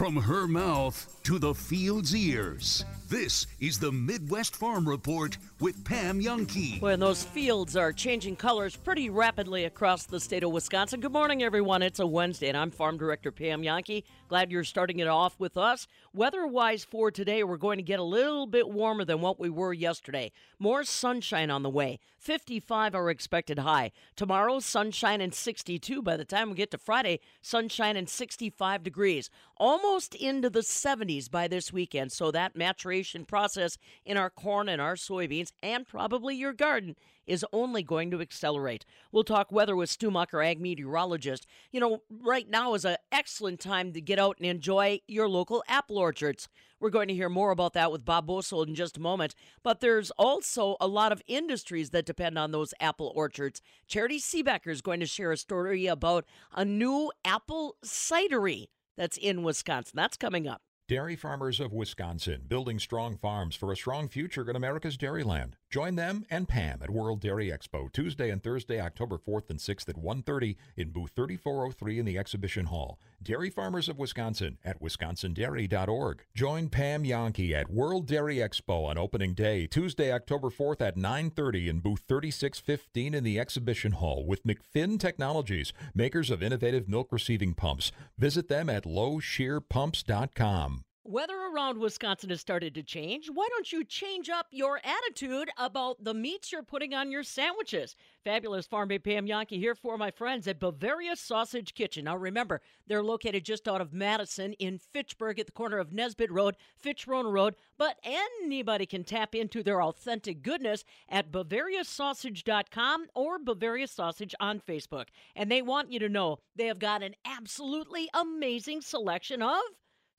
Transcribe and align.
From 0.00 0.16
her 0.16 0.48
mouth 0.48 1.20
to 1.24 1.38
the 1.38 1.52
field's 1.52 2.16
ears. 2.16 2.86
This 3.10 3.46
is 3.58 3.78
the 3.78 3.92
Midwest 3.92 4.56
Farm 4.56 4.88
Report 4.88 5.36
with 5.58 5.84
Pam 5.84 6.22
Jahnke. 6.22 6.80
When 6.80 7.00
those 7.00 7.22
fields 7.22 7.76
are 7.76 7.92
changing 7.92 8.36
colors 8.36 8.76
pretty 8.76 9.10
rapidly 9.10 9.64
across 9.64 10.06
the 10.06 10.20
state 10.20 10.42
of 10.42 10.52
Wisconsin. 10.52 11.00
Good 11.00 11.12
morning, 11.12 11.42
everyone. 11.42 11.82
It's 11.82 11.98
a 11.98 12.06
Wednesday, 12.06 12.48
and 12.48 12.56
I'm 12.56 12.70
Farm 12.70 12.96
Director 12.96 13.30
Pam 13.30 13.62
Jahnke. 13.62 14.04
Glad 14.28 14.50
you're 14.50 14.64
starting 14.64 15.00
it 15.00 15.08
off 15.08 15.38
with 15.38 15.58
us. 15.58 15.86
Weather 16.14 16.46
wise 16.46 16.84
for 16.84 17.10
today, 17.10 17.44
we're 17.44 17.56
going 17.56 17.78
to 17.78 17.82
get 17.82 17.98
a 17.98 18.04
little 18.04 18.46
bit 18.46 18.70
warmer 18.70 19.04
than 19.04 19.20
what 19.20 19.38
we 19.38 19.50
were 19.50 19.74
yesterday. 19.74 20.32
More 20.58 20.84
sunshine 20.84 21.50
on 21.50 21.62
the 21.62 21.68
way. 21.68 21.98
55 22.18 22.94
are 22.94 23.10
expected 23.10 23.58
high. 23.58 23.92
Tomorrow, 24.14 24.60
sunshine 24.60 25.20
and 25.20 25.34
62. 25.34 26.00
By 26.00 26.16
the 26.16 26.24
time 26.24 26.50
we 26.50 26.56
get 26.56 26.70
to 26.70 26.78
Friday, 26.78 27.20
sunshine 27.42 27.96
and 27.96 28.08
65 28.08 28.82
degrees. 28.84 29.30
Almost 29.56 29.89
into 30.20 30.48
the 30.48 30.60
70s 30.60 31.30
by 31.30 31.48
this 31.48 31.72
weekend. 31.72 32.12
So 32.12 32.30
that 32.30 32.54
maturation 32.54 33.24
process 33.24 33.76
in 34.04 34.16
our 34.16 34.30
corn 34.30 34.68
and 34.68 34.80
our 34.80 34.94
soybeans 34.94 35.52
and 35.62 35.86
probably 35.86 36.36
your 36.36 36.52
garden 36.52 36.94
is 37.26 37.44
only 37.52 37.82
going 37.82 38.10
to 38.10 38.20
accelerate. 38.20 38.84
We'll 39.10 39.24
talk 39.24 39.50
weather 39.50 39.74
with 39.74 39.90
Stu 39.90 40.10
Mucker, 40.10 40.42
ag 40.42 40.60
meteorologist. 40.60 41.46
You 41.72 41.80
know, 41.80 42.02
right 42.08 42.48
now 42.48 42.74
is 42.74 42.84
an 42.84 42.96
excellent 43.10 43.60
time 43.60 43.92
to 43.92 44.00
get 44.00 44.18
out 44.18 44.36
and 44.38 44.46
enjoy 44.46 45.00
your 45.08 45.28
local 45.28 45.62
apple 45.68 45.98
orchards. 45.98 46.48
We're 46.78 46.90
going 46.90 47.08
to 47.08 47.14
hear 47.14 47.28
more 47.28 47.50
about 47.50 47.74
that 47.74 47.92
with 47.92 48.04
Bob 48.04 48.26
Bosold 48.26 48.68
in 48.68 48.74
just 48.74 48.96
a 48.96 49.00
moment. 49.00 49.34
But 49.62 49.80
there's 49.80 50.10
also 50.12 50.76
a 50.80 50.86
lot 50.86 51.12
of 51.12 51.22
industries 51.26 51.90
that 51.90 52.06
depend 52.06 52.38
on 52.38 52.52
those 52.52 52.74
apple 52.80 53.12
orchards. 53.14 53.60
Charity 53.86 54.18
Seebecker 54.18 54.68
is 54.68 54.82
going 54.82 55.00
to 55.00 55.06
share 55.06 55.32
a 55.32 55.36
story 55.36 55.86
about 55.86 56.24
a 56.54 56.64
new 56.64 57.12
apple 57.24 57.76
cidery 57.84 58.68
that's 59.00 59.16
in 59.16 59.42
Wisconsin. 59.42 59.92
That's 59.96 60.18
coming 60.18 60.46
up. 60.46 60.60
Dairy 60.86 61.16
farmers 61.16 61.58
of 61.58 61.72
Wisconsin 61.72 62.42
building 62.46 62.78
strong 62.78 63.16
farms 63.16 63.56
for 63.56 63.72
a 63.72 63.76
strong 63.76 64.08
future 64.08 64.50
in 64.50 64.56
America's 64.56 64.98
dairyland. 64.98 65.54
Join 65.70 65.94
them 65.94 66.26
and 66.28 66.48
Pam 66.48 66.80
at 66.82 66.90
World 66.90 67.20
Dairy 67.20 67.48
Expo 67.48 67.92
Tuesday 67.92 68.30
and 68.30 68.42
Thursday, 68.42 68.80
October 68.80 69.18
4th 69.18 69.50
and 69.50 69.60
6th 69.60 69.88
at 69.88 69.96
1:30 69.96 70.56
in 70.76 70.90
booth 70.90 71.12
3403 71.14 72.00
in 72.00 72.04
the 72.04 72.18
exhibition 72.18 72.66
hall. 72.66 72.98
Dairy 73.22 73.50
farmers 73.50 73.88
of 73.88 73.96
Wisconsin 73.96 74.58
at 74.64 74.82
wisconsindairy.org. 74.82 76.24
Join 76.34 76.70
Pam 76.70 77.04
Jahnke 77.04 77.52
at 77.52 77.70
World 77.70 78.08
Dairy 78.08 78.38
Expo 78.38 78.86
on 78.86 78.98
opening 78.98 79.32
day 79.32 79.68
Tuesday, 79.68 80.12
October 80.12 80.50
4th 80.50 80.80
at 80.80 80.96
9:30 80.96 81.68
in 81.68 81.78
booth 81.78 82.02
3615 82.08 83.14
in 83.14 83.22
the 83.22 83.38
exhibition 83.38 83.92
hall 83.92 84.26
with 84.26 84.42
McFinn 84.42 84.98
Technologies, 84.98 85.72
makers 85.94 86.30
of 86.30 86.42
innovative 86.42 86.88
milk 86.88 87.12
receiving 87.12 87.54
pumps. 87.54 87.92
Visit 88.18 88.48
them 88.48 88.68
at 88.68 88.82
lowshearpumps.com. 88.82 90.84
Weather 91.04 91.46
around 91.46 91.78
Wisconsin 91.78 92.28
has 92.28 92.42
started 92.42 92.74
to 92.74 92.82
change. 92.82 93.30
Why 93.32 93.48
don't 93.48 93.72
you 93.72 93.84
change 93.84 94.28
up 94.28 94.48
your 94.50 94.82
attitude 94.84 95.48
about 95.56 96.04
the 96.04 96.12
meats 96.12 96.52
you're 96.52 96.62
putting 96.62 96.92
on 96.92 97.10
your 97.10 97.22
sandwiches? 97.22 97.96
Fabulous 98.22 98.66
Farm 98.66 98.88
Bay 98.88 98.98
Pam 98.98 99.26
Jahnke 99.26 99.58
here 99.58 99.74
for 99.74 99.96
my 99.96 100.10
friends 100.10 100.46
at 100.46 100.60
Bavaria 100.60 101.16
Sausage 101.16 101.72
Kitchen. 101.72 102.04
Now 102.04 102.18
remember, 102.18 102.60
they're 102.86 103.02
located 103.02 103.46
just 103.46 103.66
out 103.66 103.80
of 103.80 103.94
Madison 103.94 104.52
in 104.54 104.78
Fitchburg 104.78 105.38
at 105.38 105.46
the 105.46 105.52
corner 105.52 105.78
of 105.78 105.90
Nesbitt 105.90 106.30
Road, 106.30 106.54
Fitchrona 106.84 107.32
Road, 107.32 107.56
but 107.78 107.98
anybody 108.04 108.84
can 108.84 109.02
tap 109.02 109.34
into 109.34 109.62
their 109.62 109.82
authentic 109.82 110.42
goodness 110.42 110.84
at 111.08 111.32
bavariasausage.com 111.32 113.06
or 113.14 113.38
Bavaria 113.38 113.88
Sausage 113.88 114.34
on 114.38 114.60
Facebook. 114.60 115.06
And 115.34 115.50
they 115.50 115.62
want 115.62 115.90
you 115.90 115.98
to 115.98 116.10
know 116.10 116.40
they 116.56 116.66
have 116.66 116.78
got 116.78 117.02
an 117.02 117.14
absolutely 117.24 118.10
amazing 118.12 118.82
selection 118.82 119.40
of 119.40 119.60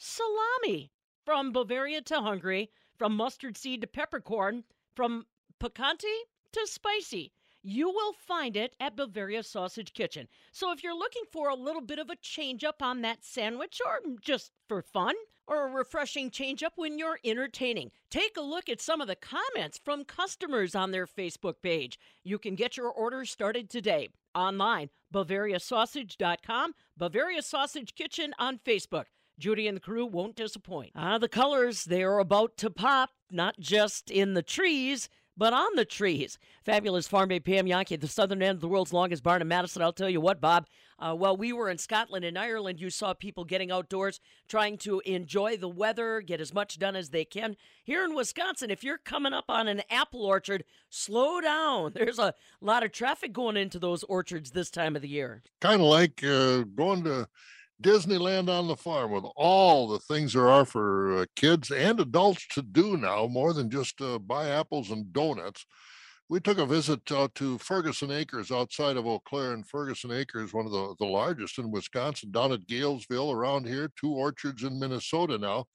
salami 0.01 0.91
from 1.23 1.51
Bavaria 1.51 2.01
to 2.01 2.21
Hungary, 2.21 2.71
from 2.97 3.15
mustard 3.15 3.55
seed 3.55 3.81
to 3.81 3.87
peppercorn, 3.87 4.63
from 4.95 5.27
picante 5.59 6.23
to 6.51 6.65
spicy. 6.65 7.31
You 7.61 7.89
will 7.89 8.13
find 8.13 8.57
it 8.57 8.75
at 8.79 8.95
Bavaria 8.95 9.43
Sausage 9.43 9.93
Kitchen. 9.93 10.27
So 10.51 10.71
if 10.71 10.83
you're 10.83 10.97
looking 10.97 11.25
for 11.31 11.49
a 11.49 11.55
little 11.55 11.83
bit 11.83 11.99
of 11.99 12.09
a 12.09 12.15
change 12.15 12.63
up 12.63 12.81
on 12.81 13.01
that 13.01 13.23
sandwich 13.23 13.79
or 13.85 13.99
just 14.19 14.51
for 14.67 14.81
fun, 14.81 15.13
or 15.47 15.67
a 15.67 15.71
refreshing 15.71 16.31
change 16.31 16.63
up 16.63 16.73
when 16.77 16.97
you're 16.97 17.19
entertaining. 17.25 17.91
Take 18.09 18.37
a 18.37 18.41
look 18.41 18.69
at 18.69 18.79
some 18.79 19.01
of 19.01 19.07
the 19.07 19.17
comments 19.17 19.81
from 19.83 20.05
customers 20.05 20.75
on 20.75 20.91
their 20.91 21.05
Facebook 21.05 21.55
page. 21.61 21.99
You 22.23 22.39
can 22.39 22.55
get 22.55 22.77
your 22.77 22.89
order 22.89 23.25
started 23.25 23.69
today 23.69 24.09
online, 24.33 24.89
bavariasausage.com, 25.13 26.73
Bavaria 26.95 27.41
Sausage 27.41 27.95
Kitchen 27.95 28.33
on 28.39 28.59
Facebook. 28.59 29.05
Judy 29.41 29.67
and 29.67 29.75
the 29.75 29.81
crew 29.81 30.05
won't 30.05 30.35
disappoint. 30.35 30.91
Ah, 30.95 31.17
the 31.17 31.27
colors, 31.27 31.83
they 31.85 32.03
are 32.03 32.19
about 32.19 32.57
to 32.57 32.69
pop, 32.69 33.09
not 33.31 33.59
just 33.59 34.11
in 34.11 34.35
the 34.35 34.43
trees, 34.43 35.09
but 35.35 35.53
on 35.53 35.75
the 35.75 35.85
trees. 35.85 36.37
Fabulous 36.63 37.07
Farm 37.07 37.29
Bay 37.29 37.39
Pam 37.39 37.65
Jahnke 37.65 37.93
at 37.93 38.01
the 38.01 38.07
southern 38.07 38.43
end 38.43 38.57
of 38.57 38.61
the 38.61 38.67
world's 38.67 38.93
longest 38.93 39.23
barn 39.23 39.41
in 39.41 39.47
Madison. 39.47 39.81
I'll 39.81 39.91
tell 39.91 40.09
you 40.09 40.21
what, 40.21 40.39
Bob, 40.39 40.67
uh, 40.99 41.15
while 41.15 41.35
we 41.35 41.51
were 41.51 41.69
in 41.69 41.79
Scotland 41.79 42.23
and 42.23 42.37
Ireland, 42.37 42.79
you 42.79 42.91
saw 42.91 43.13
people 43.13 43.43
getting 43.43 43.71
outdoors, 43.71 44.19
trying 44.47 44.77
to 44.79 44.99
enjoy 44.99 45.57
the 45.57 45.67
weather, 45.67 46.21
get 46.21 46.41
as 46.41 46.53
much 46.53 46.77
done 46.77 46.95
as 46.95 47.09
they 47.09 47.25
can. 47.25 47.55
Here 47.83 48.05
in 48.05 48.13
Wisconsin, 48.13 48.69
if 48.69 48.83
you're 48.83 48.99
coming 48.99 49.33
up 49.33 49.45
on 49.49 49.67
an 49.67 49.81
apple 49.89 50.23
orchard, 50.23 50.63
slow 50.89 51.41
down. 51.41 51.93
There's 51.95 52.19
a 52.19 52.35
lot 52.61 52.83
of 52.83 52.91
traffic 52.91 53.33
going 53.33 53.57
into 53.57 53.79
those 53.79 54.03
orchards 54.03 54.51
this 54.51 54.69
time 54.69 54.95
of 54.95 55.01
the 55.01 55.09
year. 55.09 55.41
Kind 55.59 55.81
of 55.81 55.87
like 55.87 56.23
uh, 56.23 56.61
going 56.75 57.03
to 57.05 57.27
Disneyland 57.81 58.49
on 58.49 58.67
the 58.67 58.75
farm 58.75 59.11
with 59.11 59.25
all 59.35 59.87
the 59.87 59.99
things 59.99 60.33
there 60.33 60.49
are 60.49 60.65
for 60.65 61.17
uh, 61.17 61.25
kids 61.35 61.71
and 61.71 61.99
adults 61.99 62.47
to 62.51 62.61
do 62.61 62.95
now, 62.95 63.27
more 63.27 63.53
than 63.53 63.69
just 63.69 63.99
uh, 64.01 64.19
buy 64.19 64.49
apples 64.49 64.91
and 64.91 65.11
donuts. 65.11 65.65
We 66.29 66.39
took 66.39 66.59
a 66.59 66.65
visit 66.65 67.11
out 67.11 67.35
to 67.35 67.57
Ferguson 67.57 68.11
Acres 68.11 68.51
outside 68.51 68.95
of 68.95 69.05
Eau 69.05 69.19
Claire, 69.19 69.53
and 69.53 69.67
Ferguson 69.67 70.11
Acres, 70.11 70.53
one 70.53 70.65
of 70.65 70.71
the, 70.71 70.95
the 70.99 71.05
largest 71.05 71.57
in 71.57 71.71
Wisconsin, 71.71 72.31
down 72.31 72.53
at 72.53 72.67
Galesville, 72.67 73.33
around 73.33 73.67
here, 73.67 73.91
two 73.99 74.13
orchards 74.13 74.63
in 74.63 74.79
Minnesota 74.79 75.37
now. 75.37 75.65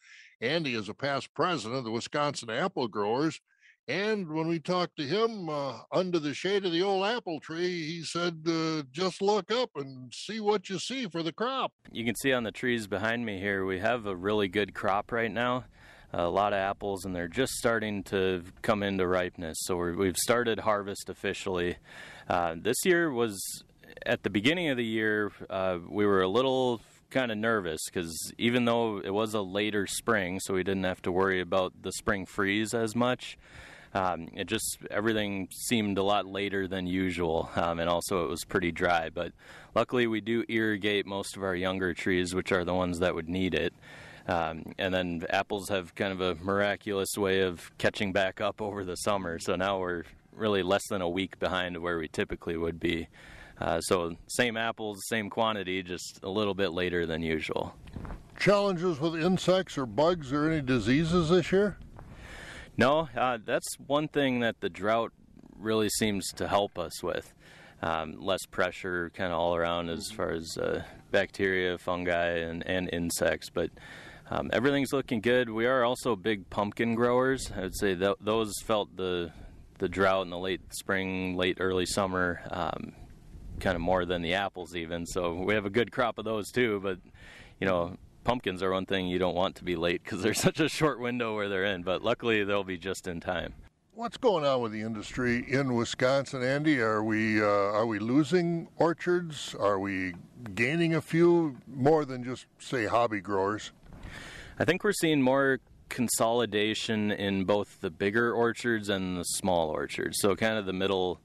Andy 0.41 0.75
is 0.75 0.89
a 0.89 0.95
past 0.95 1.35
president 1.35 1.79
of 1.79 1.85
the 1.85 1.91
Wisconsin 1.91 2.51
Apple 2.51 2.89
Growers 2.89 3.41
and 3.89 4.29
when 4.29 4.49
we 4.49 4.59
talked 4.59 4.97
to 4.97 5.05
him 5.05 5.49
uh, 5.49 5.79
under 5.93 6.19
the 6.19 6.35
shade 6.35 6.65
of 6.65 6.73
the 6.73 6.83
old 6.83 7.07
apple 7.07 7.39
tree, 7.41 7.87
he 7.87 8.03
said, 8.03 8.45
uh, 8.47 8.83
just 8.91 9.23
look 9.23 9.51
up 9.51 9.71
and 9.77 10.13
see 10.13 10.41
what 10.41 10.69
you 10.69 10.79
see 10.79 11.07
for 11.07 11.23
the 11.23 11.33
crop. 11.33 11.73
You 11.93 12.05
can 12.05 12.17
see 12.17 12.33
on 12.33 12.43
the 12.43 12.51
trees 12.51 12.87
behind 12.87 13.25
me 13.25 13.39
here, 13.39 13.65
we 13.65 13.79
have 13.79 14.07
a 14.07 14.17
really 14.17 14.49
good 14.49 14.75
crop 14.75 15.13
right 15.13 15.31
now. 15.31 15.65
A 16.13 16.29
lot 16.29 16.53
of 16.53 16.59
apples, 16.59 17.05
and 17.05 17.15
they're 17.15 17.29
just 17.29 17.55
starting 17.55 18.03
to 18.05 18.45
come 18.63 18.83
into 18.83 19.07
ripeness. 19.07 19.59
So 19.63 19.77
we 19.77 20.07
have 20.07 20.17
started 20.17 20.61
harvest 20.61 21.11
officially. 21.11 21.77
Uh, 22.29 22.55
this 22.57 22.77
year 22.85 23.13
was, 23.13 23.39
at 24.07 24.23
the 24.23 24.31
beginning 24.31 24.69
of 24.69 24.77
the 24.77 24.85
year, 24.85 25.33
uh, 25.51 25.79
we 25.89 26.07
were 26.07 26.23
a 26.23 26.29
little 26.29 26.81
kind 27.11 27.31
of 27.31 27.39
nervous 27.39 27.81
because 27.87 28.33
even 28.39 28.65
though 28.65 28.99
it 28.99 29.11
was 29.11 29.35
a 29.35 29.43
later 29.43 29.87
spring, 29.87 30.41
so 30.41 30.55
we 30.55 30.63
didn't 30.63 30.85
have 30.85 31.03
to 31.03 31.13
worry 31.13 31.41
about 31.41 31.73
the 31.83 31.93
spring 31.93 32.25
freeze 32.25 32.73
as 32.73 32.97
much. 32.97 33.37
Um, 33.97 34.29
it 34.35 34.47
just 34.47 34.79
everything 34.91 35.49
seemed 35.51 35.97
a 35.97 36.03
lot 36.03 36.27
later 36.27 36.69
than 36.69 36.87
usual, 36.87 37.49
um, 37.57 37.79
and 37.81 37.89
also 37.89 38.25
it 38.25 38.29
was 38.29 38.45
pretty 38.45 38.71
dry. 38.71 39.09
But 39.09 39.33
luckily, 39.75 40.07
we 40.07 40.21
do 40.21 40.45
irrigate 40.49 41.07
most 41.07 41.35
of 41.35 41.43
our 41.43 41.55
younger 41.55 41.95
trees, 41.95 42.35
which 42.35 42.53
are 42.53 42.63
the 42.63 42.75
ones 42.75 42.99
that 42.99 43.15
would 43.15 43.29
need 43.29 43.55
it. 43.55 43.73
Um, 44.29 44.75
and 44.77 44.93
then 44.93 45.25
apples 45.31 45.71
have 45.71 45.95
kind 45.95 46.13
of 46.13 46.21
a 46.21 46.35
miraculous 46.45 47.17
way 47.17 47.41
of 47.41 47.71
catching 47.79 48.13
back 48.13 48.41
up 48.41 48.61
over 48.61 48.85
the 48.85 48.97
summer. 48.97 49.39
So 49.39 49.57
now 49.57 49.79
we're 49.79 50.03
really 50.33 50.63
less 50.63 50.87
than 50.89 51.01
a 51.01 51.09
week 51.09 51.39
behind 51.39 51.79
where 51.79 51.99
we 51.99 52.09
typically 52.09 52.59
would 52.59 52.79
be. 52.79 53.09
Uh, 53.59 53.81
so 53.81 54.15
same 54.27 54.59
apples, 54.59 55.01
same 55.07 55.31
quantity, 55.31 55.83
just 55.83 56.21
a 56.23 56.29
little 56.29 56.55
bit 56.55 56.73
later 56.73 57.07
than 57.07 57.23
usual. 57.23 57.75
Challenges 58.39 59.01
with 59.01 59.17
insects 59.17 59.79
or 59.79 59.87
bugs 59.87 60.35
or 60.35 60.51
any 60.51 60.61
diseases 60.61 61.31
this 61.31 61.51
year? 61.51 61.79
No, 62.79 63.09
uh, 63.17 63.39
that's 63.45 63.75
one 63.87 64.09
thing 64.09 64.41
that 64.41 64.61
the 64.61 64.69
drought 64.69 65.13
really 65.59 65.89
seems 65.89 66.29
to 66.35 66.47
help 66.47 66.79
us 66.79 67.03
with. 67.03 67.33
Um, 67.83 68.17
less 68.19 68.45
pressure 68.47 69.11
kind 69.15 69.33
of 69.33 69.39
all 69.39 69.55
around 69.55 69.91
as 69.91 70.11
far 70.11 70.31
as 70.31 70.57
uh, 70.59 70.83
bacteria, 71.11 71.79
fungi, 71.79 72.39
and, 72.39 72.67
and 72.67 72.89
insects. 72.93 73.51
But 73.51 73.71
um, 74.31 74.51
everything's 74.53 74.93
looking 74.93 75.21
good. 75.21 75.51
We 75.51 75.67
are 75.67 75.85
also 75.85 76.17
big 76.17 76.49
pumpkin 76.51 76.95
growers. 76.95 77.51
I 77.55 77.63
would 77.63 77.77
say 77.77 77.95
th- 77.95 78.17
those 78.21 78.53
felt 78.65 78.97
the 78.97 79.33
the 79.79 79.89
drought 79.91 80.23
in 80.23 80.31
the 80.31 80.39
late 80.39 80.63
spring, 80.73 81.37
late 81.37 81.59
early 81.61 81.85
summer 81.85 82.41
um, 82.51 82.95
kind 83.61 83.77
of 83.77 83.83
more 83.83 84.07
than 84.07 84.23
the 84.23 84.33
apples 84.33 84.75
even. 84.75 85.05
So 85.05 85.35
we 85.35 85.55
have 85.55 85.67
a 85.67 85.71
good 85.71 85.93
crop 85.93 86.19
of 86.19 86.25
those 86.25 86.51
too. 86.51 86.81
But 86.83 86.99
you 87.61 87.67
know, 87.67 87.97
pumpkins 88.27 88.61
are 88.61 88.73
one 88.73 88.87
thing 88.87 89.07
you 89.07 89.19
don't 89.19 89.37
want 89.37 89.55
to 89.55 89.65
be 89.65 89.77
late 89.77 90.03
because 90.03 90.21
there's 90.21 90.41
such 90.49 90.61
a 90.61 90.69
short 90.69 91.01
window 91.01 91.35
where 91.35 91.49
they're 91.49 91.65
in. 91.65 91.83
But 91.83 92.03
luckily, 92.03 92.45
they'll 92.45 92.65
be 92.65 92.77
just 92.77 93.07
in 93.07 93.21
time. 93.21 93.55
What's 93.95 94.19
going 94.19 94.45
on 94.45 94.61
with 94.61 94.73
the 94.73 94.83
industry 94.83 95.51
in 95.51 95.75
Wisconsin, 95.75 96.43
Andy? 96.43 96.81
Are 96.81 97.03
we 97.03 97.41
uh, 97.41 97.47
are 97.47 97.87
we 97.87 97.99
losing 97.99 98.69
orchards? 98.77 99.55
Are 99.59 99.79
we 99.79 100.15
gaining 100.55 100.95
a 100.95 101.01
few 101.01 101.57
more 101.67 102.05
than 102.05 102.23
just 102.23 102.47
say 102.59 102.85
hobby 102.85 103.21
growers? 103.21 103.73
I 104.59 104.67
think 104.67 104.85
we're 104.85 104.93
seeing 104.93 105.23
more 105.23 105.61
consolidation 105.89 107.11
in 107.13 107.45
both 107.45 107.81
the 107.81 107.91
bigger 107.91 108.33
orchards 108.33 108.91
and 108.91 109.17
the 109.17 109.23
small 109.23 109.71
orchards. 109.71 110.19
So 110.21 110.35
kind 110.37 110.59
of 110.59 110.67
the 110.67 110.73
middle 110.75 111.21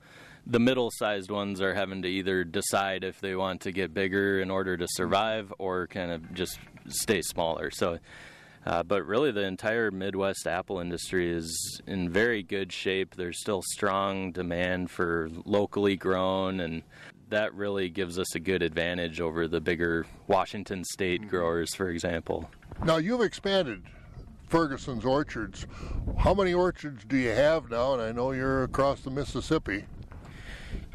the 0.46 0.60
middle-sized 0.60 1.30
ones 1.30 1.62
are 1.62 1.74
having 1.74 2.02
to 2.02 2.08
either 2.08 2.44
decide 2.44 3.04
if 3.04 3.20
they 3.20 3.36
want 3.36 3.62
to 3.62 3.72
get 3.72 3.94
bigger 3.94 4.40
in 4.40 4.50
order 4.50 4.78
to 4.78 4.88
survive 4.90 5.54
or 5.60 5.88
kind 5.88 6.12
of 6.12 6.34
just 6.34 6.60
stay 6.88 7.22
smaller. 7.22 7.72
So 7.72 8.00
uh, 8.66 8.84
but 8.84 9.06
really, 9.06 9.32
the 9.32 9.42
entire 9.42 9.90
Midwest 9.90 10.46
apple 10.46 10.80
industry 10.80 11.32
is 11.32 11.82
in 11.88 12.10
very 12.10 12.44
good 12.44 12.72
shape. 12.72 13.16
There's 13.16 13.40
still 13.40 13.64
strong 13.64 14.32
demand 14.32 14.92
for 14.92 15.30
locally 15.46 15.96
grown, 15.96 16.60
and 16.60 16.84
that 17.30 17.56
really 17.56 17.90
gives 17.90 18.20
us 18.20 18.36
a 18.36 18.40
good 18.40 18.62
advantage 18.62 19.20
over 19.20 19.48
the 19.48 19.62
bigger 19.62 20.06
Washington 20.28 20.84
state 20.84 21.22
mm-hmm. 21.22 21.30
growers, 21.30 21.74
for 21.74 21.90
example. 21.90 22.52
Now, 22.84 22.98
you've 22.98 23.22
expanded 23.22 23.84
Ferguson's 24.48 25.06
orchards. 25.06 25.66
How 26.20 26.36
many 26.36 26.54
orchards 26.54 27.04
do 27.06 27.18
you 27.18 27.30
have 27.30 27.72
now? 27.72 27.94
And 27.94 28.02
I 28.02 28.12
know 28.12 28.32
you're 28.32 28.64
across 28.64 29.02
the 29.02 29.10
Mississippi. 29.10 29.86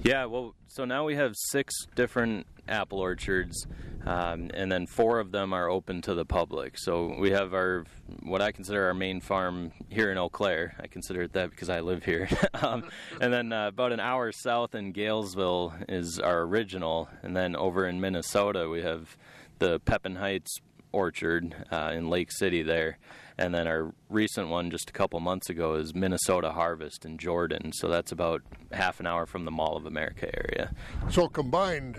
Yeah, 0.02 0.26
well, 0.26 0.54
so 0.68 0.84
now 0.84 1.04
we 1.04 1.16
have 1.16 1.32
six 1.34 1.74
different 1.94 2.46
apple 2.68 2.98
orchards, 2.98 3.66
um, 4.04 4.50
and 4.54 4.70
then 4.70 4.86
four 4.86 5.18
of 5.18 5.32
them 5.32 5.52
are 5.52 5.68
open 5.68 6.02
to 6.02 6.14
the 6.14 6.24
public. 6.24 6.78
So 6.78 7.16
we 7.18 7.30
have 7.30 7.54
our 7.54 7.84
what 8.22 8.40
I 8.40 8.52
consider 8.52 8.86
our 8.86 8.94
main 8.94 9.20
farm 9.20 9.72
here 9.88 10.10
in 10.10 10.18
Eau 10.18 10.28
Claire. 10.28 10.74
I 10.80 10.86
consider 10.86 11.22
it 11.22 11.32
that 11.32 11.50
because 11.50 11.70
I 11.70 11.80
live 11.80 12.04
here. 12.04 12.28
um, 12.54 12.84
and 13.20 13.32
then 13.32 13.52
uh, 13.52 13.68
about 13.68 13.92
an 13.92 14.00
hour 14.00 14.32
south 14.32 14.74
in 14.74 14.92
Galesville 14.92 15.74
is 15.88 16.18
our 16.18 16.42
original, 16.42 17.08
and 17.22 17.36
then 17.36 17.56
over 17.56 17.86
in 17.86 18.00
Minnesota 18.00 18.68
we 18.68 18.82
have 18.82 19.16
the 19.58 19.80
Pepin 19.80 20.16
Heights 20.16 20.60
orchard 20.96 21.54
uh, 21.70 21.92
in 21.94 22.08
Lake 22.08 22.32
City 22.32 22.62
there. 22.62 22.98
And 23.38 23.54
then 23.54 23.68
our 23.68 23.92
recent 24.08 24.48
one 24.48 24.70
just 24.70 24.88
a 24.88 24.92
couple 24.94 25.20
months 25.20 25.50
ago 25.50 25.74
is 25.74 25.94
Minnesota 25.94 26.52
Harvest 26.52 27.04
in 27.04 27.18
Jordan. 27.18 27.70
So 27.74 27.88
that's 27.88 28.10
about 28.10 28.40
half 28.72 28.98
an 28.98 29.06
hour 29.06 29.26
from 29.26 29.44
the 29.44 29.50
Mall 29.50 29.76
of 29.76 29.84
America 29.84 30.30
area. 30.34 30.72
So 31.10 31.28
combined, 31.28 31.98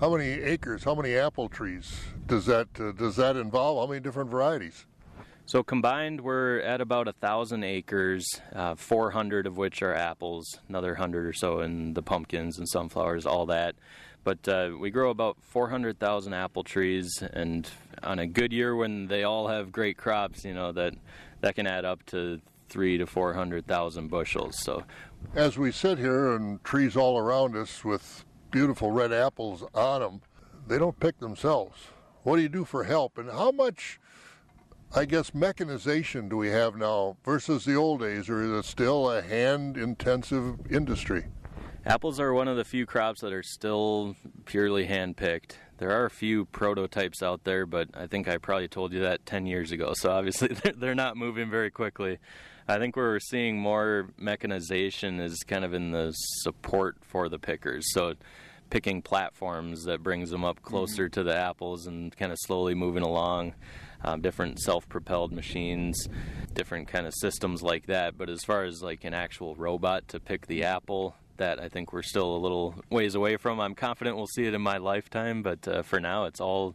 how 0.00 0.10
many 0.10 0.30
acres, 0.30 0.82
how 0.82 0.96
many 0.96 1.14
apple 1.14 1.48
trees 1.48 1.94
does 2.26 2.46
that 2.46 2.68
uh, 2.80 2.90
does 2.90 3.14
that 3.16 3.36
involve? 3.36 3.78
How 3.78 3.86
many 3.86 4.00
different 4.00 4.30
varieties? 4.30 4.86
So 5.46 5.62
combined, 5.62 6.22
we're 6.22 6.60
at 6.60 6.80
about 6.80 7.06
a 7.06 7.12
thousand 7.12 7.64
acres, 7.64 8.26
uh, 8.54 8.74
400 8.74 9.46
of 9.46 9.58
which 9.58 9.82
are 9.82 9.94
apples, 9.94 10.58
another 10.70 10.94
hundred 10.94 11.26
or 11.26 11.34
so 11.34 11.60
in 11.60 11.92
the 11.92 12.02
pumpkins 12.02 12.58
and 12.58 12.66
sunflowers, 12.66 13.26
all 13.26 13.44
that. 13.46 13.76
But 14.24 14.48
uh, 14.48 14.70
we 14.80 14.90
grow 14.90 15.10
about 15.10 15.36
400,000 15.42 16.32
apple 16.32 16.64
trees, 16.64 17.22
and 17.34 17.68
on 18.02 18.18
a 18.18 18.26
good 18.26 18.52
year 18.52 18.74
when 18.74 19.06
they 19.06 19.22
all 19.22 19.48
have 19.48 19.70
great 19.70 19.98
crops, 19.98 20.44
you 20.44 20.54
know 20.54 20.72
that 20.72 20.94
that 21.42 21.54
can 21.54 21.66
add 21.66 21.84
up 21.84 22.04
to 22.06 22.40
three 22.70 22.96
to 22.96 23.06
400,000 23.06 24.08
bushels. 24.08 24.58
So, 24.58 24.84
as 25.34 25.58
we 25.58 25.70
sit 25.70 25.98
here 25.98 26.34
and 26.34 26.64
trees 26.64 26.96
all 26.96 27.18
around 27.18 27.54
us 27.54 27.84
with 27.84 28.24
beautiful 28.50 28.90
red 28.90 29.12
apples 29.12 29.62
on 29.74 30.00
them, 30.00 30.22
they 30.66 30.78
don't 30.78 30.98
pick 30.98 31.18
themselves. 31.18 31.78
What 32.22 32.36
do 32.36 32.42
you 32.42 32.48
do 32.48 32.64
for 32.64 32.84
help, 32.84 33.18
and 33.18 33.30
how 33.30 33.50
much? 33.50 34.00
I 34.96 35.06
guess 35.06 35.34
mechanization 35.34 36.28
do 36.28 36.36
we 36.36 36.50
have 36.50 36.76
now 36.76 37.16
versus 37.24 37.64
the 37.64 37.74
old 37.74 38.00
days, 38.00 38.30
or 38.30 38.42
is 38.42 38.50
it 38.52 38.64
still 38.64 39.10
a 39.10 39.22
hand 39.22 39.76
intensive 39.76 40.70
industry? 40.70 41.26
Apples 41.86 42.18
are 42.18 42.32
one 42.32 42.48
of 42.48 42.56
the 42.56 42.64
few 42.64 42.86
crops 42.86 43.20
that 43.20 43.32
are 43.34 43.42
still 43.42 44.16
purely 44.46 44.86
hand 44.86 45.18
picked. 45.18 45.58
There 45.76 45.90
are 45.90 46.06
a 46.06 46.10
few 46.10 46.46
prototypes 46.46 47.22
out 47.22 47.44
there, 47.44 47.66
but 47.66 47.88
I 47.92 48.06
think 48.06 48.26
I 48.26 48.38
probably 48.38 48.68
told 48.68 48.94
you 48.94 49.00
that 49.00 49.26
10 49.26 49.44
years 49.44 49.70
ago. 49.70 49.92
So 49.94 50.10
obviously 50.10 50.48
they're 50.76 50.94
not 50.94 51.18
moving 51.18 51.50
very 51.50 51.70
quickly. 51.70 52.18
I 52.66 52.78
think 52.78 52.96
where 52.96 53.08
we're 53.08 53.20
seeing 53.20 53.58
more 53.58 54.08
mechanization 54.16 55.20
is 55.20 55.42
kind 55.46 55.62
of 55.62 55.74
in 55.74 55.90
the 55.90 56.12
support 56.12 56.96
for 57.02 57.28
the 57.28 57.38
pickers. 57.38 57.92
So 57.92 58.14
picking 58.70 59.02
platforms 59.02 59.84
that 59.84 60.02
brings 60.02 60.30
them 60.30 60.42
up 60.42 60.62
closer 60.62 61.04
mm-hmm. 61.04 61.20
to 61.20 61.22
the 61.22 61.36
apples 61.36 61.86
and 61.86 62.16
kind 62.16 62.32
of 62.32 62.38
slowly 62.40 62.74
moving 62.74 63.02
along. 63.02 63.54
Um, 64.06 64.20
different 64.20 64.60
self-propelled 64.60 65.32
machines, 65.32 66.08
different 66.52 66.88
kind 66.88 67.06
of 67.06 67.14
systems 67.14 67.62
like 67.62 67.86
that. 67.86 68.18
But 68.18 68.28
as 68.28 68.42
far 68.44 68.64
as 68.64 68.82
like 68.82 69.04
an 69.04 69.14
actual 69.14 69.54
robot 69.54 70.08
to 70.08 70.20
pick 70.20 70.46
the 70.46 70.64
apple, 70.64 71.16
that 71.36 71.60
I 71.60 71.68
think 71.68 71.92
we're 71.92 72.02
still 72.02 72.36
a 72.36 72.38
little 72.38 72.74
ways 72.90 73.14
away 73.14 73.36
from. 73.36 73.60
I'm 73.60 73.74
confident 73.74 74.16
we'll 74.16 74.26
see 74.26 74.44
it 74.44 74.54
in 74.54 74.62
my 74.62 74.78
lifetime, 74.78 75.42
but 75.42 75.66
uh, 75.66 75.82
for 75.82 76.00
now, 76.00 76.24
it's 76.24 76.40
all 76.40 76.74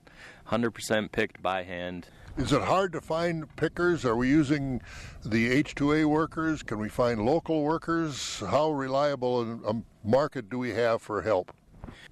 100% 0.49 1.11
picked 1.11 1.41
by 1.41 1.63
hand. 1.63 2.07
Is 2.37 2.53
it 2.53 2.61
hard 2.61 2.93
to 2.93 3.01
find 3.01 3.53
pickers? 3.57 4.05
Are 4.05 4.15
we 4.15 4.29
using 4.29 4.81
the 5.25 5.61
H2A 5.61 6.05
workers? 6.05 6.63
Can 6.63 6.79
we 6.79 6.87
find 6.87 7.25
local 7.25 7.63
workers? 7.63 8.39
How 8.39 8.71
reliable 8.71 9.59
a 9.67 10.07
market 10.07 10.49
do 10.49 10.57
we 10.57 10.69
have 10.71 11.01
for 11.01 11.21
help? 11.21 11.51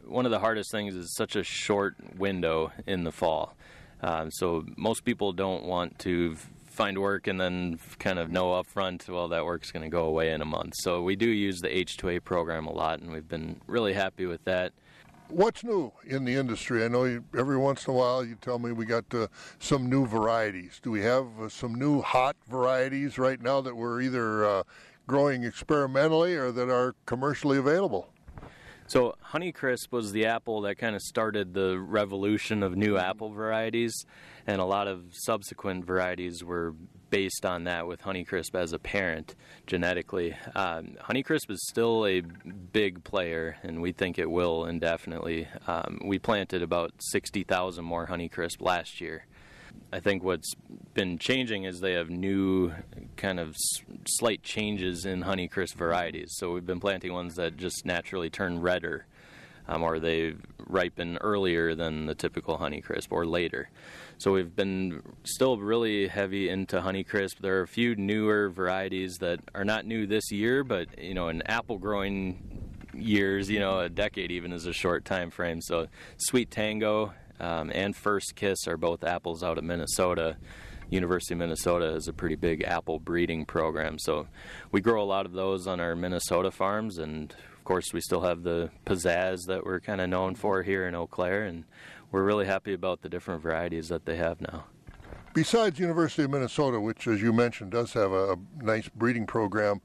One 0.04 0.26
of 0.26 0.32
the 0.32 0.40
hardest 0.40 0.72
things 0.72 0.96
is 0.96 1.16
such 1.16 1.36
a 1.36 1.44
short 1.44 1.96
window 2.18 2.72
in 2.86 3.04
the 3.04 3.12
fall. 3.12 3.56
Um, 4.02 4.30
so 4.32 4.66
most 4.76 5.06
people 5.06 5.32
don't 5.34 5.64
want 5.64 5.98
to 6.00 6.36
find 6.78 7.00
work 7.00 7.26
and 7.26 7.42
then 7.42 7.80
kind 7.98 8.20
of 8.20 8.32
know 8.32 8.52
upfront, 8.52 9.10
well, 9.10 9.28
that 9.30 9.44
work's 9.44 9.72
going 9.72 9.82
to 9.82 9.90
go 9.90 10.06
away 10.06 10.32
in 10.32 10.42
a 10.42 10.46
month. 10.46 10.76
So 10.78 11.02
we 11.02 11.16
do 11.16 11.28
use 11.28 11.60
the 11.60 11.70
H2A 11.70 12.24
program 12.24 12.68
a 12.68 12.72
lot, 12.72 13.00
and 13.00 13.12
we've 13.12 13.28
been 13.28 13.60
really 13.66 13.94
happy 13.94 14.28
with 14.28 14.44
that. 14.46 14.74
What's 15.30 15.64
new 15.64 15.92
in 16.06 16.24
the 16.24 16.36
industry? 16.36 16.86
I 16.86 16.88
know 16.88 17.04
you, 17.06 17.24
every 17.38 17.58
once 17.58 17.86
in 17.88 17.94
a 17.94 17.98
while 17.98 18.24
you 18.24 18.36
tell 18.40 18.60
me 18.60 18.72
we 18.72 18.86
got 18.86 19.12
uh, 19.14 19.28
some 19.60 19.90
new 19.90 20.06
varieties. 20.06 20.80
Do 20.82 20.92
we 20.92 21.02
have 21.02 21.26
uh, 21.42 21.50
some 21.50 21.76
new 21.76 22.02
hot 22.02 22.38
varieties 22.48 23.18
right 23.18 23.42
now 23.42 23.60
that 23.62 23.76
we're 23.76 24.00
either 24.02 24.46
uh, 24.46 24.64
growing 25.08 25.44
experimentally 25.44 26.36
or 26.36 26.52
that 26.52 26.70
are 26.70 26.96
commercially 27.08 27.58
available? 27.58 28.08
So 28.86 29.16
Honeycrisp 29.34 29.92
was 29.92 30.14
the 30.14 30.28
apple 30.28 30.62
that 30.62 30.78
kind 30.78 30.96
of 30.96 31.02
started 31.02 31.54
the 31.54 31.78
revolution 31.78 32.64
of 32.64 32.78
new 32.78 32.98
apple 32.98 33.32
varieties, 33.32 34.06
and 34.48 34.62
a 34.62 34.66
lot 34.66 34.88
of 34.88 35.04
subsequent 35.12 35.86
varieties 35.86 36.44
were 36.44 36.74
based 37.10 37.46
on 37.46 37.66
that 37.66 37.86
with 37.86 38.02
Honeycrisp 38.02 38.56
as 38.56 38.74
a 38.74 38.80
parent 38.80 39.36
genetically. 39.66 40.36
Um, 40.56 40.96
Honeycrisp 41.02 41.52
is 41.52 41.68
still 41.68 42.06
a 42.06 42.22
big 42.22 43.04
player, 43.04 43.58
and 43.64 43.82
we 43.82 43.92
think 43.92 44.18
it 44.18 44.30
will 44.30 44.66
indefinitely. 44.66 45.48
Um, 45.68 46.00
we 46.04 46.18
planted 46.18 46.62
about 46.62 46.94
60,000 47.00 47.84
more 47.84 48.08
Honeycrisp 48.08 48.62
last 48.62 49.02
year. 49.02 49.26
I 49.92 50.00
think 50.00 50.24
what's 50.24 50.54
been 50.94 51.18
changing 51.18 51.66
is 51.66 51.80
they 51.80 51.94
have 51.94 52.10
new 52.10 52.74
kind 53.16 53.40
of 53.40 53.56
slight 54.08 54.44
changes 54.44 55.06
in 55.06 55.24
Honeycrisp 55.24 55.76
varieties. 55.76 56.34
So 56.38 56.54
we've 56.54 56.66
been 56.66 56.80
planting 56.80 57.14
ones 57.14 57.36
that 57.36 57.58
just 57.58 57.86
naturally 57.86 58.30
turn 58.30 58.60
redder, 58.60 59.06
um, 59.68 59.84
or 59.84 60.00
they 60.00 60.34
ripen 60.68 61.18
earlier 61.22 61.76
than 61.76 62.06
the 62.06 62.16
typical 62.16 62.58
Honeycrisp, 62.58 63.08
or 63.12 63.26
later. 63.26 63.70
So 64.20 64.34
we've 64.34 64.56
been 64.56 65.04
still 65.26 65.58
really 65.58 66.08
heavy 66.08 66.50
into 66.50 66.82
Honeycrisp. 66.82 67.38
There 67.40 67.60
are 67.60 67.62
a 67.62 67.68
few 67.68 67.96
newer 67.96 68.50
varieties 68.50 69.18
that 69.20 69.40
are 69.54 69.64
not 69.64 69.86
new 69.86 70.08
this 70.08 70.32
year, 70.32 70.64
but 70.64 70.98
you 70.98 71.14
know, 71.14 71.30
in 71.30 71.44
apple 71.44 71.78
growing 71.78 72.68
years, 72.96 73.48
you 73.48 73.60
know, 73.60 73.80
a 73.80 73.90
decade 73.90 74.32
even 74.32 74.52
is 74.52 74.66
a 74.66 74.74
short 74.74 75.06
time 75.06 75.30
frame. 75.30 75.62
So 75.62 75.88
SweeTango 76.32 77.14
um, 77.40 77.72
and 77.74 77.96
First 77.96 78.36
Kiss 78.36 78.68
are 78.68 78.78
both 78.78 79.04
apples 79.04 79.44
out 79.44 79.60
of 79.60 79.64
Minnesota. 79.64 80.38
University 80.90 81.34
of 81.34 81.40
Minnesota 81.40 81.92
has 81.92 82.08
a 82.08 82.14
pretty 82.14 82.36
big 82.36 82.64
apple 82.64 82.98
breeding 83.00 83.46
program, 83.46 84.00
so 84.00 84.28
we 84.72 84.80
grow 84.80 85.04
a 85.04 85.06
lot 85.06 85.26
of 85.26 85.34
those 85.34 85.68
on 85.68 85.82
our 85.82 85.96
Minnesota 85.96 86.50
farms, 86.50 86.98
and 86.98 87.36
of 87.58 87.64
course 87.66 87.92
we 87.94 88.00
still 88.00 88.22
have 88.22 88.44
the 88.44 88.70
pizzazz 88.86 89.40
that 89.48 89.66
we're 89.66 89.82
kind 89.82 90.00
of 90.00 90.10
known 90.10 90.34
for 90.34 90.64
here 90.64 90.88
in 90.88 90.96
Eau 90.96 91.06
Claire, 91.06 91.44
and 91.44 91.66
we're 92.12 92.24
really 92.24 92.46
happy 92.46 92.74
about 92.74 93.02
the 93.02 93.10
different 93.10 93.42
varieties 93.42 93.90
that 93.90 94.06
they 94.06 94.16
have 94.16 94.42
now. 94.42 94.66
Besides 95.34 95.80
University 95.80 96.24
of 96.24 96.32
Minnesota, 96.32 96.80
which, 96.80 97.08
as 97.08 97.22
you 97.22 97.32
mentioned, 97.32 97.72
does 97.72 97.94
have 97.94 98.12
a 98.12 98.38
nice 98.60 98.90
breeding 98.90 99.28
program, 99.28 99.82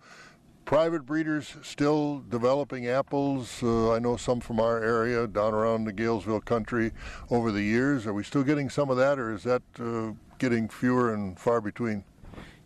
private 0.65 1.05
breeders 1.05 1.57
still 1.63 2.23
developing 2.29 2.89
apples. 2.89 3.63
Uh, 3.63 3.93
I 3.93 3.99
know 3.99 4.17
some 4.17 4.41
from 4.41 4.61
our 4.61 4.83
area 4.83 5.27
down 5.27 5.53
around 5.53 5.85
the 5.85 5.93
Galesville 5.93 6.45
country 6.45 6.93
over 7.31 7.53
the 7.53 7.63
years. 7.63 8.07
Are 8.07 8.15
we 8.15 8.25
still 8.25 8.45
getting 8.45 8.71
some 8.71 8.89
of 8.89 8.97
that, 8.97 9.19
or 9.19 9.35
is 9.35 9.43
that 9.43 9.63
uh, 9.79 10.13
getting 10.39 10.69
fewer 10.69 11.13
and 11.13 11.39
far 11.39 11.61
between? 11.61 12.05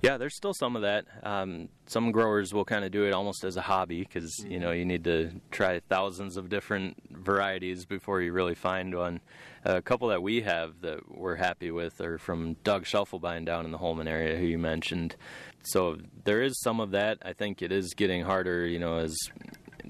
Yeah, 0.06 0.18
there's 0.18 0.36
still 0.36 0.54
some 0.54 0.76
of 0.76 0.82
that. 0.82 1.04
Um, 1.24 1.68
some 1.86 2.12
growers 2.12 2.54
will 2.54 2.64
kind 2.64 2.84
of 2.84 2.92
do 2.92 3.06
it 3.06 3.12
almost 3.12 3.42
as 3.42 3.56
a 3.56 3.60
hobby 3.60 4.02
because 4.04 4.36
mm-hmm. 4.40 4.52
you 4.52 4.60
know 4.60 4.70
you 4.70 4.84
need 4.84 5.02
to 5.04 5.32
try 5.50 5.80
thousands 5.88 6.36
of 6.36 6.48
different 6.48 6.96
varieties 7.10 7.84
before 7.86 8.20
you 8.20 8.32
really 8.32 8.54
find 8.54 8.94
one. 8.94 9.20
A 9.64 9.82
couple 9.82 10.06
that 10.08 10.22
we 10.22 10.42
have 10.42 10.80
that 10.82 11.00
we're 11.10 11.34
happy 11.34 11.72
with 11.72 12.00
are 12.00 12.18
from 12.18 12.54
Doug 12.62 12.84
Schaufelbein 12.84 13.44
down 13.44 13.64
in 13.64 13.72
the 13.72 13.78
Holmen 13.78 14.06
area, 14.06 14.36
who 14.38 14.46
you 14.46 14.58
mentioned. 14.58 15.16
So 15.64 15.98
there 16.22 16.40
is 16.40 16.60
some 16.60 16.78
of 16.78 16.92
that. 16.92 17.18
I 17.22 17.32
think 17.32 17.60
it 17.60 17.72
is 17.72 17.92
getting 17.94 18.22
harder, 18.22 18.64
you 18.64 18.78
know, 18.78 18.98
as 18.98 19.16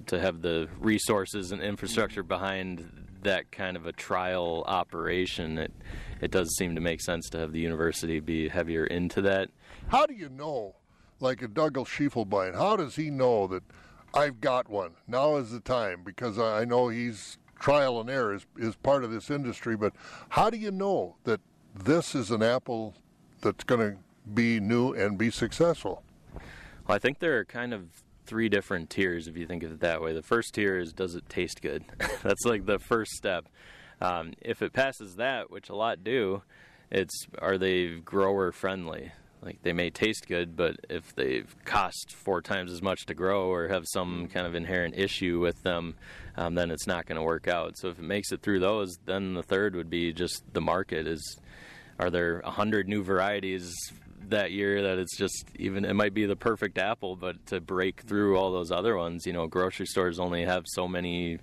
to 0.06 0.18
have 0.18 0.40
the 0.40 0.70
resources 0.78 1.52
and 1.52 1.61
infrastructure 1.61 2.23
behind 2.23 2.90
that 3.23 3.52
kind 3.52 3.76
of 3.76 3.87
a 3.87 3.92
trial 3.92 4.64
operation. 4.66 5.58
It 5.58 5.73
it 6.20 6.30
does 6.30 6.54
seem 6.56 6.75
to 6.75 6.80
make 6.80 7.00
sense 7.00 7.28
to 7.30 7.38
have 7.38 7.52
the 7.52 7.61
university 7.61 8.20
be 8.20 8.49
heavier 8.49 8.85
into 8.87 9.20
that. 9.23 9.50
How 9.88 10.06
do 10.06 10.14
you 10.14 10.28
know, 10.28 10.76
like 11.20 11.42
a 11.42 11.49
Douglas 11.49 11.88
Schiefelbein, 11.88 12.54
how 12.54 12.76
does 12.76 12.96
he 12.96 13.11
know 13.11 13.46
that 13.49 13.62
I've 14.14 14.40
got 14.40 14.68
one? 14.68 14.92
Now 15.06 15.37
is 15.37 15.50
the 15.50 15.61
time 15.61 16.02
because 16.04 16.38
I 16.38 16.64
know 16.64 16.88
he's 16.88 17.38
trial 17.58 18.00
and 18.00 18.11
error 18.11 18.35
is, 18.35 18.46
is 18.56 18.76
part 18.76 19.04
of 19.04 19.11
this 19.11 19.30
industry, 19.30 19.76
but 19.76 19.92
how 20.30 20.50
do 20.50 20.56
you 20.56 20.70
know 20.70 21.16
that 21.25 21.40
this 21.75 22.14
is 22.14 22.30
an 22.30 22.42
apple 22.42 22.94
that's 23.40 23.64
going 23.64 23.80
to 23.80 23.99
be 24.32 24.61
new 24.61 24.92
and 24.92 25.18
be 25.18 25.30
successful? 25.30 26.02
Well, 26.87 26.96
I 26.96 26.99
think 26.99 27.18
there 27.18 27.38
are 27.38 27.44
kind 27.44 27.75
of 27.75 27.88
three 28.26 28.49
different 28.49 28.90
tiers 28.90 29.28
if 29.28 29.37
you 29.37 29.46
think 29.46 29.62
of 29.62 29.73
it 29.73 29.80
that 29.80 30.02
way. 30.02 30.12
The 30.12 30.23
first 30.23 30.54
tier 30.54 30.78
is 30.78 30.92
does 30.92 31.14
it 31.14 31.28
taste 31.28 31.62
good? 31.62 31.85
that's 32.23 32.44
like 32.44 32.66
the 32.66 32.78
first 32.78 33.12
step. 33.12 33.46
Um, 34.00 34.35
if 34.41 34.62
it 34.62 34.73
passes 34.73 35.17
that, 35.17 35.50
which 35.50 35.69
a 35.69 35.75
lot 35.75 36.05
do, 36.05 36.43
it's 36.91 37.26
are 37.41 37.59
they 37.59 37.97
grower 37.97 38.53
friendly? 38.53 39.12
Like 39.43 39.62
they 39.62 39.73
may 39.73 39.91
taste 39.91 40.26
good, 40.26 40.57
but 40.57 40.76
if 40.88 41.15
they've 41.15 41.55
cost 41.65 42.15
four 42.17 42.43
times 42.43 42.73
as 42.73 42.83
much 42.83 43.07
to 43.07 43.15
grow 43.15 43.49
or 43.49 43.69
have 43.69 43.85
some 43.87 44.29
kind 44.29 44.47
of 44.47 44.55
inherent 44.55 44.97
issue 44.97 45.38
with 45.41 45.62
them, 45.62 45.95
um, 46.37 46.55
then 46.55 46.71
it's 46.71 46.87
not 46.87 47.07
going 47.07 47.17
to 47.17 47.23
work 47.23 47.47
out. 47.47 47.76
So 47.79 47.88
if 47.88 47.99
it 47.99 48.05
makes 48.05 48.33
it 48.33 48.43
through 48.43 48.61
those, 48.61 48.97
then 49.05 49.35
the 49.35 49.43
third 49.43 49.76
would 49.76 49.91
be 49.91 50.12
just 50.12 50.43
the 50.53 50.61
market 50.61 51.07
is 51.07 51.38
are 51.99 52.11
there 52.11 52.41
a 52.41 52.50
hundred 52.50 52.88
new 52.88 53.03
varieties 53.03 53.73
that 54.30 54.52
year 54.52 54.83
that 54.83 54.99
it's 54.99 55.16
just 55.16 55.47
even 55.56 55.85
it 55.85 55.95
might 55.95 56.14
be 56.14 56.26
the 56.26 56.37
perfect 56.37 56.78
apple, 56.78 57.16
but 57.16 57.47
to 57.47 57.61
break 57.61 58.02
through 58.02 58.37
all 58.37 58.52
those 58.52 58.71
other 58.71 58.97
ones, 58.97 59.26
you 59.26 59.33
know, 59.33 59.47
grocery 59.47 59.87
stores 59.87 60.18
only 60.18 60.45
have 60.45 60.64
so 60.66 60.87
many 60.87 61.38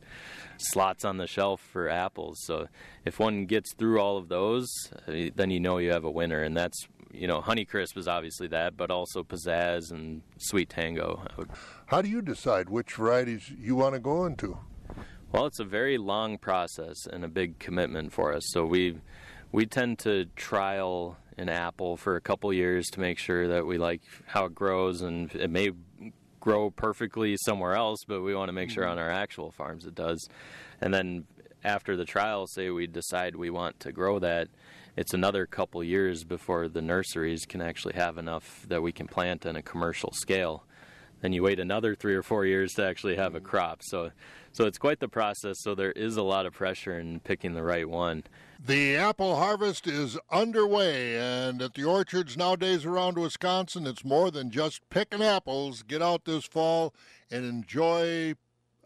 slots 0.58 1.06
on 1.06 1.18
the 1.18 1.28
shelf 1.28 1.62
for 1.62 1.90
apples. 1.90 2.40
So 2.46 2.68
if 3.06 3.20
one 3.20 3.46
gets 3.46 3.74
through 3.74 4.00
all 4.00 4.18
of 4.18 4.30
those, 4.30 4.70
uh, 5.08 5.30
then 5.36 5.52
you 5.52 5.60
know 5.60 5.78
you 5.78 5.92
have 5.92 6.04
a 6.04 6.12
winner, 6.12 6.44
and 6.44 6.56
that's 6.56 6.88
you 7.12 7.28
know 7.28 7.42
Honeycrisp 7.42 7.98
is 7.98 8.08
obviously 8.08 8.48
that, 8.48 8.78
but 8.78 8.92
also 8.92 9.24
Pizzazz 9.24 9.92
and 9.92 10.22
SweeTango. 10.52 11.48
How 11.88 12.02
do 12.02 12.10
you 12.10 12.22
decide 12.22 12.70
which 12.70 12.94
varieties 12.94 13.50
you 13.50 13.76
want 13.76 13.94
to 13.96 14.00
go 14.00 14.26
into? 14.26 14.58
Well, 15.32 15.48
it's 15.48 15.60
a 15.60 15.66
very 15.66 15.98
long 15.98 16.38
process 16.38 17.08
and 17.12 17.26
a 17.26 17.28
big 17.28 17.58
commitment 17.58 18.14
for 18.14 18.34
us. 18.34 18.44
So 18.50 18.66
we 18.66 19.00
we 19.54 19.68
tend 19.68 20.00
to 20.00 20.26
trial 20.36 21.16
an 21.38 21.48
apple 21.48 21.96
for 21.96 22.16
a 22.16 22.22
couple 22.22 22.52
years 22.52 22.88
to 22.88 23.00
make 23.00 23.18
sure 23.18 23.48
that 23.50 23.66
we 23.66 23.78
like 23.78 24.02
how 24.26 24.46
it 24.46 24.56
grows 24.56 25.02
and 25.02 25.34
it 25.36 25.50
may 25.50 25.72
grow 26.40 26.72
perfectly 26.72 27.38
somewhere 27.38 27.76
else, 27.76 28.00
but 28.06 28.22
we 28.22 28.36
want 28.36 28.50
to 28.50 28.54
make 28.54 28.70
sure 28.70 28.84
mm-hmm. 28.84 28.94
on 28.94 29.00
our 29.00 29.12
actual 29.12 29.52
farms 29.52 29.86
it 29.86 29.96
does. 29.96 30.28
And 30.82 30.94
then 30.94 31.26
after 31.64 31.96
the 31.96 32.04
trial, 32.04 32.48
say 32.48 32.72
we 32.72 32.88
decide 32.88 33.36
we 33.36 33.52
want 33.52 33.80
to 33.82 33.92
grow 33.92 34.20
that, 34.20 34.50
it's 34.98 35.14
another 35.14 35.46
couple 35.46 35.84
years 35.84 36.24
before 36.24 36.68
the 36.68 36.82
nurseries 36.82 37.46
can 37.46 37.62
actually 37.62 37.94
have 37.94 38.18
enough 38.18 38.66
that 38.70 38.82
we 38.82 38.92
can 38.92 39.08
plant 39.08 39.46
on 39.46 39.56
a 39.56 39.62
commercial 39.62 40.12
scale. 40.14 40.66
Then 41.22 41.32
you 41.32 41.44
wait 41.44 41.60
another 41.60 41.96
three 41.96 42.16
or 42.16 42.24
four 42.24 42.46
years 42.46 42.74
to 42.74 42.86
actually 42.86 43.16
have 43.16 43.36
a 43.36 43.38
mm-hmm. 43.38 43.48
crop. 43.48 43.82
So, 43.84 44.12
so 44.54 44.66
it's 44.66 44.78
quite 44.78 45.00
the 45.00 45.10
process. 45.10 45.60
So 45.60 45.76
there 45.76 45.92
is 45.92 46.16
a 46.16 46.24
lot 46.24 46.46
of 46.46 46.54
pressure 46.54 46.98
in 46.98 47.20
picking 47.20 47.54
the 47.54 47.64
right 47.64 47.88
one. 47.88 48.24
The 48.66 48.96
apple 48.96 49.36
harvest 49.36 49.88
is 49.88 50.18
underway, 50.32 51.20
and 51.20 51.62
at 51.62 51.74
the 51.74 51.84
orchards 51.84 52.38
nowadays 52.38 52.86
around 52.86 53.18
Wisconsin, 53.18 53.86
it's 53.86 54.06
more 54.06 54.32
than 54.32 54.52
just 54.52 54.88
picking 54.90 55.22
apples. 55.22 55.84
Get 55.84 56.02
out 56.02 56.24
this 56.24 56.46
fall 56.46 56.94
and 57.30 57.44
enjoy 57.44 58.36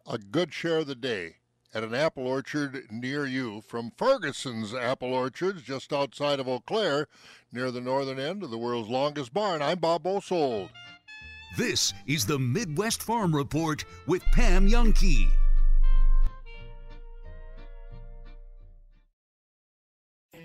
a 0.10 0.18
good 0.18 0.54
share 0.54 0.80
of 0.80 0.88
the 0.88 0.96
day 0.96 1.36
at 1.74 1.84
an 1.84 1.94
apple 1.94 2.26
orchard 2.26 2.88
near 2.90 3.26
you. 3.26 3.62
From 3.62 3.92
Ferguson's 3.96 4.74
Apple 4.74 5.14
Orchards, 5.14 5.62
just 5.62 5.94
outside 5.94 6.40
of 6.40 6.48
Eau 6.48 6.62
Claire, 6.66 7.08
near 7.52 7.70
the 7.70 7.82
northern 7.82 8.20
end 8.20 8.42
of 8.42 8.50
the 8.50 8.58
world's 8.58 8.90
longest 8.90 9.34
barn, 9.34 9.62
I'm 9.62 9.78
Bob 9.78 10.04
Bosold. 10.04 10.70
This 11.58 11.94
is 12.08 12.26
the 12.26 12.40
Midwest 12.40 13.04
Farm 13.04 13.36
Report 13.36 13.86
with 14.08 14.24
Pam 14.32 14.68
Jahnke. 14.68 15.28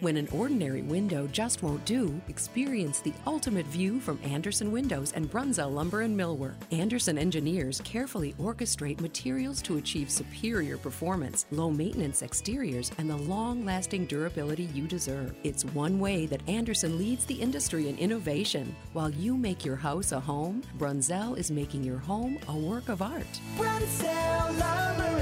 When 0.02 0.16
an 0.16 0.26
ordinary 0.32 0.82
window 0.82 1.28
just 1.28 1.62
won't 1.62 1.85
do, 1.85 2.21
experience 2.26 2.99
the 2.99 3.12
ultimate 3.25 3.66
view 3.66 4.00
from 4.00 4.18
Andersen 4.25 4.73
Windows 4.73 5.12
and 5.12 5.30
Brunsell 5.30 5.71
Lumber 5.71 6.00
and 6.00 6.18
Millwork. 6.18 6.56
Andersen 6.73 7.16
engineers 7.16 7.80
carefully 7.85 8.35
orchestrate 8.40 9.00
materials 9.00 9.62
to 9.62 9.76
achieve 9.76 10.11
superior 10.11 10.76
performance, 10.76 11.47
low 11.52 11.71
maintenance 11.71 12.21
exteriors, 12.21 12.90
and 12.99 13.09
the 13.09 13.16
long 13.16 13.64
lasting 13.64 14.06
durability 14.06 14.64
you 14.75 14.88
deserve. 14.88 15.37
It's 15.44 15.64
one 15.66 16.00
way 16.00 16.26
that 16.26 16.49
Andersen 16.49 16.99
leads 16.99 17.25
the 17.25 17.40
industry 17.40 17.88
in 17.88 17.97
innovation. 17.97 18.75
While 18.94 19.11
you 19.11 19.37
make 19.37 19.64
your 19.64 19.76
house 19.76 20.11
a 20.11 20.18
home, 20.18 20.64
Brunsell 20.78 21.38
is 21.38 21.52
making 21.52 21.85
your 21.85 21.99
home 21.99 22.40
a 22.49 22.56
work 22.56 22.88
of 22.88 23.02
art. 23.02 23.40
Lumber 23.56 25.22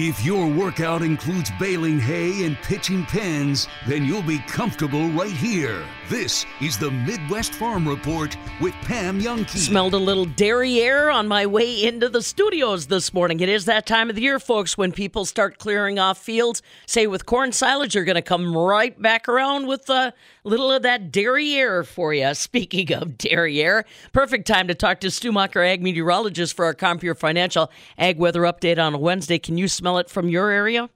If 0.00 0.24
your 0.24 0.46
workout 0.46 1.02
includes 1.02 1.50
baling 1.58 1.98
hay 1.98 2.44
and 2.46 2.56
pitching 2.58 3.04
pens, 3.06 3.66
then 3.84 4.04
you'll 4.04 4.22
be 4.22 4.38
comfortable 4.38 5.08
right 5.08 5.32
here. 5.32 5.84
This 6.08 6.46
is 6.60 6.78
the 6.78 6.92
Midwest 6.92 7.52
Farm 7.52 7.88
Report 7.88 8.36
with 8.60 8.74
Pam 8.82 9.20
Jahnke. 9.20 9.58
Smelled 9.58 9.94
a 9.94 9.98
little 9.98 10.24
derriere 10.24 11.10
on 11.10 11.26
my 11.26 11.46
way 11.46 11.82
into 11.82 12.08
the 12.08 12.22
studios 12.22 12.86
this 12.86 13.12
morning. 13.12 13.40
It 13.40 13.48
is 13.48 13.64
that 13.64 13.86
time 13.86 14.08
of 14.08 14.14
the 14.14 14.22
year, 14.22 14.38
folks, 14.38 14.78
when 14.78 14.92
people 14.92 15.24
start 15.24 15.58
clearing 15.58 15.98
off 15.98 16.18
fields. 16.18 16.62
Say 16.86 17.08
with 17.08 17.26
corn 17.26 17.50
silage, 17.50 17.96
you're 17.96 18.04
going 18.04 18.14
to 18.14 18.22
come 18.22 18.56
right 18.56 19.02
back 19.02 19.28
around 19.28 19.66
with 19.66 19.90
a 19.90 20.14
little 20.48 20.72
of 20.72 20.82
that 20.82 21.12
derriere 21.12 21.84
for 21.84 22.12
you. 22.12 22.34
Speaking 22.34 22.92
of 22.92 23.18
derriere, 23.18 23.84
perfect 24.12 24.46
time 24.46 24.66
to 24.68 24.74
talk 24.74 25.00
to 25.00 25.10
Stu 25.10 25.30
Macher, 25.30 25.64
ag 25.66 25.82
meteorologist 25.82 26.56
for 26.56 26.64
our 26.64 26.74
Compeer 26.74 27.14
Financial 27.14 27.70
Ag 27.98 28.18
Weather 28.18 28.42
Update 28.42 28.82
on 28.82 28.94
a 28.94 28.98
Wednesday. 28.98 29.38
Can 29.38 29.58
you 29.58 29.68
smell 29.68 29.98
it 29.98 30.10
from 30.10 30.28
your 30.28 30.50
area? 30.50 30.88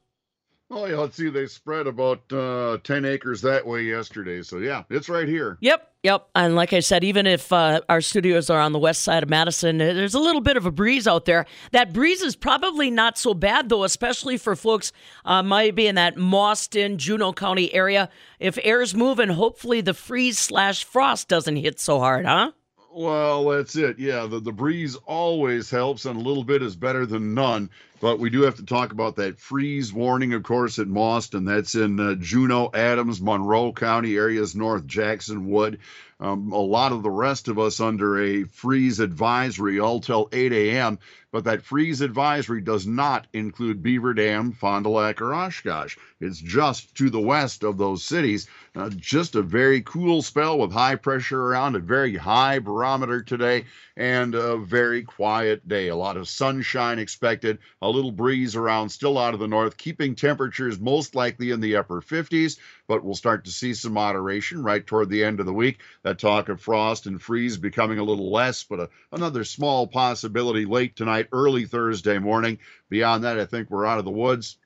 Oh 0.71 0.87
yeah, 0.87 0.97
let's 0.97 1.17
see. 1.17 1.29
They 1.29 1.47
spread 1.47 1.87
about 1.87 2.33
uh, 2.33 2.79
ten 2.83 3.05
acres 3.05 3.43
that 3.43 3.67
way 3.67 3.83
yesterday, 3.83 4.43
so 4.43 4.57
yeah, 4.57 4.85
it's 4.89 5.11
right 5.11 5.29
here. 5.29 5.59
Yep, 5.61 5.92
yep. 6.03 6.29
And 6.35 6.55
like 6.55 6.73
I 6.73 6.81
said, 6.81 7.05
even 7.05 7.27
if 7.27 7.53
uh, 7.53 7.81
our 7.89 8.01
studios 8.01 8.51
are 8.51 8.61
on 8.61 8.73
the 8.73 8.79
west 8.79 9.03
side 9.03 9.23
of 9.23 9.29
Madison, 9.29 9.79
there's 9.79 10.15
a 10.15 10.21
little 10.21 10.41
bit 10.41 10.57
of 10.57 10.67
a 10.67 10.71
breeze 10.71 11.07
out 11.07 11.25
there. 11.25 11.47
That 11.73 11.93
breeze 11.93 12.23
is 12.23 12.37
probably 12.37 12.91
not 12.91 13.19
so 13.19 13.35
bad 13.35 13.69
though, 13.69 13.85
especially 13.85 14.37
for 14.37 14.57
folks 14.57 14.93
uh, 15.25 15.43
might 15.43 15.75
be 15.75 15.87
in 15.87 15.95
that 15.95 16.17
Mauston, 16.17 16.97
Juneau 16.97 17.33
County 17.33 17.73
area. 17.73 18.09
If 18.41 18.59
air's 18.63 18.95
moving, 18.95 19.29
hopefully 19.29 19.81
the 19.81 19.95
freeze 19.95 20.39
slash 20.39 20.85
frost 20.85 21.29
doesn't 21.29 21.57
hit 21.57 21.81
so 21.81 21.99
hard, 21.99 22.27
huh? 22.27 22.53
Well, 22.95 23.45
that's 23.49 23.75
it. 23.77 23.99
Yeah, 23.99 24.27
the, 24.27 24.39
the 24.39 24.53
breeze 24.53 24.97
always 25.07 25.71
helps, 25.71 26.05
and 26.05 26.21
a 26.21 26.23
little 26.23 26.45
bit 26.45 26.63
is 26.63 26.77
better 26.77 27.07
than 27.07 27.33
none. 27.33 27.71
But 28.03 28.19
we 28.19 28.31
do 28.31 28.43
have 28.43 28.57
to 28.57 28.65
talk 28.65 28.91
about 28.91 29.15
that 29.17 29.39
freeze 29.39 29.93
warning, 29.93 30.35
of 30.35 30.43
course, 30.43 30.81
at 30.81 30.89
Mauston. 30.89 31.47
That's 31.47 31.77
in 31.77 32.01
uh, 32.01 32.17
Juneau, 32.17 32.69
Adams, 32.75 33.23
Monroe 33.23 33.73
County 33.73 34.17
areas, 34.17 34.57
North 34.57 34.89
Jackson 34.89 35.49
Wood. 35.49 35.79
Um, 36.19 36.51
a 36.51 36.59
lot 36.59 36.91
of 36.91 37.05
the 37.05 37.11
rest 37.11 37.47
of 37.47 37.61
us 37.61 37.79
under 37.79 38.21
a 38.21 38.43
freeze 38.43 38.99
advisory 38.99 39.79
all 39.79 40.01
till 40.01 40.29
8 40.33 40.53
a.m. 40.53 40.99
But 41.33 41.45
that 41.45 41.63
freeze 41.63 42.03
advisory 42.03 42.61
does 42.61 42.87
not 42.87 43.27
include 43.33 43.83
Beaver 43.83 44.13
Dam, 44.13 44.53
Fond 44.53 44.85
du 44.85 44.91
Lac, 44.91 45.23
or 45.23 45.35
Oshkosh. 45.35 45.97
It's 46.21 46.39
just 46.39 46.95
to 46.97 47.09
the 47.09 47.21
west 47.21 47.65
of 47.65 47.79
those 47.79 48.05
cities. 48.05 48.47
Uh, 48.77 48.91
just 48.91 49.35
a 49.35 49.43
very 49.43 49.81
cool 49.83 50.23
spell 50.23 50.59
with 50.59 50.73
high 50.73 50.97
pressure 50.97 51.41
around, 51.41 51.75
a 51.75 51.79
very 51.79 52.17
high 52.17 52.59
barometer 52.59 53.23
today, 53.23 53.65
and 53.97 54.35
a 54.35 54.57
very 54.57 55.03
quiet 55.03 55.67
day. 55.69 55.89
A 55.89 55.97
lot 55.97 56.17
of 56.17 56.29
sunshine 56.29 56.99
expected, 56.99 57.59
a 57.83 57.89
little 57.89 58.13
breeze 58.13 58.57
around, 58.57 58.89
still 58.89 59.19
out 59.19 59.35
of 59.35 59.41
the 59.41 59.49
north, 59.49 59.77
keeping 59.77 60.15
temperatures 60.15 60.79
most 60.81 61.15
likely 61.15 61.51
in 61.51 61.61
the 61.61 61.77
upper 61.77 62.01
50s, 62.01 62.59
but 62.89 63.05
we'll 63.05 63.15
start 63.15 63.45
to 63.45 63.51
see 63.51 63.75
some 63.75 63.93
moderation 63.93 64.63
right 64.63 64.87
toward 64.87 65.11
the 65.11 65.25
end 65.25 65.41
of 65.41 65.47
the 65.47 65.53
week. 65.53 65.81
That 66.03 66.19
talk 66.19 66.49
of 66.49 66.61
frost 66.61 67.07
and 67.07 67.21
freeze 67.21 67.57
becoming 67.57 67.99
a 67.99 68.05
little 68.05 68.33
less, 68.33 68.65
but 68.65 68.81
a, 68.81 68.91
another 69.13 69.45
small 69.45 69.87
possibility 69.87 70.65
late 70.65 70.97
tonight, 70.97 71.22
early 71.33 71.67
Thursday 71.67 72.19
morning. 72.19 72.59
Beyond 72.89 73.25
that, 73.25 73.39
I 73.39 73.47
think 73.47 73.71
we're 73.71 73.87
out 73.87 73.99
of 73.99 74.05
the 74.05 74.11
woods 74.11 74.57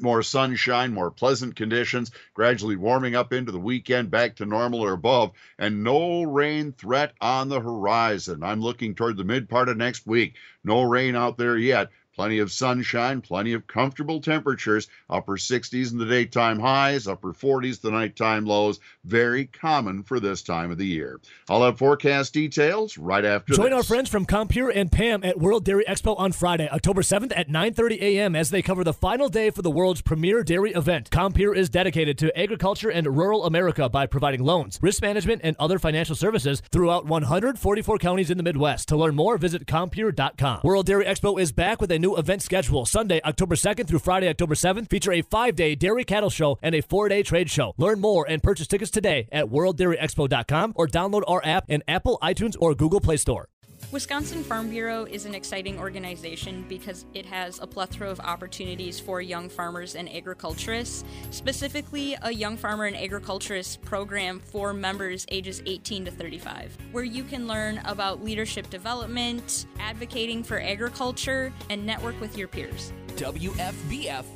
more 0.00 0.22
sunshine, 0.22 0.92
more 0.92 1.10
pleasant 1.10 1.54
conditions, 1.54 2.10
gradually 2.34 2.76
warming 2.76 3.14
up 3.14 3.32
into 3.32 3.52
the 3.52 3.58
weekend 3.58 4.10
back 4.10 4.36
to 4.36 4.46
normal 4.46 4.80
or 4.80 4.92
above, 4.92 5.32
and 5.58 5.84
no 5.84 6.22
rain 6.22 6.72
threat 6.72 7.12
on 7.20 7.48
the 7.48 7.60
horizon. 7.60 8.42
I'm 8.42 8.60
looking 8.60 8.94
toward 8.94 9.16
the 9.16 9.24
mid 9.24 9.48
part 9.48 9.68
of 9.68 9.76
next 9.76 10.06
week. 10.06 10.34
No 10.64 10.82
rain 10.82 11.14
out 11.14 11.36
there 11.36 11.56
yet. 11.56 11.90
Plenty 12.22 12.38
of 12.38 12.52
sunshine, 12.52 13.20
plenty 13.20 13.52
of 13.52 13.66
comfortable 13.66 14.20
temperatures, 14.20 14.86
upper 15.10 15.32
60s 15.32 15.90
in 15.90 15.98
the 15.98 16.06
daytime 16.06 16.60
highs, 16.60 17.08
upper 17.08 17.32
40s 17.32 17.80
the 17.80 17.90
nighttime 17.90 18.44
lows. 18.44 18.78
Very 19.04 19.46
common 19.46 20.04
for 20.04 20.20
this 20.20 20.40
time 20.40 20.70
of 20.70 20.78
the 20.78 20.86
year. 20.86 21.20
I'll 21.48 21.64
have 21.64 21.78
forecast 21.78 22.32
details 22.32 22.96
right 22.96 23.24
after 23.24 23.54
Join 23.54 23.70
this. 23.70 23.76
our 23.76 23.82
friends 23.82 24.08
from 24.08 24.24
Compeer 24.24 24.70
and 24.70 24.92
Pam 24.92 25.24
at 25.24 25.40
World 25.40 25.64
Dairy 25.64 25.84
Expo 25.84 26.16
on 26.16 26.30
Friday, 26.30 26.68
October 26.70 27.02
7th 27.02 27.32
at 27.34 27.48
9:30 27.48 28.00
a.m. 28.00 28.36
as 28.36 28.50
they 28.50 28.62
cover 28.62 28.84
the 28.84 28.92
final 28.92 29.28
day 29.28 29.50
for 29.50 29.62
the 29.62 29.70
world's 29.72 30.00
premier 30.00 30.44
dairy 30.44 30.70
event. 30.74 31.10
Compeer 31.10 31.52
is 31.52 31.68
dedicated 31.68 32.18
to 32.18 32.38
agriculture 32.38 32.88
and 32.88 33.16
rural 33.16 33.44
America 33.44 33.88
by 33.88 34.06
providing 34.06 34.44
loans, 34.44 34.78
risk 34.80 35.02
management, 35.02 35.40
and 35.42 35.56
other 35.58 35.80
financial 35.80 36.14
services 36.14 36.62
throughout 36.70 37.04
144 37.04 37.98
counties 37.98 38.30
in 38.30 38.36
the 38.36 38.44
Midwest. 38.44 38.86
To 38.90 38.96
learn 38.96 39.16
more, 39.16 39.38
visit 39.38 39.66
Compeer.com. 39.66 40.60
World 40.62 40.86
Dairy 40.86 41.04
Expo 41.04 41.40
is 41.40 41.50
back 41.50 41.80
with 41.80 41.90
a 41.90 41.98
new 41.98 42.11
event 42.16 42.42
schedule. 42.42 42.86
Sunday, 42.86 43.20
October 43.24 43.54
2nd 43.54 43.86
through 43.86 43.98
Friday, 43.98 44.28
October 44.28 44.54
7th, 44.54 44.88
feature 44.88 45.12
a 45.12 45.22
five-day 45.22 45.74
dairy 45.74 46.04
cattle 46.04 46.30
show 46.30 46.58
and 46.62 46.74
a 46.74 46.82
four-day 46.82 47.22
trade 47.22 47.50
show. 47.50 47.74
Learn 47.78 48.00
more 48.00 48.26
and 48.28 48.42
purchase 48.42 48.66
tickets 48.66 48.90
today 48.90 49.28
at 49.32 49.46
worlddairyexpo.com 49.46 50.72
or 50.76 50.86
download 50.86 51.22
our 51.26 51.44
app 51.44 51.64
in 51.68 51.82
Apple, 51.88 52.18
iTunes, 52.22 52.56
or 52.60 52.74
Google 52.74 53.00
Play 53.00 53.16
Store. 53.16 53.48
Wisconsin 53.92 54.42
Farm 54.42 54.68
Bureau 54.70 55.04
is 55.04 55.26
an 55.26 55.34
exciting 55.34 55.78
organization 55.78 56.64
because 56.66 57.04
it 57.12 57.26
has 57.26 57.60
a 57.60 57.66
plethora 57.66 58.08
of 58.08 58.18
opportunities 58.20 58.98
for 58.98 59.20
young 59.20 59.50
farmers 59.50 59.96
and 59.96 60.10
agriculturists, 60.10 61.04
specifically 61.30 62.16
a 62.22 62.32
Young 62.32 62.56
Farmer 62.56 62.86
and 62.86 62.96
Agriculturist 62.96 63.82
program 63.82 64.40
for 64.40 64.72
members 64.72 65.26
ages 65.30 65.62
18 65.66 66.06
to 66.06 66.10
35, 66.10 66.74
where 66.92 67.04
you 67.04 67.22
can 67.22 67.46
learn 67.46 67.82
about 67.84 68.24
leadership 68.24 68.70
development, 68.70 69.66
advocating 69.78 70.42
for 70.42 70.58
agriculture, 70.58 71.52
and 71.68 71.84
network 71.84 72.18
with 72.18 72.38
your 72.38 72.48
peers. 72.48 72.94
WFBF.com. 73.16 74.30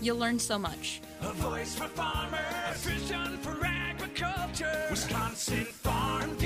You'll 0.00 0.16
learn 0.16 0.38
so 0.38 0.58
much. 0.58 1.02
A 1.20 1.32
voice 1.34 1.74
for 1.74 1.88
farmers, 1.88 2.40
a 2.70 2.74
vision 2.78 3.36
for 3.38 3.58
agriculture. 3.62 4.86
Wisconsin 4.90 5.64
Farm 5.66 6.34
Bureau. 6.36 6.45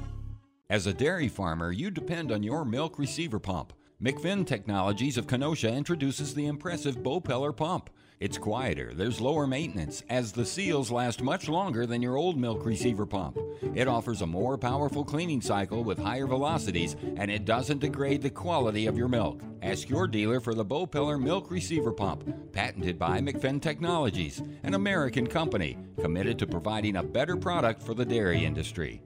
As 0.71 0.87
a 0.87 0.93
dairy 0.93 1.27
farmer, 1.27 1.73
you 1.73 1.91
depend 1.91 2.31
on 2.31 2.43
your 2.43 2.63
milk 2.63 2.97
receiver 2.97 3.39
pump. 3.39 3.73
McFinn 4.01 4.47
Technologies 4.47 5.17
of 5.17 5.27
Kenosha 5.27 5.67
introduces 5.67 6.33
the 6.33 6.45
impressive 6.45 6.99
Bopeller 6.99 7.53
pump. 7.53 7.89
It's 8.21 8.37
quieter, 8.37 8.93
there's 8.93 9.19
lower 9.19 9.45
maintenance, 9.45 10.01
as 10.07 10.31
the 10.31 10.45
seals 10.45 10.89
last 10.89 11.21
much 11.21 11.49
longer 11.49 11.85
than 11.85 12.01
your 12.01 12.15
old 12.15 12.37
milk 12.39 12.65
receiver 12.65 13.05
pump. 13.05 13.37
It 13.75 13.89
offers 13.89 14.21
a 14.21 14.25
more 14.25 14.57
powerful 14.57 15.03
cleaning 15.03 15.41
cycle 15.41 15.83
with 15.83 15.99
higher 15.99 16.25
velocities, 16.25 16.95
and 17.17 17.29
it 17.29 17.43
doesn't 17.43 17.79
degrade 17.79 18.21
the 18.21 18.29
quality 18.29 18.85
of 18.87 18.97
your 18.97 19.09
milk. 19.09 19.41
Ask 19.61 19.89
your 19.89 20.07
dealer 20.07 20.39
for 20.39 20.53
the 20.53 20.63
Bopeller 20.63 21.21
Milk 21.21 21.51
Receiver 21.51 21.91
Pump, 21.91 22.53
patented 22.53 22.97
by 22.97 23.19
McFinn 23.19 23.61
Technologies, 23.61 24.41
an 24.63 24.75
American 24.75 25.27
company 25.27 25.77
committed 25.99 26.39
to 26.39 26.47
providing 26.47 26.95
a 26.95 27.03
better 27.03 27.35
product 27.35 27.83
for 27.83 27.93
the 27.93 28.05
dairy 28.05 28.45
industry. 28.45 29.01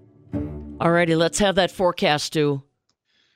Alrighty, 0.79 1.17
let's 1.17 1.39
have 1.39 1.55
that 1.55 1.71
forecast, 1.71 2.25
Stu. 2.25 2.61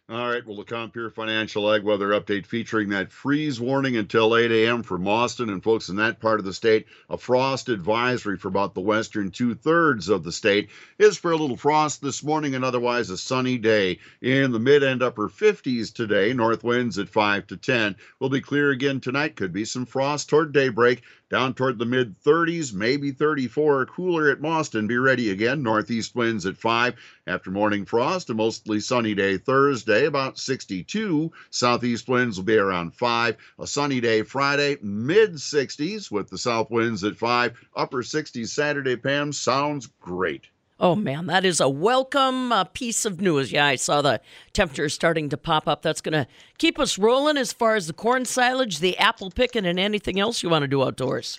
All 0.09 0.27
right, 0.27 0.45
well, 0.45 0.57
the 0.57 0.63
Compeer 0.63 1.11
Financial 1.13 1.71
Ag 1.71 1.83
Weather 1.83 2.09
Update 2.09 2.47
featuring 2.47 2.89
that 2.89 3.11
freeze 3.11 3.61
warning 3.61 3.95
until 3.95 4.35
8 4.35 4.51
a.m. 4.51 4.81
for 4.81 4.97
Mauston 4.97 5.49
and 5.49 5.63
folks 5.63 5.87
in 5.87 5.97
that 5.97 6.19
part 6.19 6.39
of 6.39 6.45
the 6.45 6.53
state. 6.53 6.87
A 7.11 7.17
frost 7.17 7.69
advisory 7.69 8.35
for 8.35 8.47
about 8.47 8.73
the 8.73 8.81
western 8.81 9.29
two 9.29 9.53
thirds 9.53 10.09
of 10.09 10.23
the 10.23 10.31
state 10.31 10.69
is 10.97 11.15
for 11.15 11.31
a 11.31 11.37
little 11.37 11.55
frost 11.55 12.01
this 12.01 12.23
morning 12.23 12.55
and 12.55 12.65
otherwise 12.65 13.11
a 13.11 13.17
sunny 13.17 13.59
day. 13.59 13.99
In 14.19 14.51
the 14.51 14.59
mid 14.59 14.81
and 14.81 15.03
upper 15.03 15.29
50s 15.29 15.93
today, 15.93 16.33
north 16.33 16.63
winds 16.63 16.97
at 16.97 17.07
5 17.07 17.45
to 17.45 17.55
10. 17.55 17.95
Will 18.19 18.29
be 18.29 18.41
clear 18.41 18.71
again 18.71 18.99
tonight. 18.99 19.35
Could 19.35 19.53
be 19.53 19.63
some 19.63 19.85
frost 19.85 20.27
toward 20.27 20.53
daybreak 20.53 21.03
down 21.29 21.53
toward 21.53 21.77
the 21.77 21.85
mid 21.85 22.19
30s, 22.21 22.73
maybe 22.73 23.11
34. 23.11 23.85
Cooler 23.85 24.29
at 24.29 24.41
Mauston. 24.41 24.87
Be 24.87 24.97
ready 24.97 25.29
again. 25.29 25.61
Northeast 25.61 26.15
winds 26.15 26.45
at 26.45 26.57
5 26.57 26.95
after 27.27 27.51
morning 27.51 27.85
frost. 27.85 28.29
A 28.29 28.33
mostly 28.33 28.79
sunny 28.79 29.13
day 29.13 29.37
Thursday, 29.37 30.05
about 30.05 30.39
62. 30.39 31.31
Southeast 31.51 32.07
winds 32.07 32.37
will 32.37 32.45
be 32.45 32.57
around 32.57 32.95
5. 32.95 33.37
A 33.59 33.67
sunny 33.67 34.01
day 34.01 34.23
Friday, 34.23 34.77
mid 34.81 35.33
60s 35.33 36.11
with 36.11 36.29
the 36.29 36.37
south 36.37 36.71
winds 36.71 37.03
at 37.03 37.15
5. 37.15 37.57
Upper 37.75 38.01
60s 38.01 38.49
Saturday, 38.49 38.95
Pam. 38.95 39.31
Sounds 39.31 39.87
great. 39.99 40.47
Oh 40.81 40.95
man, 40.95 41.25
that 41.25 41.43
is 41.43 41.59
a 41.59 41.67
welcome 41.67 42.53
uh, 42.53 42.63
piece 42.63 43.03
of 43.03 43.19
news. 43.19 43.51
Yeah, 43.51 43.65
I 43.65 43.75
saw 43.75 44.01
the 44.01 44.21
temperatures 44.53 44.93
starting 44.93 45.27
to 45.29 45.37
pop 45.37 45.67
up. 45.67 45.81
That's 45.81 45.99
going 45.99 46.13
to 46.13 46.25
keep 46.57 46.79
us 46.79 46.97
rolling 46.97 47.35
as 47.35 47.51
far 47.51 47.75
as 47.75 47.87
the 47.87 47.93
corn 47.93 48.23
silage, 48.23 48.79
the 48.79 48.97
apple 48.97 49.29
picking, 49.29 49.65
and 49.65 49.77
anything 49.77 50.19
else 50.21 50.41
you 50.41 50.49
want 50.49 50.63
to 50.63 50.67
do 50.67 50.81
outdoors. 50.81 51.37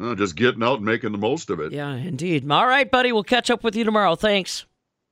Uh, 0.00 0.16
just 0.16 0.34
getting 0.34 0.64
out 0.64 0.78
and 0.78 0.84
making 0.84 1.12
the 1.12 1.18
most 1.18 1.48
of 1.48 1.60
it. 1.60 1.70
Yeah, 1.70 1.94
indeed. 1.94 2.50
All 2.50 2.66
right, 2.66 2.90
buddy. 2.90 3.12
We'll 3.12 3.22
catch 3.22 3.50
up 3.50 3.62
with 3.62 3.76
you 3.76 3.84
tomorrow. 3.84 4.16
Thanks. 4.16 4.64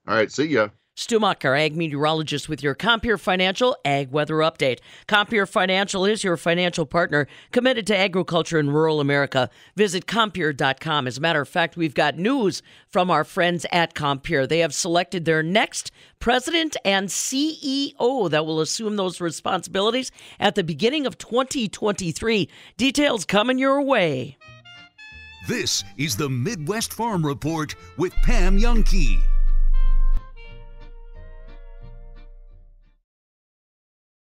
All 0.08 0.16
right, 0.16 0.32
see 0.32 0.46
ya. 0.46 0.68
Stu 0.96 1.20
our 1.20 1.54
ag 1.54 1.76
meteorologist, 1.76 2.48
with 2.48 2.62
your 2.62 2.74
Compeer 2.74 3.18
Financial 3.18 3.76
Ag 3.84 4.10
Weather 4.10 4.36
Update. 4.36 4.80
Compeer 5.06 5.46
Financial 5.46 6.04
is 6.04 6.24
your 6.24 6.36
financial 6.36 6.84
partner 6.84 7.26
committed 7.52 7.86
to 7.86 7.96
agriculture 7.96 8.58
in 8.58 8.70
rural 8.70 9.00
America. 9.00 9.48
Visit 9.76 10.06
Compeer.com. 10.06 11.06
As 11.06 11.16
a 11.16 11.20
matter 11.20 11.40
of 11.40 11.48
fact, 11.48 11.76
we've 11.76 11.94
got 11.94 12.18
news 12.18 12.62
from 12.88 13.10
our 13.10 13.24
friends 13.24 13.64
at 13.70 13.94
Compeer. 13.94 14.46
They 14.46 14.58
have 14.58 14.74
selected 14.74 15.24
their 15.24 15.42
next 15.42 15.92
president 16.18 16.76
and 16.84 17.08
CEO 17.08 18.28
that 18.28 18.44
will 18.44 18.60
assume 18.60 18.96
those 18.96 19.20
responsibilities 19.20 20.10
at 20.38 20.54
the 20.54 20.64
beginning 20.64 21.06
of 21.06 21.16
2023. 21.18 22.48
Details 22.76 23.24
coming 23.24 23.58
your 23.58 23.80
way. 23.80 24.36
This 25.48 25.82
is 25.96 26.16
the 26.16 26.28
Midwest 26.28 26.92
Farm 26.92 27.24
Report 27.24 27.74
with 27.96 28.12
Pam 28.22 28.58
Jahnke. 28.58 29.18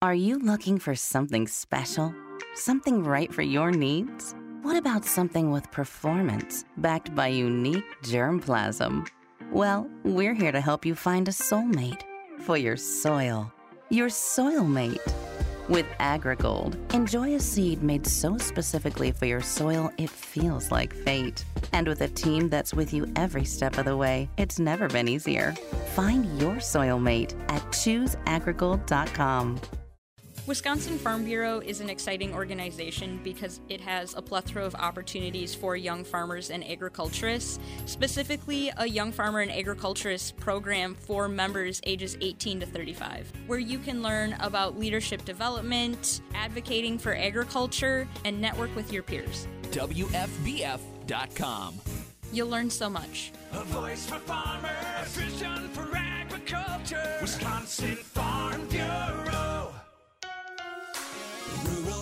Are 0.02 0.16
you 0.16 0.40
looking 0.40 0.80
for 0.80 0.96
something 0.96 1.46
special? 1.46 2.16
Something 2.56 3.04
right 3.04 3.34
for 3.34 3.42
your 3.42 3.70
needs? 3.70 4.34
What 4.62 4.78
about 4.78 5.04
something 5.04 5.52
with 5.52 5.70
performance 5.72 6.64
backed 6.78 7.14
by 7.14 7.28
unique 7.28 7.84
germplasm? 8.04 9.10
Well, 9.52 9.90
we're 10.06 10.34
here 10.34 10.54
to 10.54 10.62
help 10.62 10.86
you 10.86 10.96
find 10.96 11.28
a 11.28 11.32
soulmate 11.32 12.04
for 12.40 12.56
your 12.56 12.78
soil. 12.78 13.52
Your 13.90 14.08
soil 14.08 14.64
mate. 14.64 15.02
With 15.68 15.86
AgriGold, 16.00 16.94
enjoy 16.94 17.36
a 17.36 17.40
seed 17.42 17.84
made 17.84 18.08
so 18.08 18.38
specifically 18.38 19.12
for 19.12 19.26
your 19.26 19.42
soil 19.42 19.92
it 19.98 20.10
feels 20.10 20.72
like 20.72 20.94
fate. 20.94 21.44
And 21.74 21.90
with 21.90 22.00
a 22.00 22.08
team 22.08 22.48
that's 22.48 22.74
with 22.74 22.94
you 22.94 23.12
every 23.18 23.44
step 23.44 23.78
of 23.78 23.84
the 23.84 23.98
way, 23.98 24.30
it's 24.38 24.60
never 24.60 24.88
been 24.88 25.10
easier. 25.10 25.52
Find 25.94 26.40
your 26.40 26.62
soil 26.62 27.00
mate 27.00 27.36
at 27.50 27.62
chooseagrigold.com. 27.74 29.60
Wisconsin 30.50 30.98
Farm 30.98 31.24
Bureau 31.26 31.60
is 31.60 31.80
an 31.80 31.92
exciting 31.92 32.34
organization 32.34 33.20
because 33.24 33.62
it 33.70 33.80
has 33.80 34.16
a 34.16 34.22
plethora 34.22 34.66
of 34.66 34.74
opportunities 34.74 35.54
for 35.54 35.76
young 35.76 36.04
farmers 36.04 36.50
and 36.50 36.68
agriculturists, 36.68 37.60
specifically 37.86 38.72
a 38.78 38.88
Young 38.88 39.12
Farmer 39.12 39.42
and 39.42 39.52
Agriculturist 39.52 40.36
program 40.38 40.96
for 40.96 41.30
members 41.30 41.80
ages 41.86 42.18
18 42.20 42.62
to 42.62 42.66
35, 42.66 43.32
where 43.46 43.60
you 43.60 43.78
can 43.78 44.02
learn 44.02 44.36
about 44.40 44.76
leadership 44.76 45.24
development, 45.24 46.22
advocating 46.34 46.98
for 46.98 47.14
agriculture, 47.14 48.08
and 48.26 48.42
network 48.42 48.76
with 48.76 48.92
your 48.92 49.04
peers. 49.04 49.48
WFBF.com. 49.70 50.80
You'll 52.34 52.50
learn 52.50 52.72
so 52.72 52.90
much. 52.90 53.32
A 53.54 53.64
voice 53.66 54.08
for 54.08 54.18
farmers, 54.18 54.72
a 55.00 55.06
vision 55.10 55.70
for 55.70 55.96
agriculture. 55.96 57.18
Wisconsin 57.22 57.98
Farm 57.98 58.68
Bureau. 58.70 59.79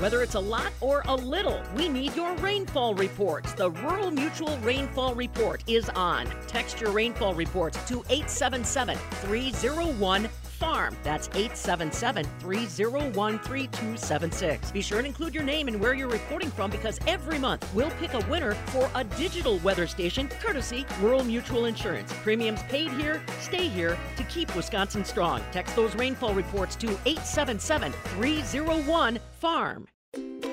Whether 0.00 0.22
it's 0.22 0.36
a 0.36 0.40
lot 0.40 0.72
or 0.80 1.02
a 1.08 1.14
little, 1.16 1.60
we 1.74 1.88
need 1.88 2.14
your 2.14 2.32
rainfall 2.36 2.94
reports. 2.94 3.52
The 3.54 3.72
Rural 3.72 4.12
Mutual 4.12 4.56
Rainfall 4.58 5.16
Report 5.16 5.64
is 5.66 5.88
on. 5.88 6.28
Text 6.46 6.80
your 6.80 6.92
rainfall 6.92 7.34
reports 7.34 7.76
to 7.88 8.04
877 8.08 8.96
301 8.96 10.28
FARM. 10.58 10.96
That's 11.02 11.28
877 11.28 12.24
301 12.40 13.38
3276. 13.38 14.72
Be 14.72 14.80
sure 14.80 14.98
and 14.98 15.06
include 15.06 15.34
your 15.34 15.44
name 15.44 15.68
and 15.68 15.80
where 15.80 15.94
you're 15.94 16.08
reporting 16.08 16.50
from 16.50 16.70
because 16.70 16.98
every 17.06 17.38
month 17.38 17.68
we'll 17.74 17.90
pick 17.92 18.14
a 18.14 18.24
winner 18.30 18.54
for 18.66 18.90
a 18.94 19.04
digital 19.04 19.58
weather 19.58 19.86
station 19.86 20.28
courtesy 20.40 20.84
Rural 21.00 21.24
Mutual 21.24 21.66
Insurance. 21.66 22.12
Premiums 22.22 22.62
paid 22.64 22.90
here, 22.92 23.22
stay 23.40 23.68
here 23.68 23.96
to 24.16 24.24
keep 24.24 24.54
Wisconsin 24.56 25.04
strong. 25.04 25.42
Text 25.52 25.76
those 25.76 25.94
rainfall 25.94 26.34
reports 26.34 26.76
to 26.76 26.88
877 27.06 27.92
301 27.92 29.18
FARM. 29.40 29.86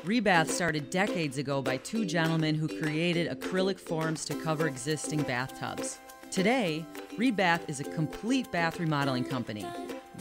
Rebath 0.06 0.50
started 0.50 0.92
decades 0.92 1.40
ago 1.40 1.64
by 1.64 1.78
two 1.78 2.06
gentlemen 2.06 2.54
who 2.54 2.68
created 2.68 3.28
acrylic 3.32 3.80
forms 3.80 4.24
to 4.26 4.36
cover 4.36 4.68
existing 4.68 5.24
bathtubs. 5.24 6.00
Today, 6.36 6.86
Rebath 7.18 7.62
is 7.70 7.80
a 7.80 7.86
complete 7.86 8.52
bath 8.52 8.78
remodeling 8.78 9.24
company. 9.24 9.66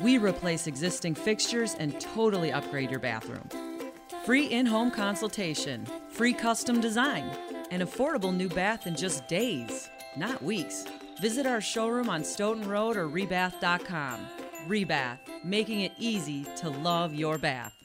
We 0.01 0.19
replace 0.19 0.69
existing 0.69 1.17
fixtures 1.17 1.75
and 1.81 2.01
totally 2.01 2.53
upgrade 2.53 2.89
your 2.89 3.01
bathroom. 3.01 3.49
Free 4.25 4.47
in 4.47 4.65
home 4.65 4.93
consultation, 4.93 5.85
free 6.11 6.33
custom 6.33 6.81
design, 6.81 7.25
an 7.73 7.81
affordable 7.81 8.33
new 8.33 8.49
bath 8.49 8.87
in 8.87 8.95
just 8.95 9.27
days, 9.27 9.91
not 10.17 10.41
weeks. 10.41 10.85
Visit 11.21 11.47
our 11.47 11.61
showroom 11.61 12.09
on 12.09 12.23
Stoughton 12.23 12.69
Road 12.69 12.97
or 12.97 13.09
rebath.com. 13.09 14.21
Rebath, 14.69 15.19
making 15.43 15.81
it 15.81 15.95
easy 15.99 16.47
to 16.59 16.71
love 16.71 17.13
your 17.13 17.39
bath. 17.39 17.84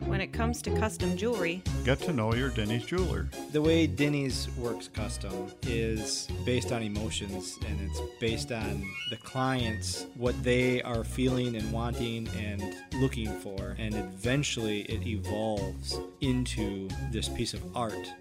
When 0.00 0.20
it 0.20 0.32
comes 0.32 0.62
to 0.62 0.70
custom 0.78 1.16
jewelry, 1.16 1.62
Get 1.84 2.00
to 2.00 2.12
know 2.12 2.34
your 2.34 2.50
Denny's 2.50 2.84
jeweler. 2.86 3.28
The 3.52 3.60
way 3.60 3.86
Denny's 3.86 4.48
works 4.56 4.88
custom 4.88 5.48
is 5.62 6.28
based 6.44 6.72
on 6.72 6.82
emotions 6.82 7.58
and 7.66 7.80
it's 7.80 8.00
based 8.20 8.52
on 8.52 8.86
the 9.10 9.16
clients, 9.16 10.06
what 10.14 10.40
they 10.42 10.82
are 10.82 11.04
feeling 11.04 11.56
and 11.56 11.72
wanting 11.72 12.28
and 12.36 12.76
looking 13.00 13.32
for. 13.40 13.74
And 13.78 13.94
eventually 13.94 14.82
it 14.82 15.06
evolves 15.06 15.98
into 16.20 16.88
this 17.10 17.28
piece 17.28 17.54
of 17.54 17.62
art. 17.76 18.12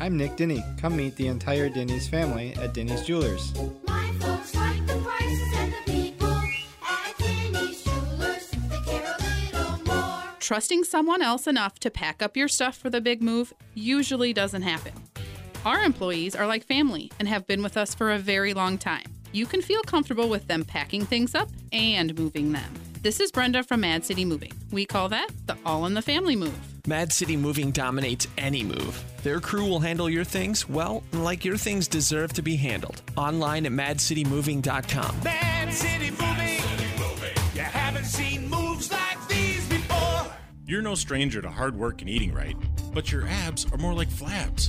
I'm 0.00 0.16
Nick 0.16 0.36
Denny. 0.36 0.64
Come 0.78 0.96
meet 0.96 1.16
the 1.16 1.26
entire 1.26 1.68
Denny's 1.68 2.08
family 2.08 2.54
at 2.54 2.74
Denny's 2.74 3.04
Jewelers. 3.04 3.52
Trusting 10.48 10.84
someone 10.84 11.20
else 11.20 11.46
enough 11.46 11.78
to 11.80 11.90
pack 11.90 12.22
up 12.22 12.34
your 12.34 12.48
stuff 12.48 12.74
for 12.74 12.88
the 12.88 13.02
big 13.02 13.22
move 13.22 13.52
usually 13.74 14.32
doesn't 14.32 14.62
happen. 14.62 14.94
Our 15.66 15.82
employees 15.82 16.34
are 16.34 16.46
like 16.46 16.64
family 16.64 17.12
and 17.18 17.28
have 17.28 17.46
been 17.46 17.62
with 17.62 17.76
us 17.76 17.94
for 17.94 18.12
a 18.12 18.18
very 18.18 18.54
long 18.54 18.78
time. 18.78 19.04
You 19.32 19.44
can 19.44 19.60
feel 19.60 19.82
comfortable 19.82 20.30
with 20.30 20.48
them 20.48 20.64
packing 20.64 21.04
things 21.04 21.34
up 21.34 21.50
and 21.70 22.18
moving 22.18 22.52
them. 22.52 22.72
This 23.02 23.20
is 23.20 23.30
Brenda 23.30 23.62
from 23.62 23.82
Mad 23.82 24.06
City 24.06 24.24
Moving. 24.24 24.54
We 24.72 24.86
call 24.86 25.10
that 25.10 25.28
the 25.44 25.58
all 25.66 25.84
in 25.84 25.92
the 25.92 26.00
family 26.00 26.34
move. 26.34 26.58
Mad 26.86 27.12
City 27.12 27.36
Moving 27.36 27.70
dominates 27.70 28.26
any 28.38 28.64
move. 28.64 29.04
Their 29.22 29.40
crew 29.40 29.66
will 29.66 29.80
handle 29.80 30.08
your 30.08 30.24
things, 30.24 30.66
well, 30.66 31.02
like 31.12 31.44
your 31.44 31.58
things 31.58 31.86
deserve 31.86 32.32
to 32.32 32.40
be 32.40 32.56
handled. 32.56 33.02
Online 33.18 33.66
at 33.66 33.72
madcitymoving.com. 33.72 35.20
Mad 35.22 35.74
City 35.74 36.10
Moving. 36.10 36.57
You're 40.68 40.82
no 40.82 40.94
stranger 40.94 41.40
to 41.40 41.48
hard 41.48 41.74
work 41.78 42.02
and 42.02 42.10
eating 42.10 42.34
right, 42.34 42.54
but 42.92 43.10
your 43.10 43.26
abs 43.26 43.64
are 43.72 43.78
more 43.78 43.94
like 43.94 44.10
flabs. 44.10 44.68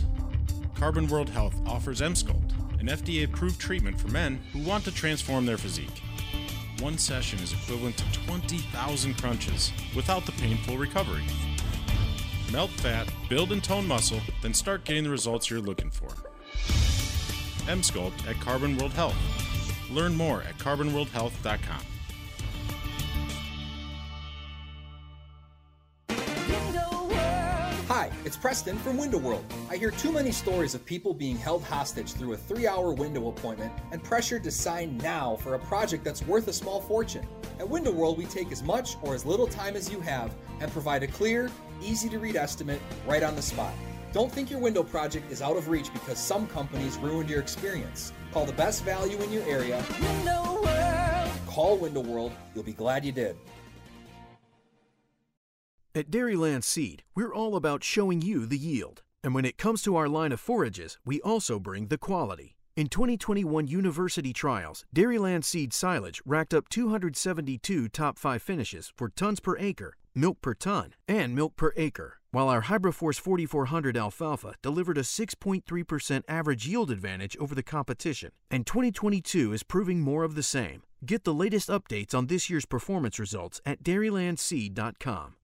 Carbon 0.73 1.07
World 1.07 1.27
Health 1.27 1.53
offers 1.67 1.99
Emsculpt, 1.99 2.53
an 2.79 2.88
FDA 2.88 3.25
approved 3.25 3.59
treatment 3.59 3.99
for 3.99 4.07
men 4.07 4.39
who 4.53 4.59
want 4.59 4.85
to 4.85 4.93
transform 4.93 5.45
their 5.45 5.57
physique. 5.57 6.01
One 6.79 6.97
session 6.97 7.39
is 7.39 7.51
equivalent 7.51 7.97
to 7.97 8.13
20,000 8.27 9.17
crunches 9.17 9.73
without 9.93 10.25
the 10.25 10.31
painful 10.31 10.77
recovery. 10.77 11.25
Melt 12.49 12.71
fat, 12.71 13.12
build 13.27 13.51
and 13.51 13.62
tone 13.62 13.85
muscle, 13.85 14.21
then 14.41 14.53
start 14.53 14.85
getting 14.85 15.03
the 15.03 15.09
results 15.09 15.49
you're 15.49 15.59
looking 15.59 15.91
for. 15.91 16.07
Emsculpt 17.67 18.25
at 18.25 18.39
Carbon 18.39 18.77
World 18.77 18.93
Health. 18.93 19.17
Learn 19.91 20.15
more 20.15 20.43
at 20.43 20.57
carbonworldhealth.com. 20.59 21.98
Hi, 28.09 28.15
It's 28.25 28.37
Preston 28.37 28.77
from 28.77 28.97
Window 28.97 29.17
World. 29.17 29.45
I 29.69 29.77
hear 29.77 29.91
too 29.91 30.11
many 30.11 30.31
stories 30.31 30.75
of 30.75 30.85
people 30.85 31.13
being 31.13 31.37
held 31.37 31.63
hostage 31.63 32.13
through 32.13 32.33
a 32.33 32.37
three 32.37 32.67
hour 32.67 32.93
window 32.93 33.29
appointment 33.29 33.71
and 33.91 34.03
pressured 34.03 34.43
to 34.45 34.51
sign 34.51 34.97
now 34.97 35.35
for 35.37 35.55
a 35.55 35.59
project 35.59 36.03
that's 36.03 36.25
worth 36.25 36.47
a 36.47 36.53
small 36.53 36.81
fortune. 36.81 37.27
At 37.59 37.67
Window 37.67 37.91
World, 37.91 38.17
we 38.17 38.25
take 38.25 38.51
as 38.51 38.63
much 38.63 38.95
or 39.01 39.15
as 39.15 39.25
little 39.25 39.47
time 39.47 39.75
as 39.75 39.91
you 39.91 39.99
have 40.01 40.33
and 40.59 40.71
provide 40.71 41.03
a 41.03 41.07
clear, 41.07 41.51
easy 41.81 42.09
to 42.09 42.19
read 42.19 42.35
estimate 42.35 42.81
right 43.07 43.23
on 43.23 43.35
the 43.35 43.41
spot. 43.41 43.73
Don't 44.11 44.31
think 44.31 44.49
your 44.49 44.59
window 44.59 44.83
project 44.83 45.31
is 45.31 45.41
out 45.41 45.57
of 45.57 45.67
reach 45.67 45.91
because 45.93 46.17
some 46.17 46.47
companies 46.47 46.97
ruined 46.97 47.29
your 47.29 47.39
experience. 47.39 48.11
Call 48.31 48.45
the 48.45 48.53
best 48.53 48.83
value 48.83 49.17
in 49.21 49.31
your 49.31 49.43
area. 49.43 49.83
Window 50.01 50.61
World. 50.63 51.31
Call 51.47 51.77
Window 51.77 52.01
World. 52.01 52.31
You'll 52.55 52.63
be 52.63 52.73
glad 52.73 53.05
you 53.05 53.11
did. 53.11 53.37
At 55.99 56.09
Dairyland 56.09 56.63
Seed, 56.63 57.03
we're 57.13 57.33
all 57.33 57.57
about 57.57 57.83
showing 57.83 58.21
you 58.21 58.45
the 58.45 58.57
yield. 58.57 59.01
And 59.21 59.35
when 59.35 59.43
it 59.43 59.57
comes 59.57 59.81
to 59.81 59.97
our 59.97 60.07
line 60.07 60.31
of 60.31 60.39
forages, 60.39 60.97
we 61.03 61.19
also 61.19 61.59
bring 61.59 61.88
the 61.88 61.97
quality. 61.97 62.55
In 62.77 62.88
2021 62.88 63.67
university 63.67 64.31
trials, 64.31 64.85
Dairyland 64.95 65.43
Seed 65.43 65.73
silage 65.73 66.21
racked 66.25 66.53
up 66.53 66.69
272 66.69 67.89
top 67.89 68.17
5 68.17 68.41
finishes 68.41 68.93
for 68.95 69.09
tons 69.09 69.41
per 69.41 69.57
acre, 69.57 69.97
milk 70.15 70.39
per 70.39 70.53
ton, 70.53 70.93
and 71.05 71.35
milk 71.35 71.57
per 71.57 71.73
acre, 71.75 72.21
while 72.31 72.47
our 72.47 72.62
HybriForce 72.62 73.19
4400 73.19 73.97
alfalfa 73.97 74.53
delivered 74.62 74.97
a 74.97 75.01
6.3% 75.01 76.23
average 76.29 76.65
yield 76.65 76.91
advantage 76.91 77.35
over 77.41 77.53
the 77.53 77.62
competition. 77.62 78.31
And 78.49 78.65
2022 78.65 79.51
is 79.51 79.63
proving 79.63 79.99
more 79.99 80.23
of 80.23 80.35
the 80.35 80.43
same. 80.43 80.83
Get 81.05 81.25
the 81.25 81.33
latest 81.33 81.67
updates 81.67 82.15
on 82.15 82.27
this 82.27 82.49
year's 82.49 82.65
performance 82.65 83.19
results 83.19 83.59
at 83.65 83.83
dairylandseed.com. 83.83 85.35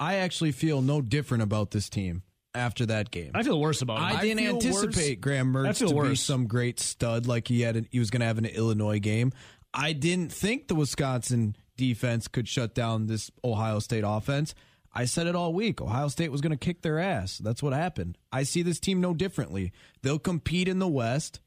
I 0.00 0.16
actually 0.16 0.52
feel 0.52 0.80
no 0.82 1.00
different 1.02 1.42
about 1.42 1.70
this 1.70 1.88
team 1.88 2.22
after 2.54 2.86
that 2.86 3.10
game. 3.10 3.30
I 3.34 3.42
feel 3.44 3.60
worse 3.60 3.82
about 3.82 3.98
it. 3.98 4.16
I 4.16 4.22
didn't 4.22 4.38
feel 4.38 4.54
anticipate 4.54 5.18
worse. 5.18 5.20
Graham 5.20 5.52
Mertz 5.52 5.76
feel 5.78 5.90
to 6.02 6.08
be 6.08 6.16
some 6.16 6.46
great 6.46 6.80
stud 6.80 7.26
like 7.26 7.46
he 7.46 7.60
had. 7.60 7.86
He 7.92 7.98
was 7.98 8.10
going 8.10 8.20
to 8.20 8.26
have 8.26 8.38
an 8.38 8.46
Illinois 8.46 8.98
game. 8.98 9.32
I 9.72 9.92
didn't 9.92 10.32
think 10.32 10.66
the 10.66 10.74
Wisconsin 10.74 11.54
defense 11.76 12.26
could 12.28 12.48
shut 12.48 12.74
down 12.74 13.06
this 13.06 13.30
Ohio 13.44 13.78
State 13.78 14.02
offense. 14.06 14.54
I 14.92 15.04
said 15.04 15.28
it 15.28 15.36
all 15.36 15.52
week. 15.52 15.80
Ohio 15.80 16.08
State 16.08 16.32
was 16.32 16.40
going 16.40 16.50
to 16.50 16.56
kick 16.56 16.82
their 16.82 16.98
ass. 16.98 17.38
That's 17.38 17.62
what 17.62 17.72
happened. 17.72 18.18
I 18.32 18.42
see 18.42 18.62
this 18.62 18.80
team 18.80 19.00
no 19.00 19.14
differently. 19.14 19.70
They'll 20.02 20.18
compete 20.18 20.66
in 20.66 20.80
the 20.80 20.88
West, 20.88 21.38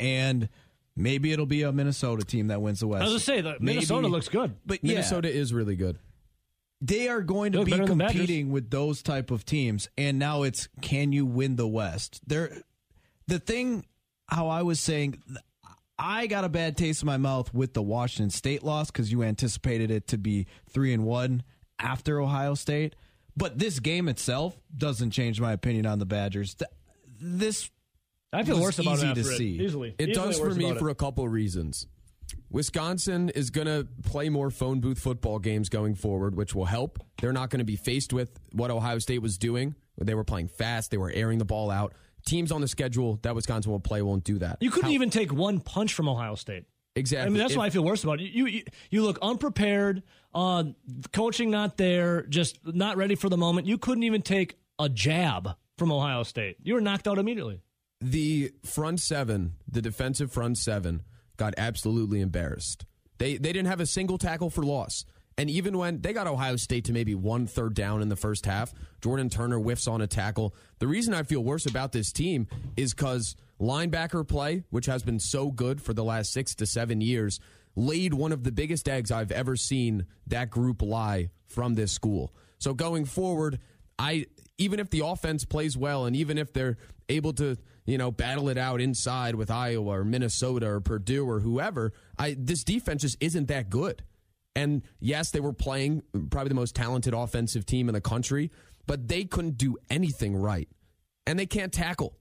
and 0.00 0.48
maybe 0.96 1.32
it'll 1.32 1.46
be 1.46 1.62
a 1.62 1.70
Minnesota 1.70 2.24
team 2.24 2.48
that 2.48 2.60
wins 2.60 2.80
the 2.80 2.88
West. 2.88 3.02
I 3.02 3.04
was 3.04 3.12
gonna 3.12 3.20
say 3.20 3.40
that 3.42 3.60
Maybe- 3.60 3.76
Minnesota 3.76 4.08
looks 4.08 4.28
good. 4.28 4.56
but 4.66 4.82
yeah, 4.82 4.94
Minnesota 4.94 5.32
is 5.32 5.52
really 5.54 5.76
good. 5.76 5.98
They 6.80 7.08
are 7.08 7.20
going 7.20 7.52
to 7.52 7.64
be 7.64 7.70
better 7.72 7.86
than 7.86 7.98
the 7.98 8.04
Badgers. 8.04 8.16
competing 8.20 8.50
with 8.50 8.70
those 8.70 9.02
type 9.02 9.30
of 9.30 9.44
teams 9.44 9.88
and 9.98 10.18
now 10.18 10.42
it's 10.44 10.68
can 10.80 11.12
you 11.12 11.26
win 11.26 11.56
the 11.56 11.68
west 11.68 12.20
there 12.26 12.50
the 13.26 13.38
thing 13.38 13.84
how 14.28 14.48
i 14.48 14.62
was 14.62 14.80
saying 14.80 15.20
i 15.98 16.26
got 16.26 16.44
a 16.44 16.48
bad 16.48 16.76
taste 16.76 17.02
in 17.02 17.06
my 17.06 17.16
mouth 17.18 17.52
with 17.52 17.74
the 17.74 17.82
washington 17.82 18.30
state 18.30 18.62
loss 18.62 18.90
because 18.90 19.12
you 19.12 19.22
anticipated 19.22 19.90
it 19.90 20.06
to 20.08 20.16
be 20.18 20.46
three 20.70 20.92
and 20.94 21.04
one 21.04 21.42
after 21.78 22.20
ohio 22.20 22.54
state 22.54 22.94
but 23.36 23.58
this 23.58 23.78
game 23.80 24.08
itself 24.08 24.58
doesn't 24.76 25.10
change 25.10 25.40
my 25.40 25.52
opinion 25.52 25.84
on 25.86 25.98
the 25.98 26.06
badgers 26.06 26.56
this 27.20 27.70
I 28.32 28.44
feel 28.44 28.60
worse 28.60 28.78
about 28.78 28.92
it 28.92 28.96
easy 28.98 29.14
to 29.14 29.20
after 29.20 29.32
it. 29.32 29.36
see 29.38 29.48
Easily. 29.60 29.94
It 29.98 30.10
Easily 30.10 30.26
does 30.28 30.38
for 30.38 30.50
me 30.54 30.72
for 30.76 30.88
it. 30.88 30.92
a 30.92 30.94
couple 30.94 31.24
of 31.24 31.32
reasons. 31.32 31.88
Wisconsin 32.50 33.28
is 33.30 33.50
going 33.50 33.66
to 33.66 33.86
play 34.02 34.28
more 34.28 34.50
phone 34.50 34.80
booth 34.80 34.98
football 34.98 35.38
games 35.38 35.68
going 35.68 35.94
forward, 35.94 36.34
which 36.36 36.54
will 36.54 36.64
help. 36.64 36.98
They're 37.20 37.32
not 37.32 37.48
going 37.50 37.60
to 37.60 37.64
be 37.64 37.76
faced 37.76 38.12
with 38.12 38.30
what 38.52 38.70
Ohio 38.70 38.98
State 38.98 39.22
was 39.22 39.38
doing. 39.38 39.74
They 39.98 40.14
were 40.14 40.24
playing 40.24 40.48
fast, 40.48 40.90
they 40.90 40.96
were 40.96 41.10
airing 41.14 41.38
the 41.38 41.44
ball 41.44 41.70
out. 41.70 41.94
Teams 42.26 42.50
on 42.52 42.60
the 42.60 42.68
schedule 42.68 43.18
that 43.22 43.34
Wisconsin 43.34 43.70
will 43.70 43.80
play 43.80 44.02
won't 44.02 44.24
do 44.24 44.38
that. 44.40 44.58
You 44.60 44.70
couldn't 44.70 44.90
How- 44.90 44.94
even 44.94 45.10
take 45.10 45.32
one 45.32 45.60
punch 45.60 45.94
from 45.94 46.08
Ohio 46.08 46.34
State. 46.34 46.64
Exactly. 46.96 47.26
I 47.26 47.28
mean, 47.30 47.38
that's 47.38 47.52
If- 47.52 47.58
why 47.58 47.66
I 47.66 47.70
feel 47.70 47.84
worse 47.84 48.02
about 48.02 48.20
it. 48.20 48.30
You 48.32 48.46
you, 48.46 48.62
you 48.90 49.02
look 49.02 49.18
unprepared. 49.22 50.02
Uh, 50.34 50.64
coaching 51.12 51.50
not 51.50 51.76
there, 51.76 52.22
just 52.26 52.58
not 52.64 52.96
ready 52.96 53.14
for 53.14 53.28
the 53.28 53.36
moment. 53.36 53.66
You 53.66 53.78
couldn't 53.78 54.02
even 54.04 54.22
take 54.22 54.58
a 54.78 54.88
jab 54.88 55.50
from 55.78 55.92
Ohio 55.92 56.22
State. 56.24 56.56
You 56.62 56.74
were 56.74 56.80
knocked 56.80 57.06
out 57.08 57.18
immediately. 57.18 57.60
the 58.02 58.52
front 58.64 58.98
seven, 59.00 59.54
the 59.70 59.82
defensive 59.82 60.32
front 60.32 60.56
seven, 60.58 61.02
got 61.40 61.54
absolutely 61.56 62.20
embarrassed. 62.20 62.84
They 63.18 63.38
they 63.38 63.52
didn't 63.52 63.68
have 63.68 63.80
a 63.80 63.86
single 63.86 64.18
tackle 64.18 64.50
for 64.50 64.62
loss. 64.62 65.06
And 65.38 65.48
even 65.48 65.78
when 65.78 66.02
they 66.02 66.12
got 66.12 66.26
Ohio 66.26 66.56
State 66.56 66.84
to 66.84 66.92
maybe 66.92 67.14
one 67.14 67.46
third 67.46 67.72
down 67.72 68.02
in 68.02 68.10
the 68.10 68.16
first 68.16 68.44
half, 68.44 68.74
Jordan 69.00 69.30
Turner 69.30 69.58
whiffs 69.58 69.88
on 69.88 70.02
a 70.02 70.06
tackle. 70.06 70.54
The 70.80 70.86
reason 70.86 71.14
I 71.14 71.22
feel 71.22 71.42
worse 71.42 71.64
about 71.64 71.92
this 71.92 72.12
team 72.12 72.46
is 72.76 72.92
because 72.92 73.36
linebacker 73.58 74.28
play, 74.28 74.64
which 74.68 74.84
has 74.84 75.02
been 75.02 75.18
so 75.18 75.50
good 75.50 75.80
for 75.80 75.94
the 75.94 76.04
last 76.04 76.30
six 76.34 76.54
to 76.56 76.66
seven 76.66 77.00
years, 77.00 77.40
laid 77.74 78.12
one 78.12 78.32
of 78.32 78.44
the 78.44 78.52
biggest 78.52 78.86
eggs 78.86 79.10
I've 79.10 79.32
ever 79.32 79.56
seen 79.56 80.04
that 80.26 80.50
group 80.50 80.82
lie 80.82 81.30
from 81.46 81.74
this 81.74 81.90
school. 81.90 82.34
So 82.58 82.74
going 82.74 83.06
forward, 83.06 83.60
I 83.98 84.26
even 84.60 84.78
if 84.78 84.90
the 84.90 85.04
offense 85.04 85.44
plays 85.44 85.76
well 85.76 86.04
and 86.06 86.14
even 86.14 86.38
if 86.38 86.52
they're 86.52 86.76
able 87.08 87.32
to, 87.32 87.56
you 87.86 87.98
know, 87.98 88.12
battle 88.12 88.48
it 88.48 88.58
out 88.58 88.80
inside 88.80 89.34
with 89.34 89.50
Iowa 89.50 89.98
or 90.00 90.04
Minnesota 90.04 90.68
or 90.68 90.80
Purdue 90.80 91.28
or 91.28 91.40
whoever, 91.40 91.92
I 92.18 92.36
this 92.38 92.62
defense 92.62 93.02
just 93.02 93.16
isn't 93.20 93.48
that 93.48 93.70
good. 93.70 94.04
And 94.54 94.82
yes, 95.00 95.30
they 95.30 95.40
were 95.40 95.52
playing 95.54 96.02
probably 96.30 96.50
the 96.50 96.54
most 96.54 96.74
talented 96.76 97.14
offensive 97.14 97.64
team 97.64 97.88
in 97.88 97.94
the 97.94 98.00
country, 98.00 98.50
but 98.86 99.08
they 99.08 99.24
couldn't 99.24 99.56
do 99.56 99.76
anything 99.88 100.36
right. 100.36 100.68
And 101.26 101.38
they 101.38 101.46
can't 101.46 101.72
tackle. 101.72 102.16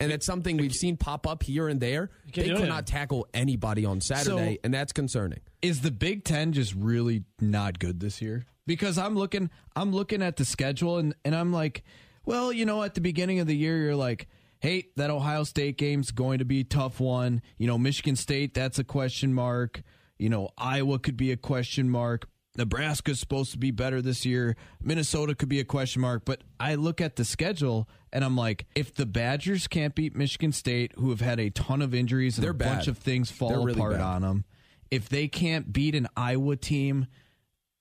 And 0.00 0.10
it's 0.12 0.26
something 0.26 0.56
we've 0.56 0.72
seen 0.72 0.96
pop 0.96 1.26
up 1.26 1.42
here 1.44 1.68
and 1.68 1.80
there. 1.80 2.10
They 2.34 2.48
do 2.48 2.56
could 2.56 2.68
not 2.68 2.86
tackle 2.86 3.26
anybody 3.32 3.84
on 3.86 4.00
Saturday, 4.00 4.54
So- 4.56 4.60
and 4.64 4.74
that's 4.74 4.92
concerning. 4.92 5.38
Is 5.62 5.80
the 5.80 5.92
Big 5.92 6.24
Ten 6.24 6.52
just 6.52 6.74
really 6.74 7.22
not 7.40 7.78
good 7.78 8.00
this 8.00 8.20
year? 8.20 8.44
Because 8.66 8.98
I'm 8.98 9.14
looking, 9.14 9.50
I'm 9.76 9.92
looking 9.92 10.22
at 10.22 10.36
the 10.36 10.44
schedule, 10.44 10.98
and 10.98 11.14
and 11.24 11.34
I'm 11.34 11.52
like, 11.52 11.84
well, 12.24 12.52
you 12.52 12.64
know, 12.64 12.82
at 12.82 12.94
the 12.94 13.00
beginning 13.00 13.40
of 13.40 13.46
the 13.46 13.56
year, 13.56 13.76
you're 13.78 13.96
like, 13.96 14.28
hey, 14.60 14.88
that 14.96 15.10
Ohio 15.10 15.44
State 15.44 15.76
game's 15.76 16.10
going 16.10 16.38
to 16.38 16.44
be 16.44 16.60
a 16.60 16.64
tough 16.64 17.00
one. 17.00 17.42
You 17.58 17.66
know, 17.66 17.76
Michigan 17.76 18.16
State, 18.16 18.54
that's 18.54 18.78
a 18.78 18.84
question 18.84 19.34
mark. 19.34 19.82
You 20.18 20.30
know, 20.30 20.48
Iowa 20.56 20.98
could 20.98 21.16
be 21.16 21.32
a 21.32 21.36
question 21.36 21.90
mark. 21.90 22.26
Nebraska's 22.56 23.18
supposed 23.18 23.50
to 23.52 23.58
be 23.58 23.72
better 23.72 24.00
this 24.00 24.24
year. 24.24 24.56
Minnesota 24.80 25.34
could 25.34 25.48
be 25.48 25.58
a 25.58 25.64
question 25.64 26.00
mark. 26.02 26.24
But 26.24 26.42
I 26.60 26.76
look 26.76 27.00
at 27.00 27.16
the 27.16 27.24
schedule 27.24 27.88
and 28.12 28.24
I'm 28.24 28.36
like, 28.36 28.66
if 28.76 28.94
the 28.94 29.06
Badgers 29.06 29.66
can't 29.66 29.92
beat 29.94 30.14
Michigan 30.14 30.52
State, 30.52 30.92
who 30.96 31.10
have 31.10 31.20
had 31.20 31.40
a 31.40 31.50
ton 31.50 31.82
of 31.82 31.94
injuries 31.94 32.38
and 32.38 32.44
They're 32.44 32.52
a 32.52 32.54
bunch 32.54 32.86
of 32.86 32.96
things 32.98 33.30
fall 33.30 33.64
really 33.64 33.72
apart 33.72 33.94
bad. 33.94 34.02
on 34.02 34.22
them, 34.22 34.44
if 34.90 35.08
they 35.08 35.26
can't 35.26 35.72
beat 35.72 35.96
an 35.96 36.06
Iowa 36.16 36.54
team 36.54 37.08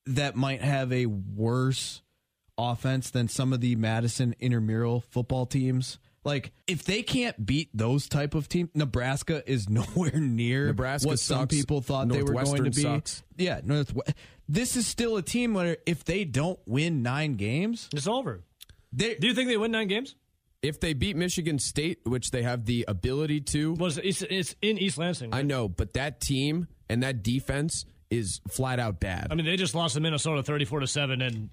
that 0.06 0.36
might 0.36 0.62
have 0.62 0.92
a 0.92 1.06
worse 1.06 2.02
offense 2.58 3.10
than 3.10 3.28
some 3.28 3.54
of 3.54 3.62
the 3.62 3.76
Madison 3.76 4.36
intramural 4.39 5.02
football 5.10 5.46
teams. 5.46 5.98
Like 6.24 6.54
if 6.68 6.84
they 6.84 7.04
can't 7.04 7.46
beat 7.46 7.70
those 7.74 8.08
type 8.08 8.34
of 8.34 8.48
teams, 8.48 8.70
Nebraska 8.74 9.44
is 9.50 9.70
nowhere 9.70 10.16
near 10.20 10.68
Nebraska 10.68 11.08
what 11.08 11.20
some 11.20 11.42
sucks. 11.42 11.56
people 11.56 11.82
thought 11.82 12.08
they 12.10 12.24
were 12.24 12.34
going 12.34 12.63
to 12.63 12.72
be. 12.72 12.82
sucks. 12.82 13.24
Yeah, 13.38 13.62
Northwest. 13.63 14.13
This 14.48 14.76
is 14.76 14.88
still 14.88 15.18
a 15.18 15.22
team 15.22 15.54
where 15.54 15.78
if 15.86 16.04
they 16.04 16.26
don't 16.26 16.60
win 16.66 17.02
nine 17.02 17.36
games, 17.36 17.89
it's 17.94 18.08
over. 18.08 18.44
Do 18.96 19.16
you 19.20 19.34
think 19.34 19.50
they 19.50 19.58
win 19.58 19.72
nine 19.72 19.88
games? 19.88 20.16
If 20.62 20.80
they 20.80 20.94
beat 20.94 21.18
Michigan 21.18 21.60
State, 21.60 22.00
which 22.06 22.32
they 22.32 22.44
have 22.44 22.66
the 22.66 22.86
ability 22.88 23.42
to, 23.42 23.74
was 23.74 23.98
it's, 23.98 24.22
it's 24.22 24.56
in 24.62 24.78
East 24.78 24.98
Lansing. 24.98 25.34
I 25.34 25.42
know, 25.42 25.68
but 25.68 25.94
that 25.94 26.22
team 26.22 26.68
and 26.89 27.04
that 27.04 27.22
defense 27.22 27.84
is 28.17 28.41
flat 28.49 28.80
out 28.80 28.99
bad. 28.99 29.28
I 29.32 29.36
mean, 29.36 29.45
they 29.45 29.56
just 29.56 29.76
lost 29.76 29.95
to 29.95 30.02
Minnesota 30.02 30.43
thirty-four 30.43 30.80
to 30.80 30.88
seven 30.88 31.21
in 31.21 31.49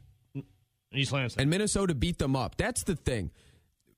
East 0.95 1.13
Lansing. 1.13 1.41
and 1.41 1.51
Minnesota 1.51 1.95
beat 1.95 2.19
them 2.19 2.35
up. 2.37 2.57
That's 2.57 2.83
the 2.85 2.97
thing. 2.97 3.31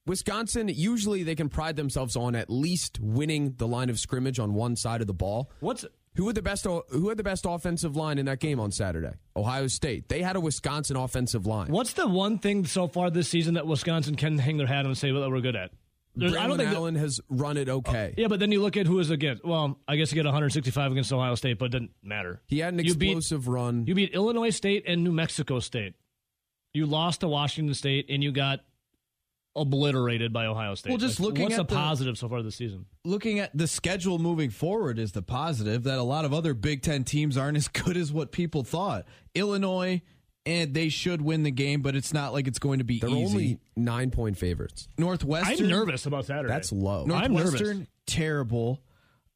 Wisconsin 0.07 0.68
usually 0.68 1.22
they 1.22 1.37
can 1.37 1.48
pride 1.48 1.77
themselves 1.77 2.16
on 2.16 2.35
at 2.35 2.51
least 2.51 2.98
winning 3.01 3.55
the 3.57 3.68
line 3.68 3.88
of 3.88 3.98
scrimmage 4.01 4.38
on 4.40 4.55
one 4.55 4.75
side 4.77 5.01
of 5.01 5.07
the 5.07 5.14
ball. 5.14 5.51
What's 5.61 5.85
who 6.16 6.27
had 6.27 6.35
the 6.35 6.42
best 6.42 6.64
who 6.64 7.09
had 7.09 7.16
the 7.16 7.22
best 7.22 7.46
offensive 7.48 7.96
line 7.96 8.18
in 8.18 8.27
that 8.27 8.40
game 8.40 8.59
on 8.59 8.72
Saturday? 8.72 9.12
Ohio 9.37 9.68
State. 9.68 10.09
They 10.09 10.20
had 10.20 10.37
a 10.37 10.40
Wisconsin 10.40 10.96
offensive 10.96 11.46
line. 11.46 11.68
What's 11.70 11.92
the 11.94 12.09
one 12.09 12.38
thing 12.38 12.66
so 12.66 12.88
far 12.88 13.11
this 13.11 13.29
season 13.29 13.55
that 13.55 13.66
Wisconsin 13.66 14.16
can 14.16 14.38
hang 14.38 14.57
their 14.57 14.66
hat 14.66 14.81
on 14.81 14.87
and 14.87 14.98
say 14.98 15.12
well, 15.12 15.22
that 15.22 15.31
we're 15.31 15.40
good 15.40 15.57
at? 15.57 15.70
There's- 16.14 16.35
Braylon 16.35 16.38
I 16.40 16.46
don't 16.46 16.57
think 16.59 16.70
that- 16.70 16.77
Allen 16.77 16.94
has 16.96 17.20
run 17.29 17.57
it 17.57 17.68
oh, 17.68 17.77
okay. 17.79 18.14
Yeah, 18.18 18.29
but 18.29 18.38
then 18.40 18.53
you 18.53 18.61
look 18.61 18.77
at 18.77 18.87
who 18.87 18.98
is 18.98 19.11
against. 19.11 19.44
Well, 19.44 19.79
I 19.88 19.96
guess 19.96 20.11
you 20.12 20.16
get 20.16 20.25
165 20.27 20.92
against 20.92 21.12
Ohio 21.12 21.35
State, 21.35 21.59
but 21.59 21.66
it 21.66 21.72
didn't 21.72 21.90
matter. 22.03 22.42
He 22.46 22.59
had 22.59 22.75
an 22.75 22.85
You 22.85 22.94
beat- 22.94 23.16
explosive 23.16 23.48
run. 23.48 23.87
You 23.87 23.94
beat 23.94 24.12
Illinois 24.12 24.51
State 24.51 24.85
and 24.87 25.03
New 25.05 25.12
Mexico 25.12 25.59
State. 25.61 25.94
You 26.75 26.87
lost 26.87 27.20
to 27.20 27.29
Washington 27.29 27.75
State, 27.75 28.07
and 28.09 28.22
you 28.22 28.33
got 28.33 28.61
obliterated 29.55 30.33
by 30.33 30.46
Ohio 30.46 30.75
State. 30.75 30.90
Well, 30.90 30.98
just 30.98 31.20
Like, 31.20 31.27
looking 31.29 31.42
what's 31.44 31.55
at 31.55 31.68
the 31.68 31.75
the- 31.75 31.79
positive 31.81 32.16
so 32.16 32.29
far 32.29 32.42
this 32.42 32.57
season? 32.57 32.87
looking 33.05 33.38
at 33.38 33.57
the 33.57 33.66
schedule 33.66 34.18
moving 34.18 34.48
forward 34.51 34.98
is 34.98 35.12
the 35.12 35.20
positive 35.22 35.83
that 35.83 35.98
a 35.98 36.03
lot 36.03 36.25
of 36.25 36.33
other 36.33 36.55
Big 36.55 36.83
Ten 36.83 37.05
teams 37.05 37.37
aren't 37.37 37.57
as 37.59 37.68
good 37.68 37.96
as 37.96 38.12
what 38.12 38.33
people 38.33 38.64
thought. 38.64 39.05
Illinois 39.35 40.01
and 40.44 40.74
they 40.74 40.88
should 40.88 41.22
win 41.22 41.42
the 41.42 41.50
game, 41.50 41.83
but 41.83 41.94
it's 41.94 42.12
not 42.12 42.33
like 42.33 42.46
it's 42.46 42.59
going 42.59 42.78
to 42.78 42.85
be 42.85 42.98
They're 42.98 43.11
easy. 43.11 43.24
only 43.24 43.59
nine 43.76 44.11
point 44.11 44.37
favorites. 44.37 44.88
Northwestern. 44.98 45.64
I'm 45.66 45.70
nervous 45.70 46.07
about 46.07 46.26
Saturday. 46.26 46.48
That's 46.48 46.72
low. 46.72 47.02
I'm 47.02 47.09
nervous. 47.09 47.31
Northwestern, 47.52 47.87
terrible. 48.07 48.81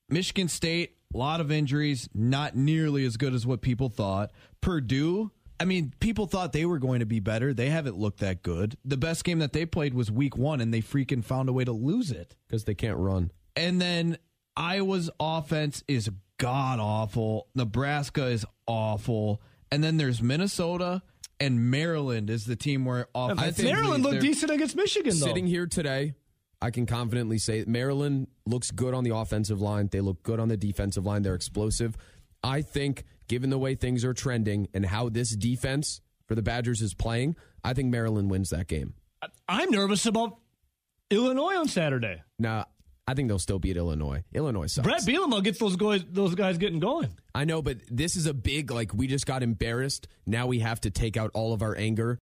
Michigan 0.08 0.48
State, 0.48 0.96
a 1.14 1.16
lot 1.16 1.40
of 1.40 1.50
injuries, 1.50 2.08
not 2.14 2.56
nearly 2.56 3.04
as 3.04 3.16
good 3.16 3.34
as 3.34 3.46
what 3.46 3.60
people 3.60 3.88
thought. 3.88 4.30
Purdue, 4.60 5.30
I 5.58 5.64
mean, 5.64 5.92
people 6.00 6.26
thought 6.26 6.52
they 6.52 6.66
were 6.66 6.78
going 6.78 7.00
to 7.00 7.06
be 7.06 7.20
better. 7.20 7.54
They 7.54 7.70
haven't 7.70 7.96
looked 7.96 8.20
that 8.20 8.42
good. 8.42 8.76
The 8.84 8.96
best 8.96 9.24
game 9.24 9.38
that 9.38 9.52
they 9.52 9.66
played 9.66 9.94
was 9.94 10.10
week 10.10 10.36
one, 10.36 10.60
and 10.60 10.72
they 10.72 10.80
freaking 10.82 11.24
found 11.24 11.48
a 11.48 11.52
way 11.52 11.64
to 11.64 11.72
lose 11.72 12.10
it. 12.10 12.36
Because 12.46 12.64
they 12.64 12.74
can't 12.74 12.98
run. 12.98 13.30
And 13.56 13.80
then 13.80 14.18
Iowa's 14.56 15.08
offense 15.18 15.82
is 15.88 16.10
god 16.38 16.78
awful. 16.78 17.48
Nebraska 17.54 18.26
is 18.26 18.44
awful. 18.66 19.40
And 19.70 19.82
then 19.82 19.96
there's 19.96 20.22
Minnesota 20.22 21.02
and 21.40 21.70
Maryland 21.70 22.30
is 22.30 22.44
the 22.44 22.56
team 22.56 22.84
where 22.84 23.08
offensively 23.14 23.72
Maryland 23.72 24.04
looked 24.04 24.20
decent 24.20 24.50
against 24.50 24.76
Michigan, 24.76 25.18
though. 25.18 25.26
Sitting 25.26 25.46
here 25.46 25.66
today, 25.66 26.14
I 26.62 26.70
can 26.70 26.86
confidently 26.86 27.38
say 27.38 27.64
Maryland 27.66 28.28
looks 28.46 28.70
good 28.70 28.94
on 28.94 29.04
the 29.04 29.14
offensive 29.14 29.60
line. 29.60 29.88
They 29.90 30.00
look 30.00 30.22
good 30.22 30.40
on 30.40 30.48
the 30.48 30.56
defensive 30.56 31.04
line. 31.04 31.22
They're 31.22 31.34
explosive. 31.34 31.96
I 32.42 32.62
think, 32.62 33.04
given 33.28 33.50
the 33.50 33.58
way 33.58 33.74
things 33.74 34.04
are 34.04 34.14
trending 34.14 34.68
and 34.72 34.86
how 34.86 35.08
this 35.08 35.34
defense 35.34 36.00
for 36.26 36.34
the 36.34 36.42
Badgers 36.42 36.80
is 36.80 36.94
playing, 36.94 37.36
I 37.62 37.74
think 37.74 37.90
Maryland 37.90 38.30
wins 38.30 38.50
that 38.50 38.68
game. 38.68 38.94
I'm 39.48 39.70
nervous 39.70 40.06
about 40.06 40.38
Illinois 41.10 41.56
on 41.56 41.68
Saturday. 41.68 42.22
Now, 42.38 42.66
I 43.08 43.14
think 43.14 43.28
they'll 43.28 43.38
still 43.38 43.60
beat 43.60 43.76
Illinois. 43.76 44.24
Illinois 44.34 44.66
sucks. 44.66 44.86
Bret 44.86 45.02
Bielema 45.02 45.42
gets 45.42 45.60
those 45.60 45.76
guys, 45.76 46.04
those 46.10 46.34
guys 46.34 46.58
getting 46.58 46.80
going. 46.80 47.10
I 47.34 47.44
know, 47.44 47.62
but 47.62 47.78
this 47.88 48.16
is 48.16 48.26
a 48.26 48.34
big, 48.34 48.72
like, 48.72 48.92
we 48.92 49.06
just 49.06 49.26
got 49.26 49.44
embarrassed. 49.44 50.08
Now 50.26 50.48
we 50.48 50.58
have 50.58 50.80
to 50.80 50.90
take 50.90 51.16
out 51.16 51.30
all 51.32 51.52
of 51.52 51.62
our 51.62 51.76
anger. 51.76 52.18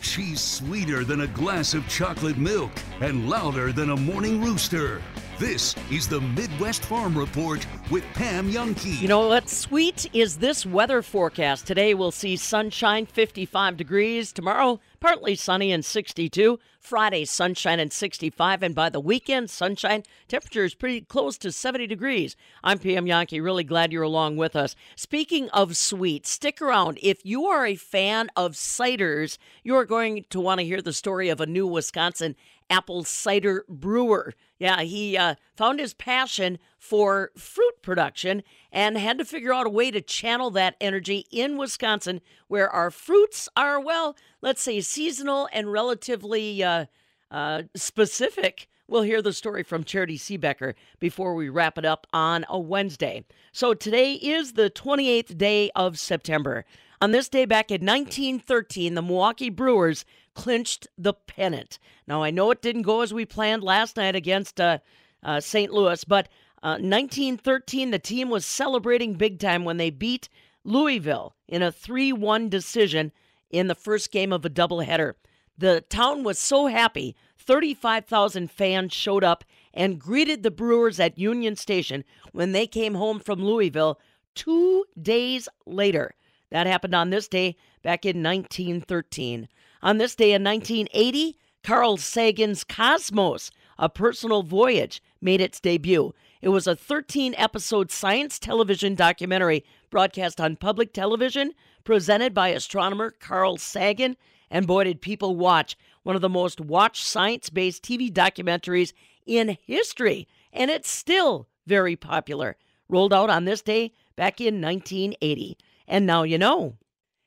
She's 0.00 0.40
sweeter 0.40 1.04
than 1.04 1.20
a 1.20 1.26
glass 1.26 1.74
of 1.74 1.86
chocolate 1.88 2.38
milk 2.38 2.70
and 3.00 3.28
louder 3.28 3.72
than 3.72 3.90
a 3.90 3.96
morning 3.96 4.42
rooster. 4.42 5.02
This 5.38 5.76
is 5.88 6.08
the 6.08 6.20
Midwest 6.20 6.84
Farm 6.86 7.16
Report 7.16 7.64
with 7.92 8.02
Pam 8.14 8.50
Jahnke. 8.50 9.00
You 9.00 9.06
know 9.06 9.28
what? 9.28 9.48
Sweet 9.48 10.10
is 10.12 10.38
this 10.38 10.66
weather 10.66 11.00
forecast. 11.00 11.64
Today 11.64 11.94
we'll 11.94 12.10
see 12.10 12.34
sunshine, 12.34 13.06
55 13.06 13.76
degrees. 13.76 14.32
Tomorrow, 14.32 14.80
partly 14.98 15.36
sunny 15.36 15.70
and 15.70 15.84
62. 15.84 16.58
Friday, 16.80 17.24
sunshine 17.24 17.78
and 17.78 17.92
65. 17.92 18.64
And 18.64 18.74
by 18.74 18.88
the 18.88 18.98
weekend, 18.98 19.48
sunshine. 19.48 20.02
Temperature 20.26 20.64
is 20.64 20.74
pretty 20.74 21.02
close 21.02 21.38
to 21.38 21.52
70 21.52 21.86
degrees. 21.86 22.34
I'm 22.64 22.80
Pam 22.80 23.06
Jahnke. 23.06 23.40
Really 23.40 23.62
glad 23.62 23.92
you're 23.92 24.02
along 24.02 24.38
with 24.38 24.56
us. 24.56 24.74
Speaking 24.96 25.50
of 25.50 25.76
sweet, 25.76 26.26
stick 26.26 26.60
around. 26.60 26.98
If 27.00 27.24
you 27.24 27.46
are 27.46 27.64
a 27.64 27.76
fan 27.76 28.28
of 28.34 28.54
ciders, 28.54 29.38
you 29.62 29.76
are 29.76 29.84
going 29.84 30.24
to 30.30 30.40
want 30.40 30.58
to 30.58 30.66
hear 30.66 30.82
the 30.82 30.92
story 30.92 31.28
of 31.28 31.40
a 31.40 31.46
new 31.46 31.68
Wisconsin 31.68 32.34
apple 32.70 33.04
cider 33.04 33.64
brewer. 33.68 34.34
Yeah, 34.58 34.82
he 34.82 35.16
uh, 35.16 35.36
found 35.56 35.80
his 35.80 35.94
passion 35.94 36.58
for 36.78 37.30
fruit 37.36 37.82
production 37.82 38.42
and 38.72 38.98
had 38.98 39.18
to 39.18 39.24
figure 39.24 39.52
out 39.52 39.66
a 39.66 39.70
way 39.70 39.90
to 39.90 40.00
channel 40.00 40.50
that 40.52 40.76
energy 40.80 41.26
in 41.30 41.56
Wisconsin, 41.56 42.20
where 42.48 42.68
our 42.68 42.90
fruits 42.90 43.48
are, 43.56 43.80
well, 43.80 44.16
let's 44.42 44.62
say 44.62 44.80
seasonal 44.80 45.48
and 45.52 45.72
relatively 45.72 46.62
uh, 46.62 46.86
uh, 47.30 47.62
specific. 47.74 48.68
We'll 48.88 49.02
hear 49.02 49.20
the 49.20 49.34
story 49.34 49.62
from 49.62 49.84
Charity 49.84 50.16
Seebecker 50.16 50.74
before 50.98 51.34
we 51.34 51.50
wrap 51.50 51.76
it 51.76 51.84
up 51.84 52.06
on 52.12 52.46
a 52.48 52.58
Wednesday. 52.58 53.24
So 53.52 53.74
today 53.74 54.14
is 54.14 54.54
the 54.54 54.70
28th 54.70 55.36
day 55.36 55.70
of 55.76 55.98
September. 55.98 56.64
On 57.00 57.12
this 57.12 57.28
day 57.28 57.44
back 57.44 57.70
in 57.70 57.86
1913, 57.86 58.94
the 58.94 59.02
Milwaukee 59.02 59.50
Brewers 59.50 60.04
clinched 60.38 60.86
the 60.96 61.12
pennant. 61.12 61.80
Now, 62.06 62.22
I 62.22 62.30
know 62.30 62.52
it 62.52 62.62
didn't 62.62 62.82
go 62.82 63.00
as 63.00 63.12
we 63.12 63.26
planned 63.26 63.64
last 63.64 63.96
night 63.96 64.14
against 64.14 64.60
uh, 64.60 64.78
uh, 65.20 65.40
St. 65.40 65.72
Louis, 65.72 66.04
but 66.04 66.28
uh, 66.62 66.78
1913, 66.78 67.90
the 67.90 67.98
team 67.98 68.30
was 68.30 68.46
celebrating 68.46 69.14
big 69.14 69.40
time 69.40 69.64
when 69.64 69.78
they 69.78 69.90
beat 69.90 70.28
Louisville 70.62 71.34
in 71.48 71.60
a 71.60 71.72
3 71.72 72.12
1 72.12 72.48
decision 72.48 73.10
in 73.50 73.66
the 73.66 73.74
first 73.74 74.12
game 74.12 74.32
of 74.32 74.44
a 74.44 74.50
doubleheader. 74.50 75.14
The 75.58 75.80
town 75.88 76.22
was 76.22 76.38
so 76.38 76.68
happy, 76.68 77.16
35,000 77.36 78.48
fans 78.48 78.92
showed 78.92 79.24
up 79.24 79.42
and 79.74 79.98
greeted 79.98 80.44
the 80.44 80.52
Brewers 80.52 81.00
at 81.00 81.18
Union 81.18 81.56
Station 81.56 82.04
when 82.30 82.52
they 82.52 82.68
came 82.68 82.94
home 82.94 83.18
from 83.18 83.44
Louisville 83.44 83.98
two 84.36 84.84
days 85.00 85.48
later. 85.66 86.14
That 86.52 86.68
happened 86.68 86.94
on 86.94 87.10
this 87.10 87.26
day 87.26 87.56
back 87.82 88.06
in 88.06 88.22
1913. 88.22 89.48
On 89.82 89.98
this 89.98 90.14
day 90.14 90.32
in 90.32 90.42
1980, 90.42 91.38
Carl 91.62 91.96
Sagan's 91.96 92.64
Cosmos, 92.64 93.50
a 93.78 93.88
personal 93.88 94.42
voyage, 94.42 95.02
made 95.20 95.40
its 95.40 95.60
debut. 95.60 96.14
It 96.40 96.48
was 96.48 96.66
a 96.66 96.76
13 96.76 97.34
episode 97.36 97.90
science 97.90 98.38
television 98.38 98.94
documentary 98.94 99.64
broadcast 99.90 100.40
on 100.40 100.56
public 100.56 100.92
television, 100.92 101.52
presented 101.84 102.34
by 102.34 102.48
astronomer 102.48 103.10
Carl 103.10 103.56
Sagan. 103.56 104.16
And 104.50 104.66
boy, 104.66 104.84
did 104.84 105.00
people 105.00 105.36
watch 105.36 105.76
one 106.02 106.16
of 106.16 106.22
the 106.22 106.28
most 106.28 106.60
watched 106.60 107.04
science 107.04 107.50
based 107.50 107.82
TV 107.82 108.10
documentaries 108.12 108.92
in 109.26 109.58
history. 109.66 110.26
And 110.52 110.70
it's 110.70 110.90
still 110.90 111.48
very 111.66 111.96
popular. 111.96 112.56
Rolled 112.88 113.12
out 113.12 113.30
on 113.30 113.44
this 113.44 113.60
day 113.60 113.92
back 114.16 114.40
in 114.40 114.60
1980. 114.60 115.58
And 115.86 116.06
now 116.06 116.22
you 116.22 116.38
know. 116.38 116.76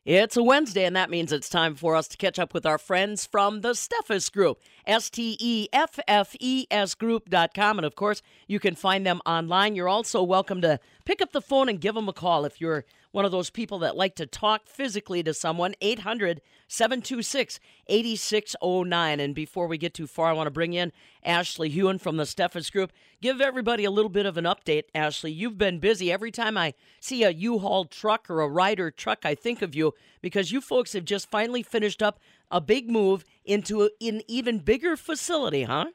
It's 0.03 0.35
a 0.35 0.41
Wednesday, 0.41 0.85
and 0.85 0.95
that 0.95 1.11
means 1.11 1.31
it's 1.31 1.47
time 1.47 1.75
for 1.75 1.95
us 1.95 2.07
to 2.07 2.17
catch 2.17 2.39
up 2.39 2.55
with 2.55 2.65
our 2.65 2.79
friends 2.79 3.27
from 3.27 3.61
the 3.61 3.73
Steffes 3.73 4.31
Group, 4.31 4.59
S 4.87 5.11
T 5.11 5.37
E 5.39 5.67
F 5.71 5.99
F 6.07 6.35
E 6.39 6.65
S 6.71 6.95
Group.com. 6.95 7.77
And 7.77 7.85
of 7.85 7.93
course, 7.93 8.23
you 8.47 8.59
can 8.59 8.73
find 8.73 9.05
them 9.05 9.21
online. 9.27 9.75
You're 9.75 9.87
also 9.87 10.23
welcome 10.23 10.59
to 10.61 10.79
pick 11.05 11.21
up 11.21 11.33
the 11.33 11.41
phone 11.41 11.69
and 11.69 11.79
give 11.79 11.93
them 11.93 12.09
a 12.09 12.13
call 12.13 12.45
if 12.45 12.59
you're 12.59 12.83
one 13.11 13.25
of 13.25 13.31
those 13.31 13.49
people 13.49 13.79
that 13.79 13.95
like 13.95 14.15
to 14.15 14.25
talk 14.25 14.67
physically 14.67 15.23
to 15.23 15.33
someone. 15.33 15.73
800 15.81 16.41
726 16.67 17.59
8609. 17.87 19.19
And 19.19 19.35
before 19.35 19.67
we 19.67 19.77
get 19.77 19.93
too 19.93 20.07
far, 20.07 20.29
I 20.29 20.33
want 20.33 20.47
to 20.47 20.51
bring 20.51 20.73
in 20.73 20.91
Ashley 21.23 21.69
Hewen 21.69 21.99
from 21.99 22.17
the 22.17 22.23
Steffes 22.23 22.71
Group. 22.71 22.91
Give 23.21 23.41
everybody 23.41 23.83
a 23.83 23.91
little 23.91 24.09
bit 24.09 24.25
of 24.25 24.37
an 24.37 24.45
update, 24.45 24.83
Ashley. 24.95 25.31
You've 25.31 25.57
been 25.57 25.79
busy. 25.79 26.11
Every 26.11 26.31
time 26.31 26.57
I 26.57 26.73
see 26.99 27.23
a 27.23 27.29
U 27.29 27.59
Haul 27.59 27.85
truck 27.85 28.29
or 28.29 28.41
a 28.41 28.47
Ryder 28.47 28.91
truck, 28.91 29.25
I 29.25 29.35
think 29.35 29.61
of 29.61 29.75
you 29.75 29.93
because 30.21 30.51
you 30.51 30.61
folks 30.61 30.93
have 30.93 31.05
just 31.05 31.29
finally 31.29 31.63
finished 31.63 32.01
up 32.01 32.19
a 32.49 32.61
big 32.61 32.89
move 32.89 33.23
into 33.45 33.89
an 34.01 34.21
even 34.27 34.59
bigger 34.59 34.95
facility, 34.95 35.63
huh? 35.63 35.87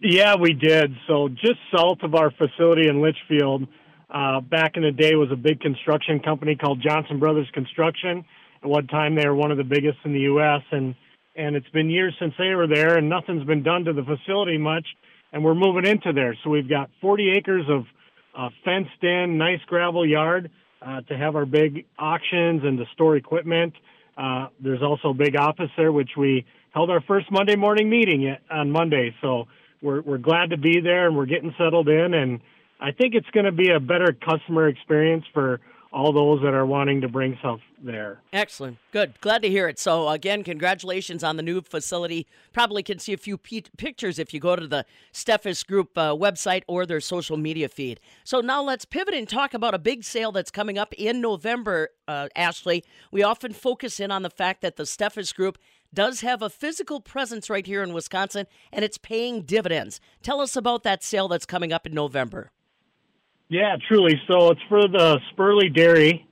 Yeah, 0.00 0.36
we 0.36 0.52
did. 0.52 0.92
So 1.06 1.28
just 1.28 1.58
south 1.74 1.98
of 2.02 2.14
our 2.14 2.30
facility 2.30 2.88
in 2.88 3.02
Litchfield, 3.02 3.66
uh, 4.10 4.40
back 4.40 4.76
in 4.76 4.82
the 4.82 4.92
day 4.92 5.14
was 5.14 5.30
a 5.30 5.36
big 5.36 5.60
construction 5.60 6.20
company 6.20 6.56
called 6.56 6.80
Johnson 6.82 7.18
Brothers 7.18 7.48
Construction. 7.52 8.24
At 8.62 8.68
one 8.68 8.86
time, 8.86 9.14
they 9.14 9.26
were 9.26 9.34
one 9.34 9.50
of 9.50 9.58
the 9.58 9.64
biggest 9.64 9.98
in 10.04 10.12
the 10.12 10.20
U.S. 10.20 10.62
and 10.70 10.94
and 11.36 11.54
it's 11.54 11.68
been 11.68 11.88
years 11.88 12.14
since 12.18 12.34
they 12.36 12.52
were 12.56 12.66
there, 12.66 12.98
and 12.98 13.08
nothing's 13.08 13.44
been 13.44 13.62
done 13.62 13.84
to 13.84 13.92
the 13.92 14.02
facility 14.02 14.58
much. 14.58 14.84
And 15.32 15.44
we're 15.44 15.54
moving 15.54 15.86
into 15.86 16.12
there, 16.12 16.36
so 16.42 16.50
we've 16.50 16.68
got 16.68 16.90
40 17.00 17.30
acres 17.36 17.64
of 17.68 17.84
uh, 18.36 18.48
fenced-in, 18.64 19.38
nice 19.38 19.60
gravel 19.66 20.04
yard 20.04 20.50
uh, 20.82 21.02
to 21.02 21.16
have 21.16 21.36
our 21.36 21.46
big 21.46 21.84
auctions 21.98 22.62
and 22.64 22.78
to 22.78 22.84
store 22.94 23.16
equipment. 23.16 23.74
Uh, 24.16 24.48
there's 24.58 24.82
also 24.82 25.10
a 25.10 25.14
big 25.14 25.36
office 25.36 25.70
there, 25.76 25.92
which 25.92 26.10
we 26.16 26.44
held 26.72 26.90
our 26.90 27.00
first 27.02 27.30
Monday 27.30 27.56
morning 27.56 27.88
meeting 27.88 28.36
on 28.50 28.70
Monday. 28.70 29.14
So 29.20 29.46
we're 29.80 30.00
we're 30.00 30.18
glad 30.18 30.50
to 30.50 30.56
be 30.56 30.80
there, 30.80 31.06
and 31.06 31.16
we're 31.16 31.26
getting 31.26 31.54
settled 31.56 31.88
in. 31.88 32.14
And 32.14 32.40
I 32.80 32.92
think 32.92 33.14
it's 33.14 33.28
going 33.30 33.46
to 33.46 33.52
be 33.52 33.70
a 33.70 33.80
better 33.80 34.12
customer 34.12 34.68
experience 34.68 35.24
for 35.32 35.60
all 35.92 36.12
those 36.12 36.42
that 36.42 36.52
are 36.52 36.66
wanting 36.66 37.00
to 37.00 37.08
bring 37.08 37.36
stuff 37.40 37.60
there. 37.82 38.20
Excellent. 38.32 38.76
Good. 38.92 39.14
Glad 39.20 39.42
to 39.42 39.48
hear 39.48 39.68
it. 39.68 39.78
So, 39.78 40.08
again, 40.08 40.44
congratulations 40.44 41.24
on 41.24 41.36
the 41.36 41.42
new 41.42 41.62
facility. 41.62 42.26
Probably 42.52 42.82
can 42.82 42.98
see 42.98 43.12
a 43.12 43.16
few 43.16 43.38
p- 43.38 43.64
pictures 43.76 44.18
if 44.18 44.34
you 44.34 44.40
go 44.40 44.54
to 44.54 44.66
the 44.66 44.84
Steffes 45.12 45.66
Group 45.66 45.96
uh, 45.96 46.14
website 46.14 46.62
or 46.66 46.84
their 46.84 47.00
social 47.00 47.36
media 47.36 47.68
feed. 47.68 48.00
So, 48.22 48.40
now 48.40 48.62
let's 48.62 48.84
pivot 48.84 49.14
and 49.14 49.28
talk 49.28 49.54
about 49.54 49.74
a 49.74 49.78
big 49.78 50.04
sale 50.04 50.30
that's 50.30 50.50
coming 50.50 50.76
up 50.76 50.92
in 50.94 51.20
November, 51.20 51.90
uh, 52.06 52.28
Ashley. 52.36 52.84
We 53.10 53.22
often 53.22 53.52
focus 53.52 53.98
in 53.98 54.10
on 54.10 54.22
the 54.22 54.30
fact 54.30 54.60
that 54.60 54.76
the 54.76 54.84
Steffes 54.84 55.34
Group 55.34 55.58
does 55.94 56.20
have 56.20 56.42
a 56.42 56.50
physical 56.50 57.00
presence 57.00 57.48
right 57.48 57.66
here 57.66 57.82
in 57.82 57.94
Wisconsin 57.94 58.46
and 58.70 58.84
it's 58.84 58.98
paying 58.98 59.40
dividends. 59.40 60.00
Tell 60.22 60.42
us 60.42 60.54
about 60.54 60.82
that 60.82 61.02
sale 61.02 61.28
that's 61.28 61.46
coming 61.46 61.72
up 61.72 61.86
in 61.86 61.94
November. 61.94 62.50
Yeah, 63.48 63.76
truly. 63.88 64.20
So 64.28 64.50
it's 64.50 64.60
for 64.68 64.82
the 64.82 65.18
Spurley 65.32 65.74
Dairy. 65.74 66.26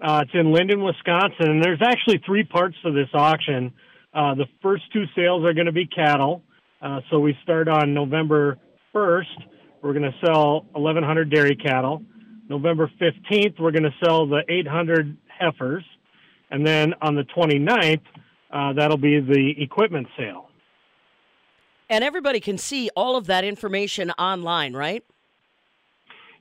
Uh, 0.00 0.22
it's 0.24 0.30
in 0.34 0.52
Linden, 0.52 0.84
Wisconsin, 0.84 1.50
and 1.50 1.64
there's 1.64 1.80
actually 1.82 2.20
three 2.24 2.44
parts 2.44 2.76
to 2.84 2.92
this 2.92 3.08
auction. 3.14 3.72
Uh, 4.14 4.34
the 4.34 4.46
first 4.62 4.84
two 4.92 5.04
sales 5.16 5.44
are 5.44 5.54
going 5.54 5.66
to 5.66 5.72
be 5.72 5.86
cattle. 5.86 6.42
Uh, 6.80 7.00
so 7.10 7.18
we 7.18 7.36
start 7.42 7.68
on 7.68 7.94
November 7.94 8.58
1st. 8.94 9.24
We're 9.82 9.92
going 9.92 10.10
to 10.10 10.14
sell 10.24 10.66
1,100 10.72 11.30
dairy 11.30 11.56
cattle. 11.56 12.02
November 12.48 12.90
15th, 13.00 13.58
we're 13.58 13.72
going 13.72 13.82
to 13.82 13.94
sell 14.04 14.26
the 14.26 14.42
800 14.48 15.16
heifers. 15.26 15.84
And 16.50 16.66
then 16.66 16.94
on 17.02 17.14
the 17.14 17.24
29th, 17.36 18.00
uh, 18.52 18.72
that'll 18.74 18.96
be 18.96 19.20
the 19.20 19.54
equipment 19.58 20.06
sale. 20.16 20.48
And 21.90 22.04
everybody 22.04 22.40
can 22.40 22.58
see 22.58 22.90
all 22.94 23.16
of 23.16 23.26
that 23.26 23.44
information 23.44 24.10
online, 24.12 24.74
right? 24.74 25.04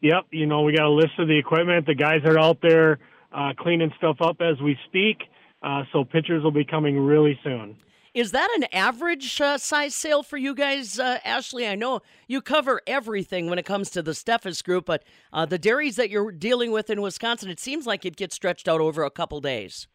Yep, 0.02 0.28
you 0.32 0.46
know, 0.46 0.62
we 0.62 0.74
got 0.74 0.86
a 0.86 0.92
list 0.92 1.14
of 1.18 1.28
the 1.28 1.38
equipment. 1.38 1.86
The 1.86 1.96
guys 1.96 2.22
are 2.26 2.40
out 2.40 2.60
there 2.62 3.00
uh, 3.32 3.54
cleaning 3.58 3.92
stuff 3.98 4.18
up 4.22 4.38
as 4.42 4.60
we 4.62 4.78
speak. 4.88 5.18
Uh, 5.64 5.84
so 5.92 6.04
pictures 6.04 6.44
will 6.44 6.52
be 6.52 6.66
coming 6.66 7.00
really 7.00 7.40
soon. 7.44 7.76
Is 8.14 8.32
that 8.32 8.50
an 8.58 8.66
average 8.74 9.40
uh, 9.40 9.60
size 9.60 9.94
sale 9.94 10.24
for 10.24 10.38
you 10.38 10.56
guys, 10.56 11.00
uh, 11.00 11.20
Ashley? 11.24 11.68
I 11.68 11.76
know 11.76 12.02
you 12.28 12.42
cover 12.42 12.82
everything 12.88 13.48
when 13.48 13.60
it 13.60 13.66
comes 13.66 13.92
to 13.92 14.02
the 14.02 14.12
Steffes 14.12 14.64
group, 14.64 14.86
but 14.86 15.04
uh, 15.32 15.46
the 15.46 15.60
dairies 15.60 15.98
that 15.98 16.10
you're 16.10 16.32
dealing 16.32 16.72
with 16.72 16.90
in 16.90 17.02
Wisconsin, 17.02 17.50
it 17.50 17.60
seems 17.60 17.86
like 17.86 18.06
it 18.06 18.16
gets 18.16 18.34
stretched 18.34 18.68
out 18.68 18.82
over 18.82 19.04
a 19.04 19.12
couple 19.12 19.40
days. 19.40 19.88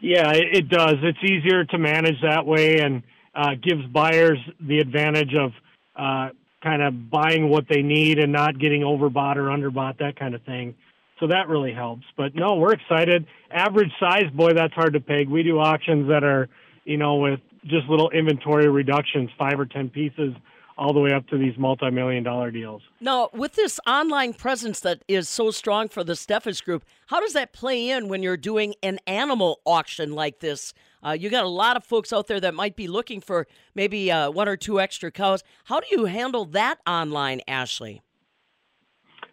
Yeah, 0.00 0.30
it, 0.32 0.44
it 0.56 0.68
does. 0.68 0.94
It's 1.02 1.18
easier 1.22 1.64
to 1.64 1.78
manage 1.78 2.20
that 2.22 2.46
way 2.46 2.78
and 2.78 3.02
uh, 3.34 3.50
gives 3.62 3.84
buyers 3.92 4.38
the 4.60 4.78
advantage 4.78 5.34
of 5.34 5.52
uh, 5.96 6.28
kind 6.64 6.82
of 6.82 7.10
buying 7.10 7.48
what 7.48 7.66
they 7.68 7.82
need 7.82 8.18
and 8.18 8.32
not 8.32 8.58
getting 8.58 8.80
overbought 8.80 9.36
or 9.36 9.44
underbought, 9.44 9.98
that 9.98 10.18
kind 10.18 10.34
of 10.34 10.42
thing. 10.42 10.74
So 11.20 11.28
that 11.28 11.48
really 11.48 11.72
helps. 11.72 12.04
But 12.16 12.34
no, 12.34 12.56
we're 12.56 12.72
excited. 12.72 13.26
Average 13.52 13.92
size, 14.00 14.24
boy, 14.34 14.54
that's 14.54 14.74
hard 14.74 14.94
to 14.94 15.00
peg. 15.00 15.28
We 15.28 15.44
do 15.44 15.60
auctions 15.60 16.08
that 16.08 16.24
are, 16.24 16.48
you 16.84 16.96
know, 16.96 17.16
with 17.16 17.38
just 17.66 17.88
little 17.88 18.10
inventory 18.10 18.68
reductions, 18.68 19.30
five 19.38 19.60
or 19.60 19.66
ten 19.66 19.88
pieces, 19.90 20.34
all 20.76 20.92
the 20.92 20.98
way 20.98 21.12
up 21.12 21.26
to 21.28 21.38
these 21.38 21.56
multi-million 21.56 22.24
dollar 22.24 22.50
deals. 22.50 22.82
Now, 23.00 23.30
with 23.32 23.54
this 23.54 23.78
online 23.86 24.34
presence 24.34 24.80
that 24.80 25.02
is 25.06 25.28
so 25.28 25.52
strong 25.52 25.88
for 25.88 26.02
the 26.02 26.14
Steffes 26.14 26.62
Group, 26.64 26.84
how 27.06 27.20
does 27.20 27.32
that 27.34 27.52
play 27.52 27.90
in 27.90 28.08
when 28.08 28.24
you're 28.24 28.36
doing 28.36 28.74
an 28.82 28.98
animal 29.06 29.60
auction 29.64 30.14
like 30.14 30.40
this? 30.40 30.74
Uh, 31.04 31.12
you 31.12 31.28
got 31.28 31.44
a 31.44 31.48
lot 31.48 31.76
of 31.76 31.84
folks 31.84 32.12
out 32.12 32.26
there 32.26 32.40
that 32.40 32.54
might 32.54 32.76
be 32.76 32.88
looking 32.88 33.20
for 33.20 33.46
maybe 33.74 34.10
uh, 34.10 34.30
one 34.30 34.48
or 34.48 34.56
two 34.56 34.80
extra 34.80 35.10
cows. 35.10 35.44
How 35.64 35.80
do 35.80 35.86
you 35.90 36.06
handle 36.06 36.46
that 36.46 36.78
online, 36.86 37.42
Ashley? 37.46 38.00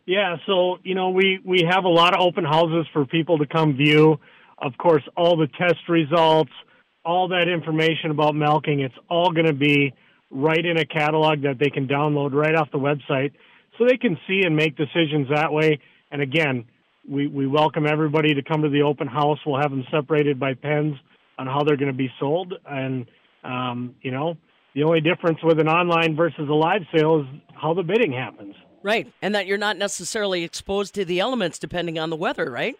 Yeah, 0.05 0.37
so 0.45 0.77
you 0.83 0.95
know 0.95 1.11
we 1.11 1.39
we 1.45 1.63
have 1.69 1.85
a 1.85 1.89
lot 1.89 2.13
of 2.13 2.21
open 2.21 2.43
houses 2.43 2.87
for 2.91 3.05
people 3.05 3.37
to 3.37 3.45
come 3.45 3.77
view. 3.77 4.19
Of 4.57 4.77
course, 4.77 5.03
all 5.15 5.37
the 5.37 5.47
test 5.47 5.87
results, 5.87 6.51
all 7.05 7.29
that 7.29 7.47
information 7.47 8.11
about 8.11 8.35
milking, 8.35 8.81
it's 8.81 8.95
all 9.09 9.31
going 9.31 9.45
to 9.45 9.53
be 9.53 9.93
right 10.29 10.65
in 10.65 10.77
a 10.77 10.85
catalog 10.85 11.43
that 11.43 11.59
they 11.59 11.69
can 11.69 11.87
download 11.87 12.33
right 12.33 12.55
off 12.55 12.69
the 12.71 12.79
website, 12.79 13.31
so 13.77 13.85
they 13.85 13.97
can 13.97 14.17
see 14.27 14.41
and 14.43 14.55
make 14.55 14.75
decisions 14.75 15.27
that 15.33 15.53
way. 15.53 15.79
And 16.11 16.21
again, 16.21 16.65
we 17.07 17.27
we 17.27 17.47
welcome 17.47 17.85
everybody 17.85 18.33
to 18.33 18.41
come 18.41 18.63
to 18.63 18.69
the 18.69 18.81
open 18.81 19.07
house. 19.07 19.39
We'll 19.45 19.61
have 19.61 19.71
them 19.71 19.85
separated 19.91 20.39
by 20.39 20.55
pens 20.55 20.95
on 21.41 21.47
how 21.47 21.63
they're 21.63 21.77
going 21.77 21.91
to 21.91 21.97
be 21.97 22.11
sold, 22.19 22.53
and 22.69 23.07
um, 23.43 23.95
you 24.01 24.11
know 24.11 24.37
the 24.75 24.83
only 24.83 25.01
difference 25.01 25.39
with 25.43 25.59
an 25.59 25.67
online 25.67 26.15
versus 26.15 26.47
a 26.47 26.53
live 26.53 26.81
sale 26.95 27.21
is 27.21 27.41
how 27.53 27.73
the 27.73 27.83
bidding 27.83 28.13
happens. 28.13 28.55
Right, 28.83 29.11
and 29.21 29.35
that 29.35 29.47
you're 29.47 29.57
not 29.57 29.77
necessarily 29.77 30.43
exposed 30.43 30.95
to 30.95 31.05
the 31.05 31.19
elements 31.19 31.59
depending 31.59 31.99
on 31.99 32.09
the 32.09 32.15
weather, 32.15 32.49
right? 32.49 32.75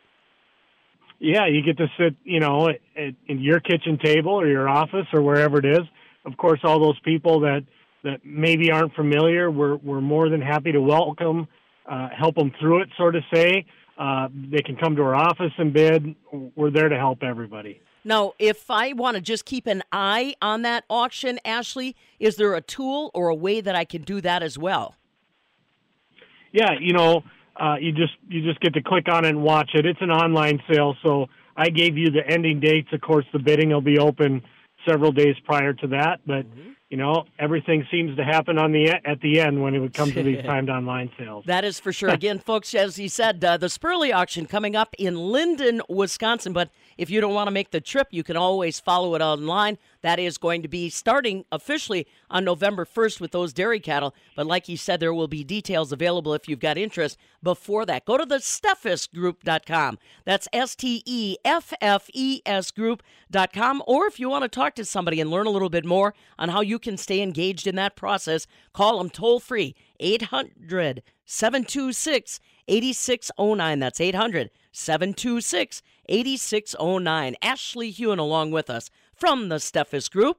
Yeah, 1.20 1.48
you 1.48 1.62
get 1.62 1.78
to 1.78 1.88
sit, 2.00 2.16
you 2.24 2.40
know, 2.40 2.70
at, 2.70 2.80
at, 2.96 3.14
in 3.28 3.42
your 3.42 3.60
kitchen 3.60 4.00
table 4.04 4.32
or 4.32 4.48
your 4.48 4.68
office 4.70 5.06
or 5.14 5.22
wherever 5.22 5.60
it 5.60 5.66
is. 5.66 5.82
Of 6.26 6.38
course, 6.38 6.60
all 6.64 6.80
those 6.80 7.00
people 7.04 7.42
that 7.42 7.62
that 8.04 8.22
maybe 8.24 8.72
aren't 8.72 8.94
familiar, 8.94 9.50
we're 9.50 9.76
we're 9.76 10.02
more 10.02 10.30
than 10.30 10.42
happy 10.42 10.72
to 10.72 10.82
welcome, 10.82 11.48
uh, 11.90 12.10
help 12.18 12.36
them 12.36 12.52
through 12.60 12.84
it, 12.84 12.90
sort 12.98 13.16
of 13.16 13.24
say. 13.34 13.66
Uh, 13.98 14.30
they 14.52 14.62
can 14.62 14.76
come 14.78 14.96
to 14.96 15.02
our 15.04 15.16
office 15.16 15.52
and 15.58 15.74
bid. 15.74 16.16
We're 16.56 16.72
there 16.72 16.90
to 16.90 16.98
help 16.98 17.22
everybody. 17.22 17.82
Now, 18.04 18.34
if 18.40 18.72
I 18.72 18.94
want 18.94 19.16
to 19.16 19.22
just 19.22 19.46
keep 19.46 19.68
an 19.68 19.84
eye 19.92 20.36
on 20.42 20.64
that 20.64 20.86
auction, 20.90 21.40
Ashley, 21.46 21.96
is 22.20 22.36
there 22.36 22.56
a 22.56 22.62
tool 22.62 23.12
or 23.14 23.30
a 23.30 23.36
way 23.36 23.62
that 23.62 23.76
I 23.76 23.86
can 23.86 24.02
do 24.02 24.22
that 24.22 24.42
as 24.42 24.58
well? 24.58 24.96
yeah, 26.52 26.72
you 26.80 26.94
know, 26.94 27.24
uh, 27.56 27.76
you 27.80 27.92
just 27.92 28.14
you 28.28 28.44
just 28.44 28.60
get 28.60 28.74
to 28.74 28.82
click 28.82 29.08
on 29.10 29.26
it 29.26 29.30
and 29.30 29.44
watch 29.44 29.72
it. 29.74 29.86
It's 29.86 30.02
an 30.02 30.12
online 30.12 30.62
sale, 30.72 30.96
so 31.04 31.28
I 31.56 31.70
gave 31.70 31.98
you 31.98 32.10
the 32.12 32.28
ending 32.28 32.60
dates. 32.60 32.90
Of 32.92 33.02
course, 33.02 33.26
the 33.34 33.40
bidding 33.40 33.70
will 33.70 33.82
be 33.82 33.98
open 33.98 34.42
several 34.88 35.12
days 35.12 35.36
prior 35.46 35.74
to 35.74 35.88
that, 35.88 36.22
but 36.26 36.46
you 36.90 36.98
know 36.98 37.26
everything 37.40 37.86
seems 37.92 38.16
to 38.18 38.24
happen 38.24 38.58
on 38.58 38.72
the 38.72 38.90
at 39.06 39.22
the 39.22 39.40
end 39.40 39.62
when 39.62 39.76
it 39.76 39.80
would 39.80 39.94
come 39.94 40.12
to 40.12 40.24
these 40.24 40.42
timed 40.46 40.70
online 40.70 41.10
sales. 41.18 41.46
That 41.46 41.64
is 41.64 41.80
for 41.80 41.94
sure. 41.94 42.10
Again, 42.22 42.40
folks, 42.40 42.74
as 42.74 42.96
he 42.96 43.08
said, 43.08 43.44
uh, 43.44 43.58
the 43.58 43.68
Spurley 43.68 44.14
auction 44.14 44.46
coming 44.46 44.76
up 44.76 44.96
in 44.98 45.16
Linden, 45.16 45.82
Wisconsin. 45.88 46.54
But 46.54 46.70
if 47.02 47.10
you 47.10 47.20
don't 47.20 47.34
want 47.34 47.48
to 47.48 47.52
make 47.52 47.72
the 47.72 47.82
trip, 47.82 48.10
you 48.12 48.24
can 48.24 48.38
always 48.38 48.80
follow 48.80 49.16
it 49.16 49.24
online. 49.24 49.80
That 50.04 50.20
is 50.20 50.38
going 50.38 50.62
to 50.62 50.68
be 50.68 50.88
starting 50.92 51.46
officially 51.52 52.06
on 52.30 52.46
November 52.46 52.86
1st 52.86 53.20
with 53.20 53.32
those 53.32 53.54
dairy 53.54 53.80
cattle. 53.80 54.14
But 54.36 54.46
like 54.46 54.68
he 54.68 54.76
said, 54.76 55.00
there 55.00 55.12
will 55.12 55.28
be 55.28 55.44
details 55.44 55.92
available 55.92 56.36
if 56.36 56.48
you've 56.48 56.60
got 56.60 56.78
interest 56.78 57.18
before 57.42 57.88
that. 57.88 58.06
Go 58.06 58.20
to 58.20 58.26
the 58.26 58.36
steffesgroup.com. 58.36 59.98
That's 60.26 60.48
S 60.54 60.76
T 60.76 61.02
E 61.08 61.38
F 61.44 61.74
F 61.82 62.08
E 62.14 62.42
S 62.46 62.70
group.com. 62.70 63.82
Or 63.88 64.06
if 64.06 64.20
you 64.20 64.30
want 64.30 64.44
to 64.44 64.48
talk 64.48 64.76
to 64.76 64.86
somebody 64.86 65.20
and 65.20 65.32
learn 65.32 65.48
a 65.48 65.52
little 65.52 65.70
bit 65.70 65.86
more 65.86 66.14
on 66.38 66.50
how 66.50 66.62
you 66.62 66.78
can 66.78 66.98
stay 66.98 67.24
engaged 67.24 67.66
in 67.66 67.74
that 67.78 67.96
process, 67.96 68.46
call 68.74 69.00
them 69.00 69.10
toll 69.10 69.40
free 69.40 69.74
800 70.00 71.02
726 71.26 72.40
8609. 72.68 73.80
That's 73.80 74.00
800 74.00 74.52
726 74.72 75.82
8609. 76.08 77.36
Ashley 77.42 77.92
Hewen 77.92 78.20
along 78.20 78.52
with 78.52 78.70
us 78.70 78.90
from 79.14 79.50
the 79.50 79.58
Steffes 79.58 80.10
Group. 80.10 80.38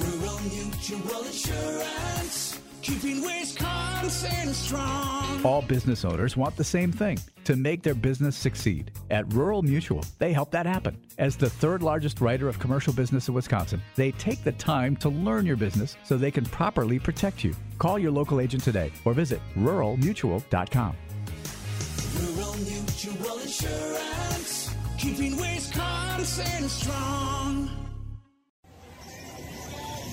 Rural 0.00 0.38
Mutual 0.40 1.22
Insurance, 1.24 2.60
keeping 2.82 3.22
Wisconsin 3.22 4.54
strong. 4.54 5.44
All 5.44 5.62
business 5.62 6.04
owners 6.04 6.36
want 6.36 6.56
the 6.56 6.64
same 6.64 6.92
thing 6.92 7.18
to 7.44 7.56
make 7.56 7.82
their 7.82 7.94
business 7.94 8.36
succeed. 8.36 8.90
At 9.10 9.32
Rural 9.32 9.62
Mutual, 9.62 10.04
they 10.18 10.32
help 10.32 10.50
that 10.50 10.66
happen. 10.66 10.98
As 11.18 11.36
the 11.36 11.48
third 11.48 11.82
largest 11.82 12.20
writer 12.20 12.48
of 12.48 12.58
commercial 12.58 12.92
business 12.92 13.28
in 13.28 13.34
Wisconsin, 13.34 13.80
they 13.96 14.10
take 14.12 14.44
the 14.44 14.52
time 14.52 14.96
to 14.96 15.08
learn 15.08 15.46
your 15.46 15.56
business 15.56 15.96
so 16.04 16.16
they 16.16 16.30
can 16.30 16.44
properly 16.44 16.98
protect 16.98 17.42
you. 17.42 17.54
Call 17.78 17.98
your 17.98 18.10
local 18.10 18.40
agent 18.40 18.62
today 18.62 18.92
or 19.04 19.14
visit 19.14 19.40
ruralmutual.com. 19.56 20.96
Mutual 22.60 23.38
Insurance, 23.38 24.74
keeping 24.98 25.34
Wisconsin 25.36 26.68
strong. 26.68 27.70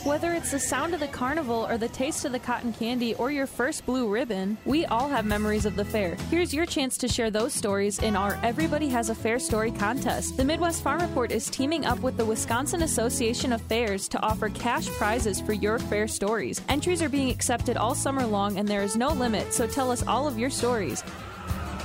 Whether 0.06 0.32
it's 0.32 0.52
the 0.52 0.60
sound 0.60 0.94
of 0.94 1.02
the 1.02 1.10
carnival 1.10 1.68
or 1.68 1.78
the 1.78 1.90
taste 1.90 2.24
of 2.24 2.32
the 2.32 2.40
cotton 2.40 2.72
candy 2.72 3.14
or 3.16 3.30
your 3.30 3.48
first 3.48 3.86
blue 3.86 4.08
ribbon, 4.08 4.58
we 4.64 4.86
all 4.86 5.10
have 5.10 5.26
memories 5.26 5.66
of 5.66 5.76
the 5.76 5.84
fair. 5.84 6.16
Here's 6.32 6.54
your 6.54 6.66
chance 6.66 6.98
to 7.00 7.10
share 7.10 7.30
those 7.30 7.54
stories 7.54 8.00
in 8.00 8.16
our 8.16 8.40
Everybody 8.42 8.88
Has 8.88 9.10
a 9.10 9.16
Fair 9.16 9.40
Story 9.40 9.70
contest. 9.70 10.38
The 10.38 10.46
Midwest 10.46 10.82
Farm 10.82 11.02
Report 11.02 11.34
is 11.34 11.50
teaming 11.50 11.86
up 11.86 12.00
with 12.00 12.16
the 12.16 12.24
Wisconsin 12.24 12.84
Association 12.84 13.52
of 13.52 13.62
Fairs 13.64 14.08
to 14.08 14.22
offer 14.22 14.48
cash 14.48 14.88
prizes 14.92 15.42
for 15.42 15.52
your 15.52 15.80
fair 15.80 16.08
stories. 16.08 16.62
Entries 16.70 17.02
are 17.02 17.10
being 17.10 17.30
accepted 17.30 17.76
all 17.76 17.94
summer 17.94 18.26
long 18.26 18.58
and 18.58 18.66
there 18.66 18.84
is 18.84 18.96
no 18.96 19.10
limit, 19.10 19.54
so 19.54 19.68
tell 19.68 19.92
us 19.92 20.08
all 20.08 20.26
of 20.26 20.40
your 20.40 20.50
stories. 20.50 21.04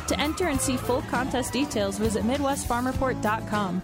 To 0.09 0.20
enter 0.20 0.48
and 0.48 0.61
see 0.61 0.76
full 0.76 1.03
contest 1.03 1.53
details, 1.53 1.98
visit 1.98 2.24
MidwestFarmReport.com. 2.24 3.82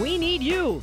We 0.00 0.18
need 0.18 0.42
you 0.42 0.82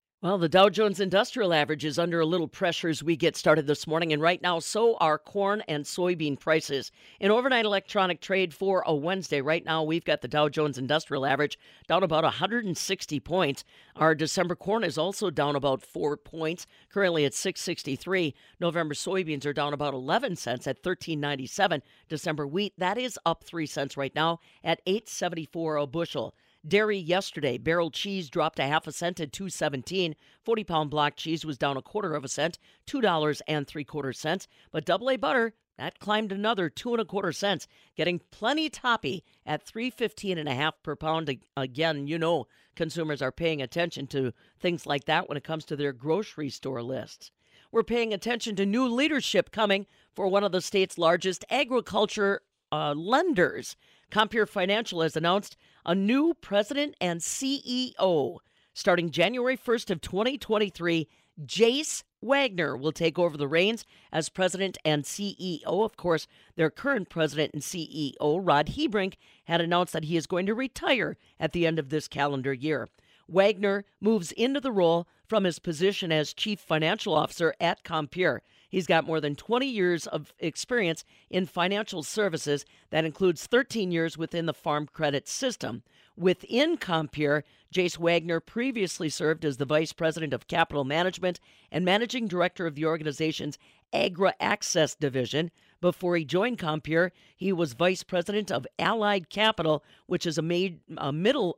Well, 0.23 0.37
the 0.37 0.47
Dow 0.47 0.69
Jones 0.69 0.99
Industrial 0.99 1.51
Average 1.51 1.83
is 1.83 1.97
under 1.97 2.19
a 2.19 2.27
little 2.27 2.47
pressure 2.47 2.89
as 2.89 3.01
we 3.01 3.15
get 3.15 3.35
started 3.35 3.65
this 3.65 3.87
morning, 3.87 4.13
and 4.13 4.21
right 4.21 4.39
now, 4.39 4.59
so 4.59 4.95
are 4.97 5.17
corn 5.17 5.63
and 5.67 5.83
soybean 5.83 6.39
prices. 6.39 6.91
In 7.19 7.31
overnight 7.31 7.65
electronic 7.65 8.21
trade 8.21 8.53
for 8.53 8.83
a 8.85 8.93
Wednesday, 8.93 9.41
right 9.41 9.65
now, 9.65 9.81
we've 9.81 10.05
got 10.05 10.21
the 10.21 10.27
Dow 10.27 10.47
Jones 10.47 10.77
Industrial 10.77 11.25
Average 11.25 11.57
down 11.87 12.03
about 12.03 12.23
160 12.23 13.19
points. 13.21 13.63
Our 13.95 14.13
December 14.13 14.55
corn 14.55 14.83
is 14.83 14.95
also 14.95 15.31
down 15.31 15.55
about 15.55 15.81
four 15.81 16.17
points, 16.17 16.67
currently 16.91 17.25
at 17.25 17.33
663. 17.33 18.35
November 18.59 18.93
soybeans 18.93 19.47
are 19.47 19.53
down 19.53 19.73
about 19.73 19.95
11 19.95 20.35
cents 20.35 20.67
at 20.67 20.83
13.97. 20.83 21.81
December 22.09 22.45
wheat 22.45 22.73
that 22.77 22.99
is 22.99 23.17
up 23.25 23.43
three 23.43 23.65
cents 23.65 23.97
right 23.97 24.13
now 24.13 24.39
at 24.63 24.81
874 24.85 25.77
a 25.77 25.87
bushel. 25.87 26.35
Dairy 26.67 26.97
yesterday, 26.97 27.57
barrel 27.57 27.89
cheese 27.89 28.29
dropped 28.29 28.59
a 28.59 28.67
half 28.67 28.85
a 28.85 28.91
cent 28.91 29.19
at 29.19 29.33
217. 29.33 30.15
40 30.43 30.63
pound 30.63 30.89
block 30.91 31.15
cheese 31.15 31.43
was 31.43 31.57
down 31.57 31.75
a 31.75 31.81
quarter 31.81 32.13
of 32.13 32.23
a 32.23 32.27
cent, 32.27 32.59
$2 32.85 33.41
and 33.47 33.67
three 33.67 33.83
quarter 33.83 34.13
cents. 34.13 34.47
But 34.71 34.85
double 34.85 35.09
A 35.09 35.17
butter, 35.17 35.53
that 35.79 35.99
climbed 35.99 36.31
another 36.31 36.69
two 36.69 36.91
and 36.91 37.01
a 37.01 37.05
quarter 37.05 37.31
cents, 37.31 37.67
getting 37.95 38.21
plenty 38.29 38.69
toppy 38.69 39.23
at 39.43 39.63
315 39.63 40.37
and 40.37 40.47
a 40.47 40.53
half 40.53 40.75
per 40.83 40.95
pound. 40.95 41.35
Again, 41.57 42.05
you 42.05 42.19
know 42.19 42.45
consumers 42.75 43.23
are 43.23 43.31
paying 43.31 43.61
attention 43.61 44.05
to 44.07 44.31
things 44.59 44.85
like 44.85 45.05
that 45.05 45.27
when 45.27 45.37
it 45.37 45.43
comes 45.43 45.65
to 45.65 45.75
their 45.75 45.93
grocery 45.93 46.51
store 46.51 46.83
lists. 46.83 47.31
We're 47.71 47.83
paying 47.83 48.13
attention 48.13 48.55
to 48.57 48.65
new 48.67 48.87
leadership 48.87 49.51
coming 49.51 49.87
for 50.13 50.27
one 50.27 50.43
of 50.43 50.51
the 50.51 50.61
state's 50.61 50.99
largest 50.99 51.43
agriculture 51.49 52.41
uh, 52.71 52.93
lenders. 52.93 53.75
Compeer 54.11 54.45
Financial 54.45 55.01
has 55.01 55.15
announced 55.15 55.55
a 55.85 55.95
new 55.95 56.33
president 56.41 56.95
and 56.99 57.21
CEO. 57.21 58.37
Starting 58.73 59.09
January 59.09 59.57
1st 59.57 59.89
of 59.89 60.01
2023, 60.01 61.07
Jace 61.43 62.03
Wagner 62.21 62.77
will 62.77 62.91
take 62.91 63.17
over 63.17 63.37
the 63.37 63.47
reins 63.47 63.85
as 64.11 64.29
president 64.29 64.77
and 64.85 65.05
CEO. 65.05 65.63
Of 65.65 65.97
course, 65.97 66.27
their 66.55 66.69
current 66.69 67.09
president 67.09 67.53
and 67.53 67.63
CEO, 67.63 68.39
Rod 68.41 68.67
Hebrink, 68.67 69.15
had 69.45 69.61
announced 69.61 69.93
that 69.93 70.03
he 70.03 70.17
is 70.17 70.27
going 70.27 70.45
to 70.45 70.53
retire 70.53 71.17
at 71.39 71.53
the 71.53 71.65
end 71.65 71.79
of 71.79 71.89
this 71.89 72.07
calendar 72.07 72.53
year. 72.53 72.89
Wagner 73.27 73.85
moves 74.01 74.33
into 74.33 74.59
the 74.59 74.73
role 74.73 75.07
from 75.25 75.45
his 75.45 75.57
position 75.57 76.11
as 76.11 76.33
chief 76.33 76.59
financial 76.59 77.13
officer 77.13 77.55
at 77.61 77.83
Compeer. 77.85 78.41
He's 78.71 78.87
got 78.87 79.05
more 79.05 79.19
than 79.19 79.35
20 79.35 79.67
years 79.67 80.07
of 80.07 80.33
experience 80.39 81.03
in 81.29 81.45
financial 81.45 82.03
services. 82.03 82.65
That 82.89 83.03
includes 83.03 83.45
13 83.45 83.91
years 83.91 84.17
within 84.17 84.45
the 84.45 84.53
farm 84.53 84.87
credit 84.91 85.27
system. 85.27 85.83
Within 86.15 86.77
Compeer, 86.77 87.43
Jace 87.73 87.97
Wagner 87.97 88.39
previously 88.39 89.09
served 89.09 89.43
as 89.43 89.57
the 89.57 89.65
vice 89.65 89.91
president 89.91 90.33
of 90.33 90.47
capital 90.47 90.85
management 90.85 91.41
and 91.69 91.83
managing 91.83 92.27
director 92.27 92.65
of 92.65 92.75
the 92.75 92.85
organization's 92.85 93.57
Agri 93.91 94.31
Access 94.39 94.95
division. 94.95 95.51
Before 95.81 96.15
he 96.15 96.23
joined 96.23 96.59
Compeer, 96.59 97.11
he 97.35 97.51
was 97.51 97.73
vice 97.73 98.03
president 98.03 98.51
of 98.51 98.67
Allied 98.77 99.31
Capital, 99.31 99.83
which 100.05 100.27
is 100.27 100.37
a, 100.37 100.43
made, 100.43 100.79
a 100.95 101.11
middle 101.11 101.57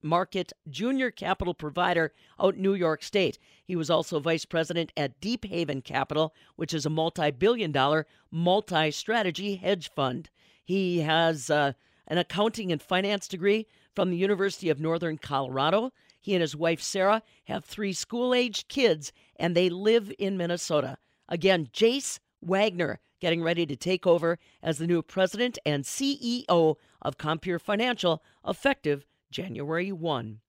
market 0.00 0.52
junior 0.70 1.10
capital 1.10 1.54
provider 1.54 2.12
out 2.38 2.56
New 2.56 2.74
York 2.74 3.02
State. 3.02 3.36
He 3.64 3.74
was 3.74 3.90
also 3.90 4.20
vice 4.20 4.44
president 4.44 4.92
at 4.96 5.20
Deep 5.20 5.44
Haven 5.44 5.82
Capital, 5.82 6.32
which 6.54 6.72
is 6.72 6.86
a 6.86 6.90
multi 6.90 7.32
billion 7.32 7.72
dollar 7.72 8.06
multi 8.30 8.92
strategy 8.92 9.56
hedge 9.56 9.90
fund. 9.90 10.30
He 10.64 11.00
has 11.00 11.50
uh, 11.50 11.72
an 12.06 12.18
accounting 12.18 12.70
and 12.70 12.80
finance 12.80 13.26
degree 13.26 13.66
from 13.96 14.10
the 14.10 14.16
University 14.16 14.70
of 14.70 14.80
Northern 14.80 15.18
Colorado. 15.18 15.92
He 16.20 16.34
and 16.34 16.42
his 16.42 16.54
wife, 16.54 16.80
Sarah, 16.80 17.22
have 17.46 17.64
three 17.64 17.92
school 17.92 18.34
aged 18.34 18.68
kids, 18.68 19.12
and 19.36 19.56
they 19.56 19.68
live 19.68 20.12
in 20.16 20.36
Minnesota. 20.36 20.96
Again, 21.28 21.68
Jace 21.72 22.20
Wagner 22.40 23.00
getting 23.24 23.42
ready 23.42 23.64
to 23.64 23.74
take 23.74 24.06
over 24.06 24.38
as 24.62 24.76
the 24.76 24.86
new 24.86 25.00
president 25.00 25.58
and 25.64 25.84
CEO 25.84 26.76
of 27.00 27.16
Compeer 27.16 27.58
Financial 27.58 28.22
effective 28.46 29.06
January 29.30 29.90
1. 29.90 30.40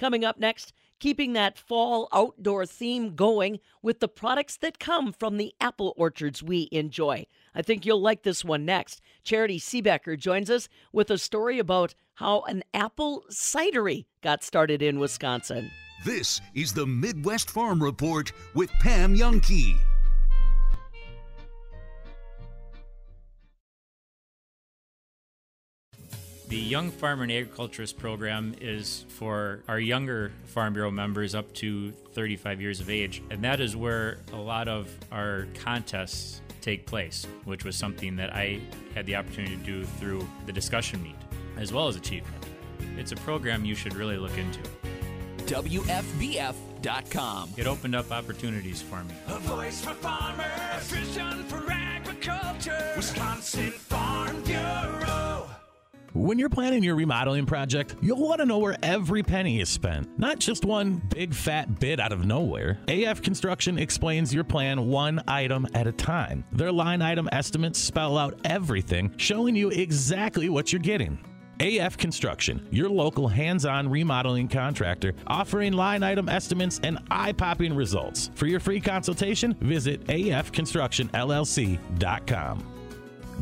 Coming 0.00 0.24
up 0.24 0.36
next, 0.36 0.72
keeping 0.98 1.34
that 1.34 1.56
fall 1.56 2.08
outdoor 2.12 2.66
theme 2.66 3.14
going 3.14 3.60
with 3.80 4.00
the 4.00 4.08
products 4.08 4.56
that 4.56 4.80
come 4.80 5.12
from 5.12 5.36
the 5.36 5.54
apple 5.60 5.94
orchards 5.96 6.42
we 6.42 6.68
enjoy. 6.72 7.26
I 7.54 7.62
think 7.62 7.86
you'll 7.86 8.02
like 8.02 8.24
this 8.24 8.44
one 8.44 8.64
next. 8.64 9.00
Charity 9.22 9.60
Seebecker 9.60 10.18
joins 10.18 10.50
us 10.50 10.68
with 10.92 11.12
a 11.12 11.18
story 11.18 11.60
about 11.60 11.94
how 12.14 12.40
an 12.48 12.64
apple 12.74 13.22
cidery 13.30 14.06
got 14.20 14.42
started 14.42 14.82
in 14.82 14.98
Wisconsin. 14.98 15.70
This 16.04 16.40
is 16.56 16.72
the 16.72 16.86
Midwest 16.86 17.50
Farm 17.50 17.80
Report 17.80 18.32
with 18.56 18.70
Pam 18.80 19.14
Jahnke. 19.14 19.78
The 26.50 26.58
Young 26.58 26.90
Farmer 26.90 27.22
and 27.22 27.30
Agriculturist 27.30 27.96
program 27.96 28.56
is 28.60 29.04
for 29.06 29.62
our 29.68 29.78
younger 29.78 30.32
Farm 30.46 30.72
Bureau 30.72 30.90
members 30.90 31.36
up 31.36 31.52
to 31.54 31.92
35 32.12 32.60
years 32.60 32.80
of 32.80 32.90
age, 32.90 33.22
and 33.30 33.44
that 33.44 33.60
is 33.60 33.76
where 33.76 34.18
a 34.32 34.36
lot 34.36 34.66
of 34.66 34.88
our 35.12 35.46
contests 35.62 36.40
take 36.60 36.86
place, 36.86 37.24
which 37.44 37.64
was 37.64 37.76
something 37.76 38.16
that 38.16 38.34
I 38.34 38.62
had 38.96 39.06
the 39.06 39.14
opportunity 39.14 39.58
to 39.58 39.62
do 39.62 39.84
through 39.84 40.26
the 40.46 40.52
discussion 40.52 41.00
meet 41.04 41.14
as 41.56 41.72
well 41.72 41.86
as 41.86 41.94
Achievement. 41.94 42.44
It's 42.96 43.12
a 43.12 43.16
program 43.16 43.64
you 43.64 43.76
should 43.76 43.94
really 43.94 44.16
look 44.16 44.36
into. 44.36 44.58
WFBF.com. 45.46 47.50
It 47.58 47.68
opened 47.68 47.94
up 47.94 48.10
opportunities 48.10 48.82
for 48.82 49.04
me. 49.04 49.14
A 49.28 49.38
voice 49.38 49.84
for 49.84 49.94
farmers, 49.94 50.46
a 50.74 50.80
vision 50.80 51.44
for 51.44 51.64
agriculture. 51.70 52.94
Wisconsin 52.96 53.70
Farm 53.70 54.42
Bureau. 54.42 55.48
When 56.12 56.40
you're 56.40 56.48
planning 56.48 56.82
your 56.82 56.96
remodeling 56.96 57.46
project, 57.46 57.94
you'll 58.02 58.18
want 58.18 58.40
to 58.40 58.46
know 58.46 58.58
where 58.58 58.76
every 58.82 59.22
penny 59.22 59.60
is 59.60 59.68
spent, 59.68 60.18
not 60.18 60.40
just 60.40 60.64
one 60.64 61.00
big 61.08 61.32
fat 61.32 61.78
bid 61.78 62.00
out 62.00 62.10
of 62.10 62.24
nowhere. 62.24 62.80
AF 62.88 63.22
Construction 63.22 63.78
explains 63.78 64.34
your 64.34 64.42
plan 64.42 64.88
one 64.88 65.22
item 65.28 65.68
at 65.72 65.86
a 65.86 65.92
time. 65.92 66.42
Their 66.50 66.72
line 66.72 67.00
item 67.00 67.28
estimates 67.30 67.78
spell 67.78 68.18
out 68.18 68.40
everything, 68.44 69.14
showing 69.18 69.54
you 69.54 69.70
exactly 69.70 70.48
what 70.48 70.72
you're 70.72 70.80
getting. 70.80 71.16
AF 71.60 71.96
Construction, 71.96 72.66
your 72.72 72.88
local 72.88 73.28
hands 73.28 73.64
on 73.64 73.88
remodeling 73.88 74.48
contractor, 74.48 75.14
offering 75.28 75.74
line 75.74 76.02
item 76.02 76.28
estimates 76.28 76.80
and 76.82 76.98
eye 77.12 77.30
popping 77.30 77.72
results. 77.72 78.32
For 78.34 78.46
your 78.46 78.58
free 78.58 78.80
consultation, 78.80 79.54
visit 79.60 80.04
afconstructionllc.com. 80.06 82.66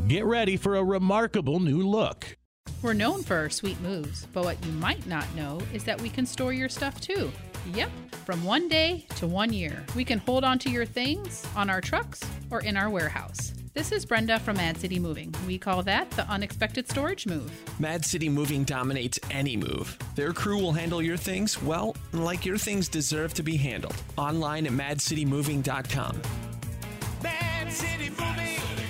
Get 0.07 0.25
ready 0.25 0.55
for 0.55 0.75
a 0.75 0.83
remarkable 0.83 1.59
new 1.59 1.87
look. 1.87 2.35
We're 2.81 2.93
known 2.93 3.23
for 3.23 3.35
our 3.35 3.49
sweet 3.49 3.79
moves, 3.81 4.27
but 4.33 4.43
what 4.45 4.63
you 4.65 4.71
might 4.73 5.05
not 5.05 5.33
know 5.35 5.59
is 5.73 5.83
that 5.83 6.01
we 6.01 6.09
can 6.09 6.25
store 6.25 6.53
your 6.53 6.69
stuff 6.69 6.99
too. 7.01 7.31
Yep, 7.73 7.89
from 8.25 8.43
one 8.43 8.69
day 8.69 9.05
to 9.17 9.27
one 9.27 9.51
year. 9.51 9.83
We 9.95 10.05
can 10.05 10.19
hold 10.19 10.43
on 10.43 10.59
to 10.59 10.69
your 10.69 10.85
things 10.85 11.45
on 11.55 11.69
our 11.69 11.81
trucks 11.81 12.21
or 12.51 12.61
in 12.61 12.77
our 12.77 12.89
warehouse. 12.89 13.53
This 13.73 13.91
is 13.91 14.05
Brenda 14.05 14.39
from 14.39 14.57
Mad 14.57 14.77
City 14.77 14.97
Moving. 14.97 15.33
We 15.45 15.57
call 15.57 15.83
that 15.83 16.09
the 16.11 16.27
unexpected 16.27 16.89
storage 16.89 17.27
move. 17.27 17.51
Mad 17.79 18.03
City 18.03 18.27
Moving 18.27 18.63
dominates 18.63 19.19
any 19.29 19.55
move. 19.55 19.97
Their 20.15 20.33
crew 20.33 20.57
will 20.57 20.73
handle 20.73 21.01
your 21.01 21.17
things, 21.17 21.61
well, 21.61 21.95
like 22.11 22.45
your 22.45 22.57
things 22.57 22.89
deserve 22.89 23.33
to 23.35 23.43
be 23.43 23.57
handled. 23.57 23.95
Online 24.17 24.65
at 24.65 24.73
madcitymoving.com. 24.73 26.21
Mad 27.23 27.71
City 27.71 28.09
Moving. 28.09 28.88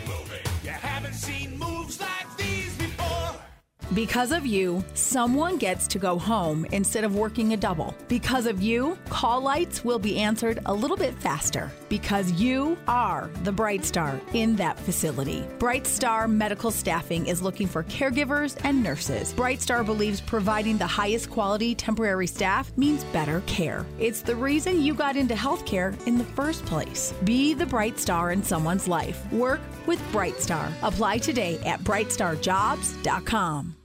Because 3.93 4.31
of 4.31 4.45
you, 4.45 4.83
someone 4.93 5.57
gets 5.57 5.87
to 5.87 5.97
go 5.97 6.19
home 6.19 6.63
instead 6.71 7.03
of 7.03 7.15
working 7.15 7.53
a 7.53 7.57
double. 7.57 7.95
Because 8.07 8.45
of 8.45 8.61
you, 8.61 8.95
call 9.09 9.41
lights 9.41 9.83
will 9.83 9.97
be 9.97 10.19
answered 10.19 10.59
a 10.67 10.73
little 10.73 10.95
bit 10.95 11.15
faster. 11.15 11.71
Because 11.89 12.31
you 12.33 12.77
are 12.87 13.31
the 13.43 13.51
Bright 13.51 13.83
Star 13.83 14.21
in 14.33 14.55
that 14.57 14.79
facility. 14.79 15.43
Bright 15.57 15.87
Star 15.87 16.27
Medical 16.27 16.69
Staffing 16.69 17.25
is 17.25 17.41
looking 17.41 17.65
for 17.65 17.83
caregivers 17.85 18.55
and 18.63 18.83
nurses. 18.83 19.33
Bright 19.33 19.59
Star 19.59 19.83
believes 19.83 20.21
providing 20.21 20.77
the 20.77 20.85
highest 20.85 21.31
quality 21.31 21.73
temporary 21.73 22.27
staff 22.27 22.71
means 22.77 23.03
better 23.05 23.41
care. 23.47 23.87
It's 23.97 24.21
the 24.21 24.35
reason 24.35 24.83
you 24.83 24.93
got 24.93 25.15
into 25.15 25.33
healthcare 25.33 25.95
in 26.05 26.19
the 26.19 26.23
first 26.23 26.63
place. 26.67 27.11
Be 27.23 27.55
the 27.55 27.65
bright 27.65 27.97
star 27.97 28.31
in 28.31 28.43
someone's 28.43 28.87
life. 28.87 29.19
Work 29.33 29.61
with 29.87 29.99
Bright 30.11 30.39
Star. 30.39 30.71
Apply 30.83 31.17
today 31.17 31.59
at 31.65 31.79
brightstarjobs.com. 31.81 33.78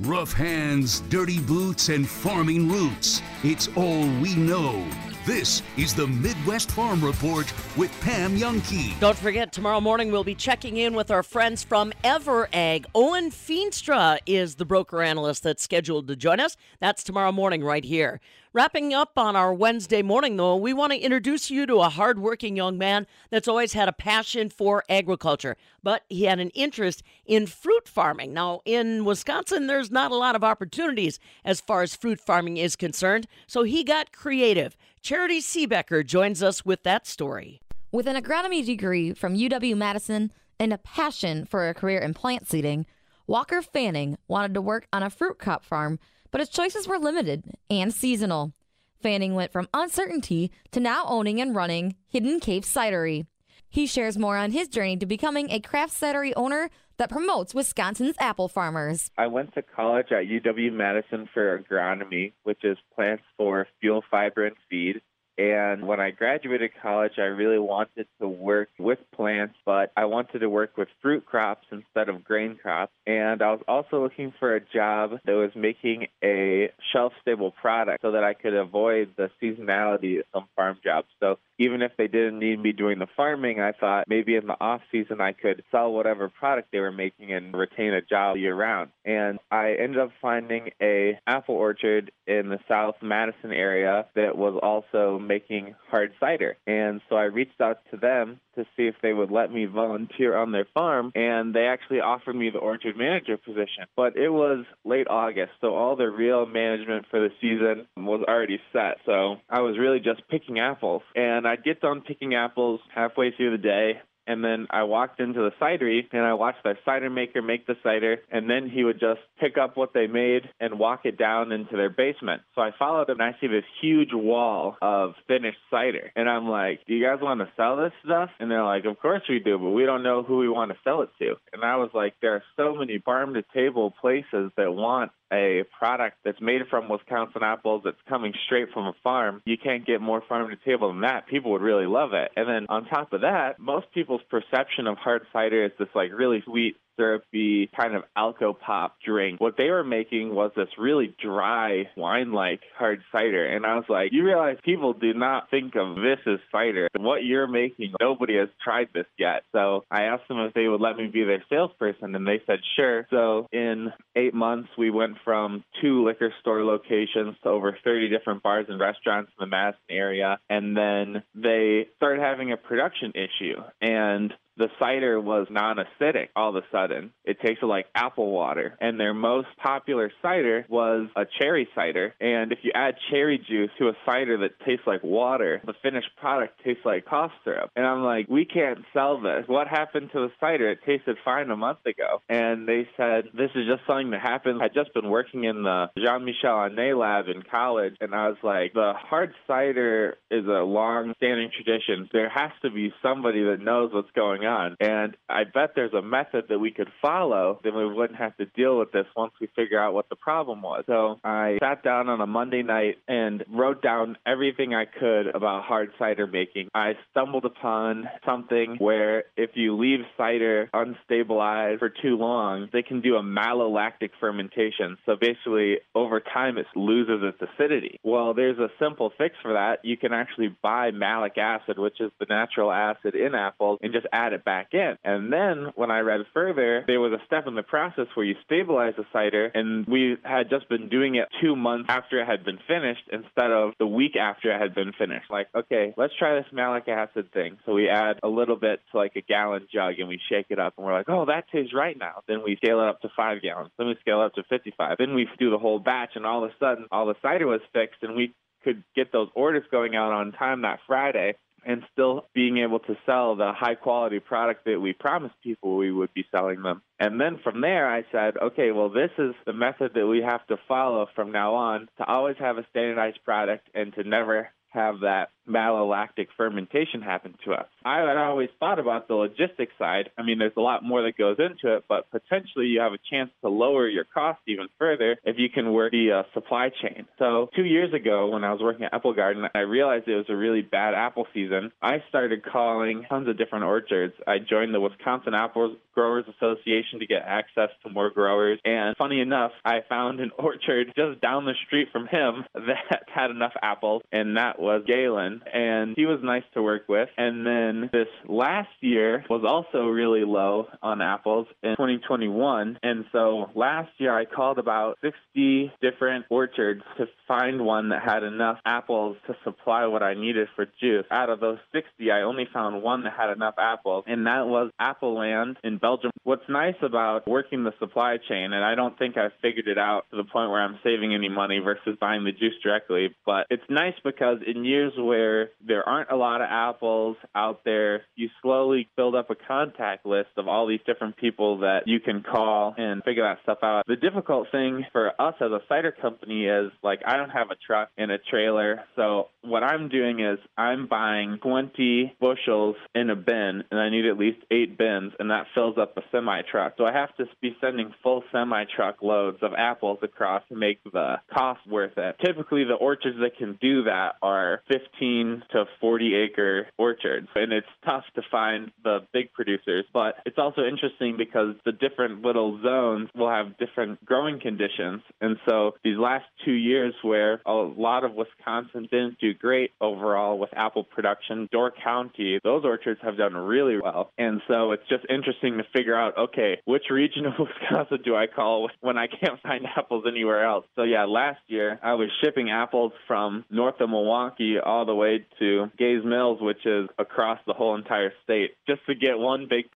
Rough 0.00 0.34
hands, 0.34 1.00
dirty 1.08 1.40
boots, 1.40 1.88
and 1.88 2.06
farming 2.06 2.68
roots. 2.68 3.22
It's 3.42 3.68
all 3.76 4.06
we 4.20 4.34
know. 4.34 4.84
This 5.26 5.60
is 5.76 5.92
the 5.92 6.06
Midwest 6.06 6.70
Farm 6.70 7.04
Report 7.04 7.52
with 7.76 7.90
Pam 8.00 8.36
Jahnke. 8.36 8.96
Don't 9.00 9.18
forget, 9.18 9.52
tomorrow 9.52 9.80
morning 9.80 10.12
we'll 10.12 10.22
be 10.22 10.36
checking 10.36 10.76
in 10.76 10.94
with 10.94 11.10
our 11.10 11.24
friends 11.24 11.64
from 11.64 11.92
EverAg. 12.04 12.84
Owen 12.94 13.32
Feenstra 13.32 14.20
is 14.24 14.54
the 14.54 14.64
broker 14.64 15.02
analyst 15.02 15.42
that's 15.42 15.64
scheduled 15.64 16.06
to 16.06 16.14
join 16.14 16.38
us. 16.38 16.56
That's 16.78 17.02
tomorrow 17.02 17.32
morning 17.32 17.64
right 17.64 17.84
here. 17.84 18.20
Wrapping 18.52 18.94
up 18.94 19.18
on 19.18 19.34
our 19.34 19.52
Wednesday 19.52 20.00
morning, 20.00 20.36
though, 20.36 20.56
we 20.56 20.72
want 20.72 20.92
to 20.92 20.98
introduce 20.98 21.50
you 21.50 21.66
to 21.66 21.80
a 21.80 21.90
hardworking 21.90 22.56
young 22.56 22.78
man 22.78 23.08
that's 23.28 23.48
always 23.48 23.72
had 23.72 23.88
a 23.88 23.92
passion 23.92 24.48
for 24.48 24.84
agriculture, 24.88 25.56
but 25.82 26.04
he 26.08 26.22
had 26.22 26.38
an 26.38 26.50
interest 26.50 27.02
in 27.26 27.46
fruit 27.46 27.88
farming. 27.88 28.32
Now, 28.32 28.62
in 28.64 29.04
Wisconsin, 29.04 29.66
there's 29.66 29.90
not 29.90 30.12
a 30.12 30.16
lot 30.16 30.36
of 30.36 30.44
opportunities 30.44 31.18
as 31.44 31.60
far 31.60 31.82
as 31.82 31.96
fruit 31.96 32.20
farming 32.20 32.56
is 32.58 32.76
concerned, 32.76 33.26
so 33.46 33.64
he 33.64 33.82
got 33.82 34.12
creative. 34.12 34.76
Charity 35.06 35.38
Seebecker 35.38 36.04
joins 36.04 36.42
us 36.42 36.64
with 36.64 36.82
that 36.82 37.06
story. 37.06 37.60
With 37.92 38.08
an 38.08 38.20
agronomy 38.20 38.66
degree 38.66 39.12
from 39.12 39.36
UW 39.36 39.76
Madison 39.76 40.32
and 40.58 40.72
a 40.72 40.78
passion 40.78 41.44
for 41.44 41.68
a 41.68 41.74
career 41.74 42.00
in 42.00 42.12
plant 42.12 42.48
seeding, 42.48 42.86
Walker 43.28 43.62
Fanning 43.62 44.18
wanted 44.26 44.52
to 44.54 44.60
work 44.60 44.88
on 44.92 45.04
a 45.04 45.10
fruit 45.10 45.38
crop 45.38 45.64
farm 45.64 46.00
but 46.32 46.40
his 46.40 46.48
choices 46.48 46.88
were 46.88 46.98
limited 46.98 47.44
and 47.70 47.94
seasonal. 47.94 48.52
Fanning 49.00 49.36
went 49.36 49.52
from 49.52 49.68
uncertainty 49.72 50.50
to 50.72 50.80
now 50.80 51.04
owning 51.06 51.40
and 51.40 51.54
running 51.54 51.94
Hidden 52.08 52.40
Cave 52.40 52.64
Cidery. 52.64 53.26
He 53.68 53.86
shares 53.86 54.18
more 54.18 54.36
on 54.36 54.50
his 54.50 54.66
journey 54.66 54.96
to 54.96 55.06
becoming 55.06 55.52
a 55.52 55.60
craft 55.60 55.94
cidery 55.94 56.32
owner 56.34 56.68
that 56.98 57.10
promotes 57.10 57.54
Wisconsin's 57.54 58.16
apple 58.18 58.48
farmers. 58.48 59.10
I 59.16 59.26
went 59.26 59.54
to 59.54 59.62
college 59.62 60.12
at 60.12 60.24
UW 60.26 60.72
Madison 60.72 61.28
for 61.32 61.58
agronomy, 61.58 62.32
which 62.44 62.64
is 62.64 62.78
plants 62.94 63.24
for 63.36 63.66
fuel, 63.80 64.02
fiber, 64.10 64.46
and 64.46 64.56
feed. 64.68 65.00
And 65.38 65.86
when 65.86 66.00
I 66.00 66.10
graduated 66.10 66.70
college, 66.82 67.12
I 67.18 67.22
really 67.22 67.58
wanted 67.58 68.06
to 68.20 68.28
work 68.28 68.70
with 68.78 68.98
plants, 69.14 69.54
but 69.64 69.92
I 69.96 70.06
wanted 70.06 70.38
to 70.40 70.48
work 70.48 70.76
with 70.76 70.88
fruit 71.02 71.26
crops 71.26 71.66
instead 71.70 72.08
of 72.08 72.24
grain 72.24 72.56
crops. 72.60 72.92
And 73.06 73.42
I 73.42 73.52
was 73.52 73.60
also 73.68 74.02
looking 74.02 74.32
for 74.38 74.54
a 74.54 74.60
job 74.60 75.18
that 75.24 75.32
was 75.32 75.50
making 75.54 76.08
a 76.24 76.72
shelf 76.92 77.12
stable 77.20 77.50
product 77.50 78.02
so 78.02 78.12
that 78.12 78.24
I 78.24 78.34
could 78.34 78.54
avoid 78.54 79.14
the 79.16 79.30
seasonality 79.42 80.20
of 80.20 80.24
some 80.32 80.48
farm 80.56 80.78
jobs. 80.82 81.08
So 81.20 81.38
even 81.58 81.82
if 81.82 81.92
they 81.96 82.06
didn't 82.06 82.38
need 82.38 82.60
me 82.60 82.72
doing 82.72 82.98
the 82.98 83.06
farming, 83.16 83.60
I 83.60 83.72
thought 83.72 84.08
maybe 84.08 84.36
in 84.36 84.46
the 84.46 84.60
off 84.60 84.82
season 84.92 85.20
I 85.20 85.32
could 85.32 85.62
sell 85.70 85.92
whatever 85.92 86.28
product 86.28 86.68
they 86.72 86.80
were 86.80 86.92
making 86.92 87.32
and 87.32 87.56
retain 87.56 87.94
a 87.94 88.02
job 88.02 88.36
year 88.36 88.54
round. 88.54 88.90
And 89.04 89.38
I 89.50 89.74
ended 89.78 89.98
up 89.98 90.10
finding 90.20 90.70
a 90.80 91.18
apple 91.26 91.54
orchard 91.54 92.10
in 92.26 92.48
the 92.48 92.58
South 92.68 92.96
Madison 93.02 93.52
area 93.52 94.06
that 94.14 94.36
was 94.36 94.58
also 94.62 95.18
making 95.26 95.74
hard 95.90 96.12
cider. 96.20 96.56
And 96.66 97.00
so 97.08 97.16
I 97.16 97.24
reached 97.24 97.60
out 97.60 97.80
to 97.90 97.96
them 97.96 98.40
to 98.54 98.64
see 98.76 98.84
if 98.84 98.94
they 99.02 99.12
would 99.12 99.30
let 99.30 99.52
me 99.52 99.66
volunteer 99.66 100.36
on 100.36 100.52
their 100.52 100.66
farm 100.74 101.12
and 101.14 101.54
they 101.54 101.66
actually 101.66 102.00
offered 102.00 102.34
me 102.34 102.50
the 102.50 102.58
orchard 102.58 102.96
manager 102.96 103.36
position. 103.36 103.84
But 103.96 104.16
it 104.16 104.30
was 104.30 104.64
late 104.84 105.06
August, 105.08 105.52
so 105.60 105.74
all 105.74 105.96
the 105.96 106.10
real 106.10 106.46
management 106.46 107.06
for 107.10 107.20
the 107.20 107.30
season 107.40 107.86
was 107.96 108.24
already 108.26 108.60
set. 108.72 108.98
So 109.04 109.36
I 109.48 109.60
was 109.60 109.78
really 109.78 110.00
just 110.00 110.26
picking 110.28 110.58
apples. 110.58 111.02
And 111.14 111.46
I'd 111.46 111.64
get 111.64 111.80
done 111.80 112.00
picking 112.00 112.34
apples 112.34 112.80
halfway 112.94 113.32
through 113.32 113.52
the 113.52 113.62
day 113.62 114.00
and 114.26 114.44
then 114.44 114.66
I 114.70 114.84
walked 114.84 115.20
into 115.20 115.40
the 115.40 115.52
cidery 115.60 116.06
and 116.12 116.22
I 116.22 116.34
watched 116.34 116.64
their 116.64 116.78
cider 116.84 117.10
maker 117.10 117.42
make 117.42 117.66
the 117.66 117.76
cider, 117.82 118.18
and 118.30 118.48
then 118.48 118.68
he 118.68 118.84
would 118.84 119.00
just 119.00 119.20
pick 119.40 119.56
up 119.58 119.76
what 119.76 119.92
they 119.94 120.06
made 120.06 120.42
and 120.60 120.78
walk 120.78 121.00
it 121.04 121.18
down 121.18 121.52
into 121.52 121.76
their 121.76 121.90
basement. 121.90 122.42
So 122.54 122.62
I 122.62 122.70
followed 122.78 123.08
him 123.08 123.20
and 123.20 123.34
I 123.34 123.38
see 123.40 123.46
this 123.46 123.64
huge 123.80 124.10
wall 124.12 124.76
of 124.82 125.14
finished 125.26 125.58
cider. 125.70 126.12
And 126.16 126.28
I'm 126.28 126.48
like, 126.48 126.80
Do 126.86 126.94
you 126.94 127.04
guys 127.04 127.18
want 127.22 127.40
to 127.40 127.48
sell 127.56 127.76
this 127.76 127.92
stuff? 128.04 128.30
And 128.40 128.50
they're 128.50 128.64
like, 128.64 128.84
Of 128.84 128.98
course 129.00 129.22
we 129.28 129.38
do, 129.38 129.58
but 129.58 129.70
we 129.70 129.84
don't 129.84 130.02
know 130.02 130.22
who 130.22 130.38
we 130.38 130.48
want 130.48 130.70
to 130.70 130.78
sell 130.84 131.02
it 131.02 131.10
to. 131.18 131.34
And 131.52 131.64
I 131.64 131.76
was 131.76 131.90
like, 131.94 132.14
There 132.20 132.34
are 132.34 132.42
so 132.56 132.74
many 132.74 132.98
farm 132.98 133.34
to 133.34 133.42
table 133.54 133.92
places 134.00 134.50
that 134.56 134.72
want 134.72 135.12
a 135.32 135.64
product 135.78 136.18
that's 136.24 136.40
made 136.40 136.62
from 136.70 136.88
Wisconsin 136.88 137.42
apples 137.42 137.82
that's 137.84 137.96
coming 138.08 138.32
straight 138.46 138.68
from 138.72 138.86
a 138.86 138.92
farm, 139.02 139.42
you 139.44 139.56
can't 139.56 139.86
get 139.86 140.00
more 140.00 140.22
farm 140.28 140.50
to 140.50 140.56
table 140.64 140.88
than 140.88 141.02
that. 141.02 141.26
People 141.26 141.52
would 141.52 141.62
really 141.62 141.86
love 141.86 142.12
it. 142.12 142.30
And 142.36 142.48
then 142.48 142.66
on 142.68 142.84
top 142.86 143.12
of 143.12 143.22
that, 143.22 143.58
most 143.58 143.86
people's 143.92 144.22
perception 144.30 144.86
of 144.86 144.96
hard 144.98 145.22
cider 145.32 145.64
is 145.64 145.72
this 145.78 145.88
like 145.94 146.12
really 146.12 146.42
sweet 146.44 146.76
syrupy 146.96 147.70
kind 147.78 147.94
of 147.94 148.04
alco 148.16 148.58
pop 148.58 148.96
drink. 149.04 149.40
What 149.40 149.56
they 149.56 149.70
were 149.70 149.84
making 149.84 150.34
was 150.34 150.52
this 150.56 150.68
really 150.78 151.14
dry 151.22 151.88
wine 151.96 152.32
like 152.32 152.60
hard 152.76 153.02
cider. 153.12 153.46
And 153.46 153.64
I 153.66 153.76
was 153.76 153.84
like, 153.88 154.12
you 154.12 154.24
realize 154.24 154.56
people 154.64 154.92
do 154.92 155.14
not 155.14 155.50
think 155.50 155.74
of 155.76 155.96
this 155.96 156.18
as 156.26 156.38
cider. 156.50 156.88
What 156.98 157.24
you're 157.24 157.46
making, 157.46 157.94
nobody 158.00 158.36
has 158.38 158.48
tried 158.62 158.88
this 158.94 159.06
yet. 159.18 159.42
So 159.52 159.84
I 159.90 160.02
asked 160.04 160.28
them 160.28 160.38
if 160.40 160.54
they 160.54 160.68
would 160.68 160.80
let 160.80 160.96
me 160.96 161.06
be 161.06 161.24
their 161.24 161.44
salesperson 161.48 162.14
and 162.14 162.26
they 162.26 162.40
said 162.46 162.60
sure. 162.76 163.06
So 163.10 163.48
in 163.52 163.92
eight 164.14 164.34
months 164.34 164.68
we 164.76 164.90
went 164.90 165.16
from 165.24 165.64
two 165.80 166.04
liquor 166.04 166.32
store 166.40 166.64
locations 166.64 167.36
to 167.42 167.48
over 167.48 167.76
30 167.84 168.08
different 168.08 168.42
bars 168.42 168.66
and 168.68 168.80
restaurants 168.80 169.32
in 169.38 169.44
the 169.44 169.50
Madison 169.50 169.80
area. 169.90 170.38
And 170.48 170.76
then 170.76 171.22
they 171.34 171.88
started 171.96 172.22
having 172.22 172.52
a 172.52 172.56
production 172.56 173.12
issue 173.14 173.60
and 173.80 174.32
the 174.56 174.68
cider 174.78 175.20
was 175.20 175.46
non-acidic 175.50 176.28
all 176.34 176.50
of 176.50 176.56
a 176.56 176.66
sudden. 176.72 177.12
It 177.24 177.38
tasted 177.40 177.66
like 177.66 177.86
apple 177.94 178.30
water. 178.30 178.76
And 178.80 178.98
their 178.98 179.14
most 179.14 179.48
popular 179.62 180.10
cider 180.22 180.66
was 180.68 181.08
a 181.16 181.24
cherry 181.40 181.68
cider. 181.74 182.14
And 182.20 182.52
if 182.52 182.60
you 182.62 182.72
add 182.74 182.94
cherry 183.10 183.38
juice 183.38 183.70
to 183.78 183.88
a 183.88 183.92
cider 184.04 184.38
that 184.38 184.58
tastes 184.64 184.86
like 184.86 185.02
water, 185.02 185.60
the 185.64 185.74
finished 185.82 186.10
product 186.16 186.60
tastes 186.64 186.84
like 186.84 187.04
cough 187.04 187.32
syrup. 187.44 187.70
And 187.76 187.86
I'm 187.86 188.02
like, 188.02 188.28
we 188.28 188.44
can't 188.44 188.78
sell 188.92 189.20
this. 189.20 189.44
What 189.46 189.68
happened 189.68 190.10
to 190.12 190.20
the 190.20 190.32
cider? 190.40 190.70
It 190.70 190.78
tasted 190.86 191.16
fine 191.24 191.50
a 191.50 191.56
month 191.56 191.84
ago. 191.86 192.22
And 192.28 192.66
they 192.66 192.88
said, 192.96 193.24
this 193.34 193.50
is 193.54 193.66
just 193.66 193.86
something 193.86 194.10
that 194.10 194.20
happened. 194.20 194.62
I'd 194.62 194.74
just 194.74 194.94
been 194.94 195.10
working 195.10 195.44
in 195.44 195.62
the 195.62 195.90
Jean-Michel 195.98 196.70
Ané 196.70 196.98
lab 196.98 197.28
in 197.28 197.42
college. 197.42 197.96
And 198.00 198.14
I 198.14 198.28
was 198.28 198.38
like, 198.42 198.72
the 198.72 198.92
hard 198.96 199.34
cider 199.46 200.16
is 200.30 200.46
a 200.46 200.64
long-standing 200.64 201.50
tradition. 201.54 202.08
There 202.12 202.30
has 202.30 202.50
to 202.62 202.70
be 202.70 202.92
somebody 203.02 203.44
that 203.44 203.60
knows 203.60 203.92
what's 203.92 204.10
going. 204.12 204.45
And 204.46 205.16
I 205.28 205.44
bet 205.44 205.70
there's 205.74 205.92
a 205.92 206.02
method 206.02 206.44
that 206.48 206.58
we 206.58 206.70
could 206.70 206.88
follow, 207.02 207.60
then 207.64 207.74
we 207.74 207.86
wouldn't 207.86 208.18
have 208.18 208.36
to 208.36 208.46
deal 208.46 208.78
with 208.78 208.92
this 208.92 209.06
once 209.16 209.32
we 209.40 209.48
figure 209.54 209.80
out 209.80 209.94
what 209.94 210.08
the 210.08 210.16
problem 210.16 210.62
was. 210.62 210.84
So 210.86 211.18
I 211.24 211.58
sat 211.60 211.82
down 211.82 212.08
on 212.08 212.20
a 212.20 212.26
Monday 212.26 212.62
night 212.62 212.96
and 213.08 213.44
wrote 213.48 213.82
down 213.82 214.16
everything 214.26 214.74
I 214.74 214.84
could 214.84 215.28
about 215.34 215.64
hard 215.64 215.90
cider 215.98 216.26
making. 216.26 216.68
I 216.74 216.92
stumbled 217.10 217.44
upon 217.44 218.08
something 218.24 218.76
where 218.78 219.24
if 219.36 219.50
you 219.54 219.76
leave 219.76 220.00
cider 220.16 220.70
unstabilized 220.74 221.78
for 221.78 221.88
too 221.90 222.16
long, 222.16 222.68
they 222.72 222.82
can 222.82 223.00
do 223.00 223.16
a 223.16 223.22
malolactic 223.22 224.10
fermentation. 224.20 224.96
So 225.06 225.16
basically, 225.20 225.78
over 225.94 226.20
time, 226.20 226.58
it 226.58 226.66
loses 226.74 227.22
its 227.22 227.50
acidity. 227.50 228.00
Well, 228.02 228.34
there's 228.34 228.58
a 228.58 228.68
simple 228.78 229.12
fix 229.16 229.36
for 229.42 229.54
that. 229.54 229.84
You 229.84 229.96
can 229.96 230.12
actually 230.12 230.54
buy 230.62 230.90
malic 230.90 231.38
acid, 231.38 231.78
which 231.78 232.00
is 232.00 232.10
the 232.18 232.26
natural 232.28 232.70
acid 232.72 233.14
in 233.14 233.34
apples, 233.34 233.78
and 233.82 233.92
just 233.92 234.06
add 234.12 234.32
it 234.32 234.35
back 234.44 234.68
in. 234.72 234.96
And 235.04 235.32
then 235.32 235.72
when 235.74 235.90
I 235.90 236.00
read 236.00 236.20
further, 236.32 236.84
there 236.86 237.00
was 237.00 237.12
a 237.12 237.24
step 237.26 237.46
in 237.46 237.54
the 237.54 237.62
process 237.62 238.06
where 238.14 238.26
you 238.26 238.34
stabilize 238.44 238.94
the 238.96 239.04
cider, 239.12 239.50
and 239.54 239.86
we 239.86 240.16
had 240.22 240.50
just 240.50 240.68
been 240.68 240.88
doing 240.88 241.16
it 241.16 241.28
two 241.40 241.56
months 241.56 241.86
after 241.88 242.20
it 242.20 242.26
had 242.26 242.44
been 242.44 242.58
finished 242.66 243.02
instead 243.12 243.50
of 243.50 243.72
the 243.78 243.86
week 243.86 244.16
after 244.16 244.54
it 244.54 244.60
had 244.60 244.74
been 244.74 244.92
finished. 244.98 245.30
Like, 245.30 245.48
okay, 245.54 245.94
let's 245.96 246.14
try 246.18 246.34
this 246.34 246.46
malic 246.52 246.88
acid 246.88 247.32
thing. 247.32 247.58
So 247.66 247.72
we 247.72 247.88
add 247.88 248.18
a 248.22 248.28
little 248.28 248.56
bit 248.56 248.80
to 248.92 248.98
like 248.98 249.12
a 249.16 249.22
gallon 249.22 249.66
jug 249.72 249.94
and 249.98 250.08
we 250.08 250.20
shake 250.28 250.46
it 250.50 250.58
up, 250.58 250.74
and 250.76 250.86
we're 250.86 250.92
like, 250.92 251.08
oh, 251.08 251.26
that 251.26 251.44
tastes 251.52 251.74
right 251.74 251.96
now. 251.98 252.22
Then 252.28 252.42
we 252.44 252.56
scale 252.56 252.80
it 252.80 252.88
up 252.88 253.00
to 253.02 253.08
five 253.16 253.42
gallons. 253.42 253.70
Then 253.78 253.88
we 253.88 253.96
scale 254.00 254.22
it 254.22 254.26
up 254.26 254.34
to 254.34 254.42
55. 254.48 254.96
Then 254.98 255.14
we 255.14 255.28
do 255.38 255.50
the 255.50 255.58
whole 255.58 255.78
batch, 255.78 256.10
and 256.14 256.26
all 256.26 256.44
of 256.44 256.50
a 256.50 256.54
sudden, 256.58 256.86
all 256.90 257.06
the 257.06 257.14
cider 257.22 257.46
was 257.46 257.60
fixed, 257.72 258.02
and 258.02 258.16
we 258.16 258.34
could 258.64 258.82
get 258.96 259.12
those 259.12 259.28
orders 259.34 259.62
going 259.70 259.94
out 259.94 260.12
on 260.12 260.32
time 260.32 260.62
that 260.62 260.80
Friday 260.86 261.36
and 261.66 261.82
still 261.92 262.26
being 262.32 262.58
able 262.58 262.78
to 262.78 262.96
sell 263.04 263.34
the 263.36 263.52
high 263.52 263.74
quality 263.74 264.20
product 264.20 264.64
that 264.64 264.80
we 264.80 264.92
promised 264.92 265.34
people 265.42 265.76
we 265.76 265.92
would 265.92 266.14
be 266.14 266.24
selling 266.30 266.62
them. 266.62 266.80
And 266.98 267.20
then 267.20 267.40
from 267.42 267.60
there, 267.60 267.90
I 267.90 268.04
said, 268.12 268.36
okay, 268.40 268.70
well, 268.70 268.88
this 268.88 269.10
is 269.18 269.34
the 269.44 269.52
method 269.52 269.92
that 269.94 270.06
we 270.06 270.22
have 270.22 270.46
to 270.46 270.56
follow 270.68 271.08
from 271.14 271.32
now 271.32 271.54
on 271.54 271.88
to 271.98 272.04
always 272.06 272.36
have 272.38 272.56
a 272.56 272.66
standardized 272.70 273.18
product 273.24 273.68
and 273.74 273.92
to 273.94 274.04
never 274.04 274.48
have 274.68 275.00
that 275.00 275.30
malolactic 275.48 276.28
fermentation 276.36 277.02
happen 277.02 277.34
to 277.44 277.52
us. 277.52 277.66
I 277.84 278.00
had 278.00 278.16
always 278.16 278.48
thought 278.58 278.78
about 278.78 279.08
the 279.08 279.14
logistics 279.14 279.72
side. 279.78 280.10
I 280.18 280.22
mean, 280.22 280.38
there's 280.38 280.52
a 280.56 280.60
lot 280.60 280.82
more 280.82 281.02
that 281.02 281.16
goes 281.16 281.36
into 281.38 281.76
it, 281.76 281.84
but 281.88 282.10
potentially 282.10 282.66
you 282.66 282.80
have 282.80 282.92
a 282.92 282.98
chance 283.10 283.30
to 283.42 283.48
lower 283.48 283.88
your 283.88 284.04
cost 284.04 284.40
even 284.46 284.68
further 284.78 285.16
if 285.24 285.36
you 285.38 285.48
can 285.48 285.72
work 285.72 285.92
the 285.92 286.12
uh, 286.12 286.22
supply 286.34 286.70
chain. 286.82 287.06
So 287.18 287.48
two 287.54 287.64
years 287.64 287.92
ago, 287.94 288.28
when 288.28 288.44
I 288.44 288.52
was 288.52 288.60
working 288.60 288.84
at 288.84 288.94
Apple 288.94 289.14
Garden, 289.14 289.46
I 289.54 289.60
realized 289.60 290.08
it 290.08 290.16
was 290.16 290.26
a 290.28 290.36
really 290.36 290.62
bad 290.62 290.94
apple 290.94 291.26
season. 291.32 291.72
I 291.82 292.02
started 292.08 292.44
calling 292.44 293.04
tons 293.08 293.28
of 293.28 293.38
different 293.38 293.64
orchards. 293.64 294.14
I 294.26 294.38
joined 294.38 294.74
the 294.74 294.80
Wisconsin 294.80 295.34
Apple 295.34 295.76
Growers 295.94 296.24
Association 296.36 297.00
to 297.00 297.06
get 297.06 297.22
access 297.26 297.70
to 297.82 297.90
more 297.90 298.10
growers. 298.10 298.58
And 298.64 298.96
funny 298.96 299.20
enough, 299.20 299.52
I 299.64 299.80
found 299.88 300.20
an 300.20 300.30
orchard 300.38 300.92
just 300.96 301.20
down 301.20 301.44
the 301.44 301.54
street 301.66 301.88
from 301.92 302.06
him 302.06 302.44
that 302.54 303.02
had 303.12 303.30
enough 303.30 303.52
apples, 303.62 304.02
and 304.12 304.36
that 304.36 304.58
was 304.58 304.82
Galen. 304.86 305.35
And 305.52 305.94
he 305.96 306.06
was 306.06 306.20
nice 306.22 306.44
to 306.54 306.62
work 306.62 306.88
with. 306.88 307.08
And 307.16 307.46
then 307.46 307.90
this 307.92 308.08
last 308.28 308.70
year 308.80 309.24
was 309.28 309.44
also 309.46 309.86
really 309.88 310.24
low 310.24 310.68
on 310.82 311.00
apples 311.00 311.46
in 311.62 311.70
2021. 311.70 312.78
And 312.82 313.04
so 313.12 313.50
last 313.54 313.90
year 313.98 314.16
I 314.16 314.24
called 314.24 314.58
about 314.58 314.98
60 315.02 315.72
different 315.80 316.26
orchards 316.30 316.82
to 316.98 317.06
find 317.26 317.64
one 317.64 317.90
that 317.90 318.02
had 318.02 318.22
enough 318.22 318.58
apples 318.64 319.16
to 319.26 319.34
supply 319.44 319.86
what 319.86 320.02
I 320.02 320.14
needed 320.14 320.48
for 320.54 320.66
juice. 320.80 321.04
Out 321.10 321.30
of 321.30 321.40
those 321.40 321.58
60, 321.72 322.10
I 322.10 322.22
only 322.22 322.48
found 322.52 322.82
one 322.82 323.04
that 323.04 323.12
had 323.16 323.30
enough 323.30 323.54
apples, 323.58 324.04
and 324.06 324.26
that 324.26 324.46
was 324.46 324.70
Apple 324.78 325.14
Land 325.14 325.58
in 325.64 325.78
Belgium. 325.78 326.10
What's 326.24 326.48
nice 326.48 326.76
about 326.82 327.26
working 327.26 327.64
the 327.64 327.72
supply 327.78 328.18
chain, 328.28 328.52
and 328.52 328.64
I 328.64 328.74
don't 328.74 328.98
think 328.98 329.16
I've 329.16 329.32
figured 329.42 329.68
it 329.68 329.78
out 329.78 330.06
to 330.10 330.16
the 330.16 330.24
point 330.24 330.50
where 330.50 330.62
I'm 330.62 330.78
saving 330.82 331.14
any 331.14 331.28
money 331.28 331.58
versus 331.58 331.96
buying 332.00 332.24
the 332.24 332.32
juice 332.32 332.54
directly, 332.62 333.14
but 333.24 333.46
it's 333.50 333.62
nice 333.68 333.94
because 334.04 334.38
in 334.46 334.64
years 334.64 334.92
where 334.96 335.25
there 335.66 335.86
aren't 335.88 336.10
a 336.10 336.16
lot 336.16 336.40
of 336.40 336.48
apples 336.50 337.16
out 337.34 337.60
there, 337.64 338.02
you 338.14 338.28
slowly 338.42 338.88
build 338.96 339.14
up 339.14 339.30
a 339.30 339.34
contact 339.34 340.06
list 340.06 340.30
of 340.36 340.48
all 340.48 340.66
these 340.66 340.80
different 340.86 341.16
people 341.16 341.58
that 341.58 341.82
you 341.86 342.00
can 342.00 342.22
call 342.22 342.74
and 342.76 343.02
figure 343.04 343.22
that 343.22 343.38
stuff 343.42 343.58
out. 343.62 343.84
The 343.86 343.96
difficult 343.96 344.48
thing 344.52 344.84
for 344.92 345.12
us 345.20 345.34
as 345.40 345.50
a 345.50 345.60
cider 345.68 345.92
company 345.92 346.46
is 346.46 346.72
like 346.82 347.00
I 347.06 347.16
don't 347.16 347.30
have 347.30 347.50
a 347.50 347.56
truck 347.66 347.90
and 347.96 348.10
a 348.10 348.18
trailer, 348.18 348.84
so 348.96 349.28
what 349.42 349.62
I'm 349.62 349.88
doing 349.88 350.20
is 350.20 350.38
I'm 350.56 350.86
buying 350.86 351.38
20 351.42 352.16
bushels 352.20 352.76
in 352.94 353.10
a 353.10 353.16
bin, 353.16 353.64
and 353.70 353.80
I 353.80 353.90
need 353.90 354.06
at 354.06 354.18
least 354.18 354.38
eight 354.50 354.76
bins, 354.76 355.12
and 355.18 355.30
that 355.30 355.46
fills 355.54 355.78
up 355.78 355.96
a 355.96 356.02
semi 356.10 356.42
truck. 356.50 356.74
So 356.76 356.84
I 356.84 356.92
have 356.92 357.14
to 357.16 357.26
be 357.40 357.56
sending 357.60 357.92
full 358.02 358.22
semi 358.32 358.64
truck 358.74 359.02
loads 359.02 359.38
of 359.42 359.52
apples 359.56 359.98
across 360.02 360.42
to 360.48 360.56
make 360.56 360.82
the 360.84 361.16
cost 361.32 361.60
worth 361.68 361.96
it. 361.96 362.16
Typically, 362.24 362.64
the 362.64 362.74
orchards 362.74 363.18
that 363.20 363.36
can 363.38 363.58
do 363.60 363.84
that 363.84 364.14
are 364.22 364.62
15 364.68 365.15
to 365.52 365.64
40 365.80 366.14
acre 366.14 366.68
orchards, 366.78 367.28
and 367.34 367.52
it's 367.52 367.66
tough 367.84 368.04
to 368.14 368.22
find 368.30 368.70
the 368.84 369.00
big 369.12 369.32
producers. 369.32 369.84
But 369.92 370.16
it's 370.24 370.38
also 370.38 370.62
interesting 370.62 371.16
because 371.16 371.54
the 371.64 371.72
different 371.72 372.22
little 372.22 372.60
zones 372.62 373.08
will 373.14 373.30
have 373.30 373.58
different 373.58 374.04
growing 374.04 374.40
conditions, 374.40 375.02
and 375.20 375.36
so 375.48 375.72
these 375.84 375.98
last 375.98 376.24
two 376.44 376.52
years 376.52 376.94
where 377.02 377.40
a 377.46 377.52
lot 377.52 378.04
of 378.04 378.12
Wisconsin 378.14 378.88
didn't 378.90 379.18
do 379.20 379.34
great 379.34 379.72
overall 379.80 380.38
with 380.38 380.50
apple 380.54 380.84
production, 380.84 381.48
Door 381.52 381.74
County, 381.82 382.40
those 382.42 382.64
orchards 382.64 383.00
have 383.02 383.16
done 383.16 383.34
really 383.34 383.78
well. 383.80 384.10
And 384.18 384.40
so 384.48 384.72
it's 384.72 384.86
just 384.88 385.04
interesting 385.08 385.58
to 385.58 385.64
figure 385.72 385.96
out, 385.96 386.16
okay, 386.18 386.60
which 386.64 386.84
region 386.90 387.26
of 387.26 387.34
Wisconsin 387.38 388.00
do 388.04 388.16
I 388.16 388.26
call 388.26 388.70
when 388.80 388.98
I 388.98 389.06
can't 389.06 389.40
find 389.42 389.66
apples 389.76 390.04
anywhere 390.06 390.44
else? 390.44 390.66
So 390.76 390.82
yeah, 390.82 391.04
last 391.04 391.40
year 391.46 391.78
I 391.82 391.94
was 391.94 392.08
shipping 392.22 392.50
apples 392.50 392.92
from 393.06 393.44
north 393.50 393.80
of 393.80 393.90
Milwaukee 393.90 394.56
all 394.58 394.84
the 394.84 394.94
way 394.96 395.24
to 395.38 395.70
Gays 395.78 396.04
Mills, 396.04 396.40
which 396.40 396.66
is 396.66 396.88
across 396.98 397.38
the 397.46 397.54
whole 397.54 397.74
entire 397.74 398.12
state, 398.24 398.56
just 398.68 398.84
to 398.86 398.94
get 398.94 399.18
one 399.18 399.46
big 399.48 399.64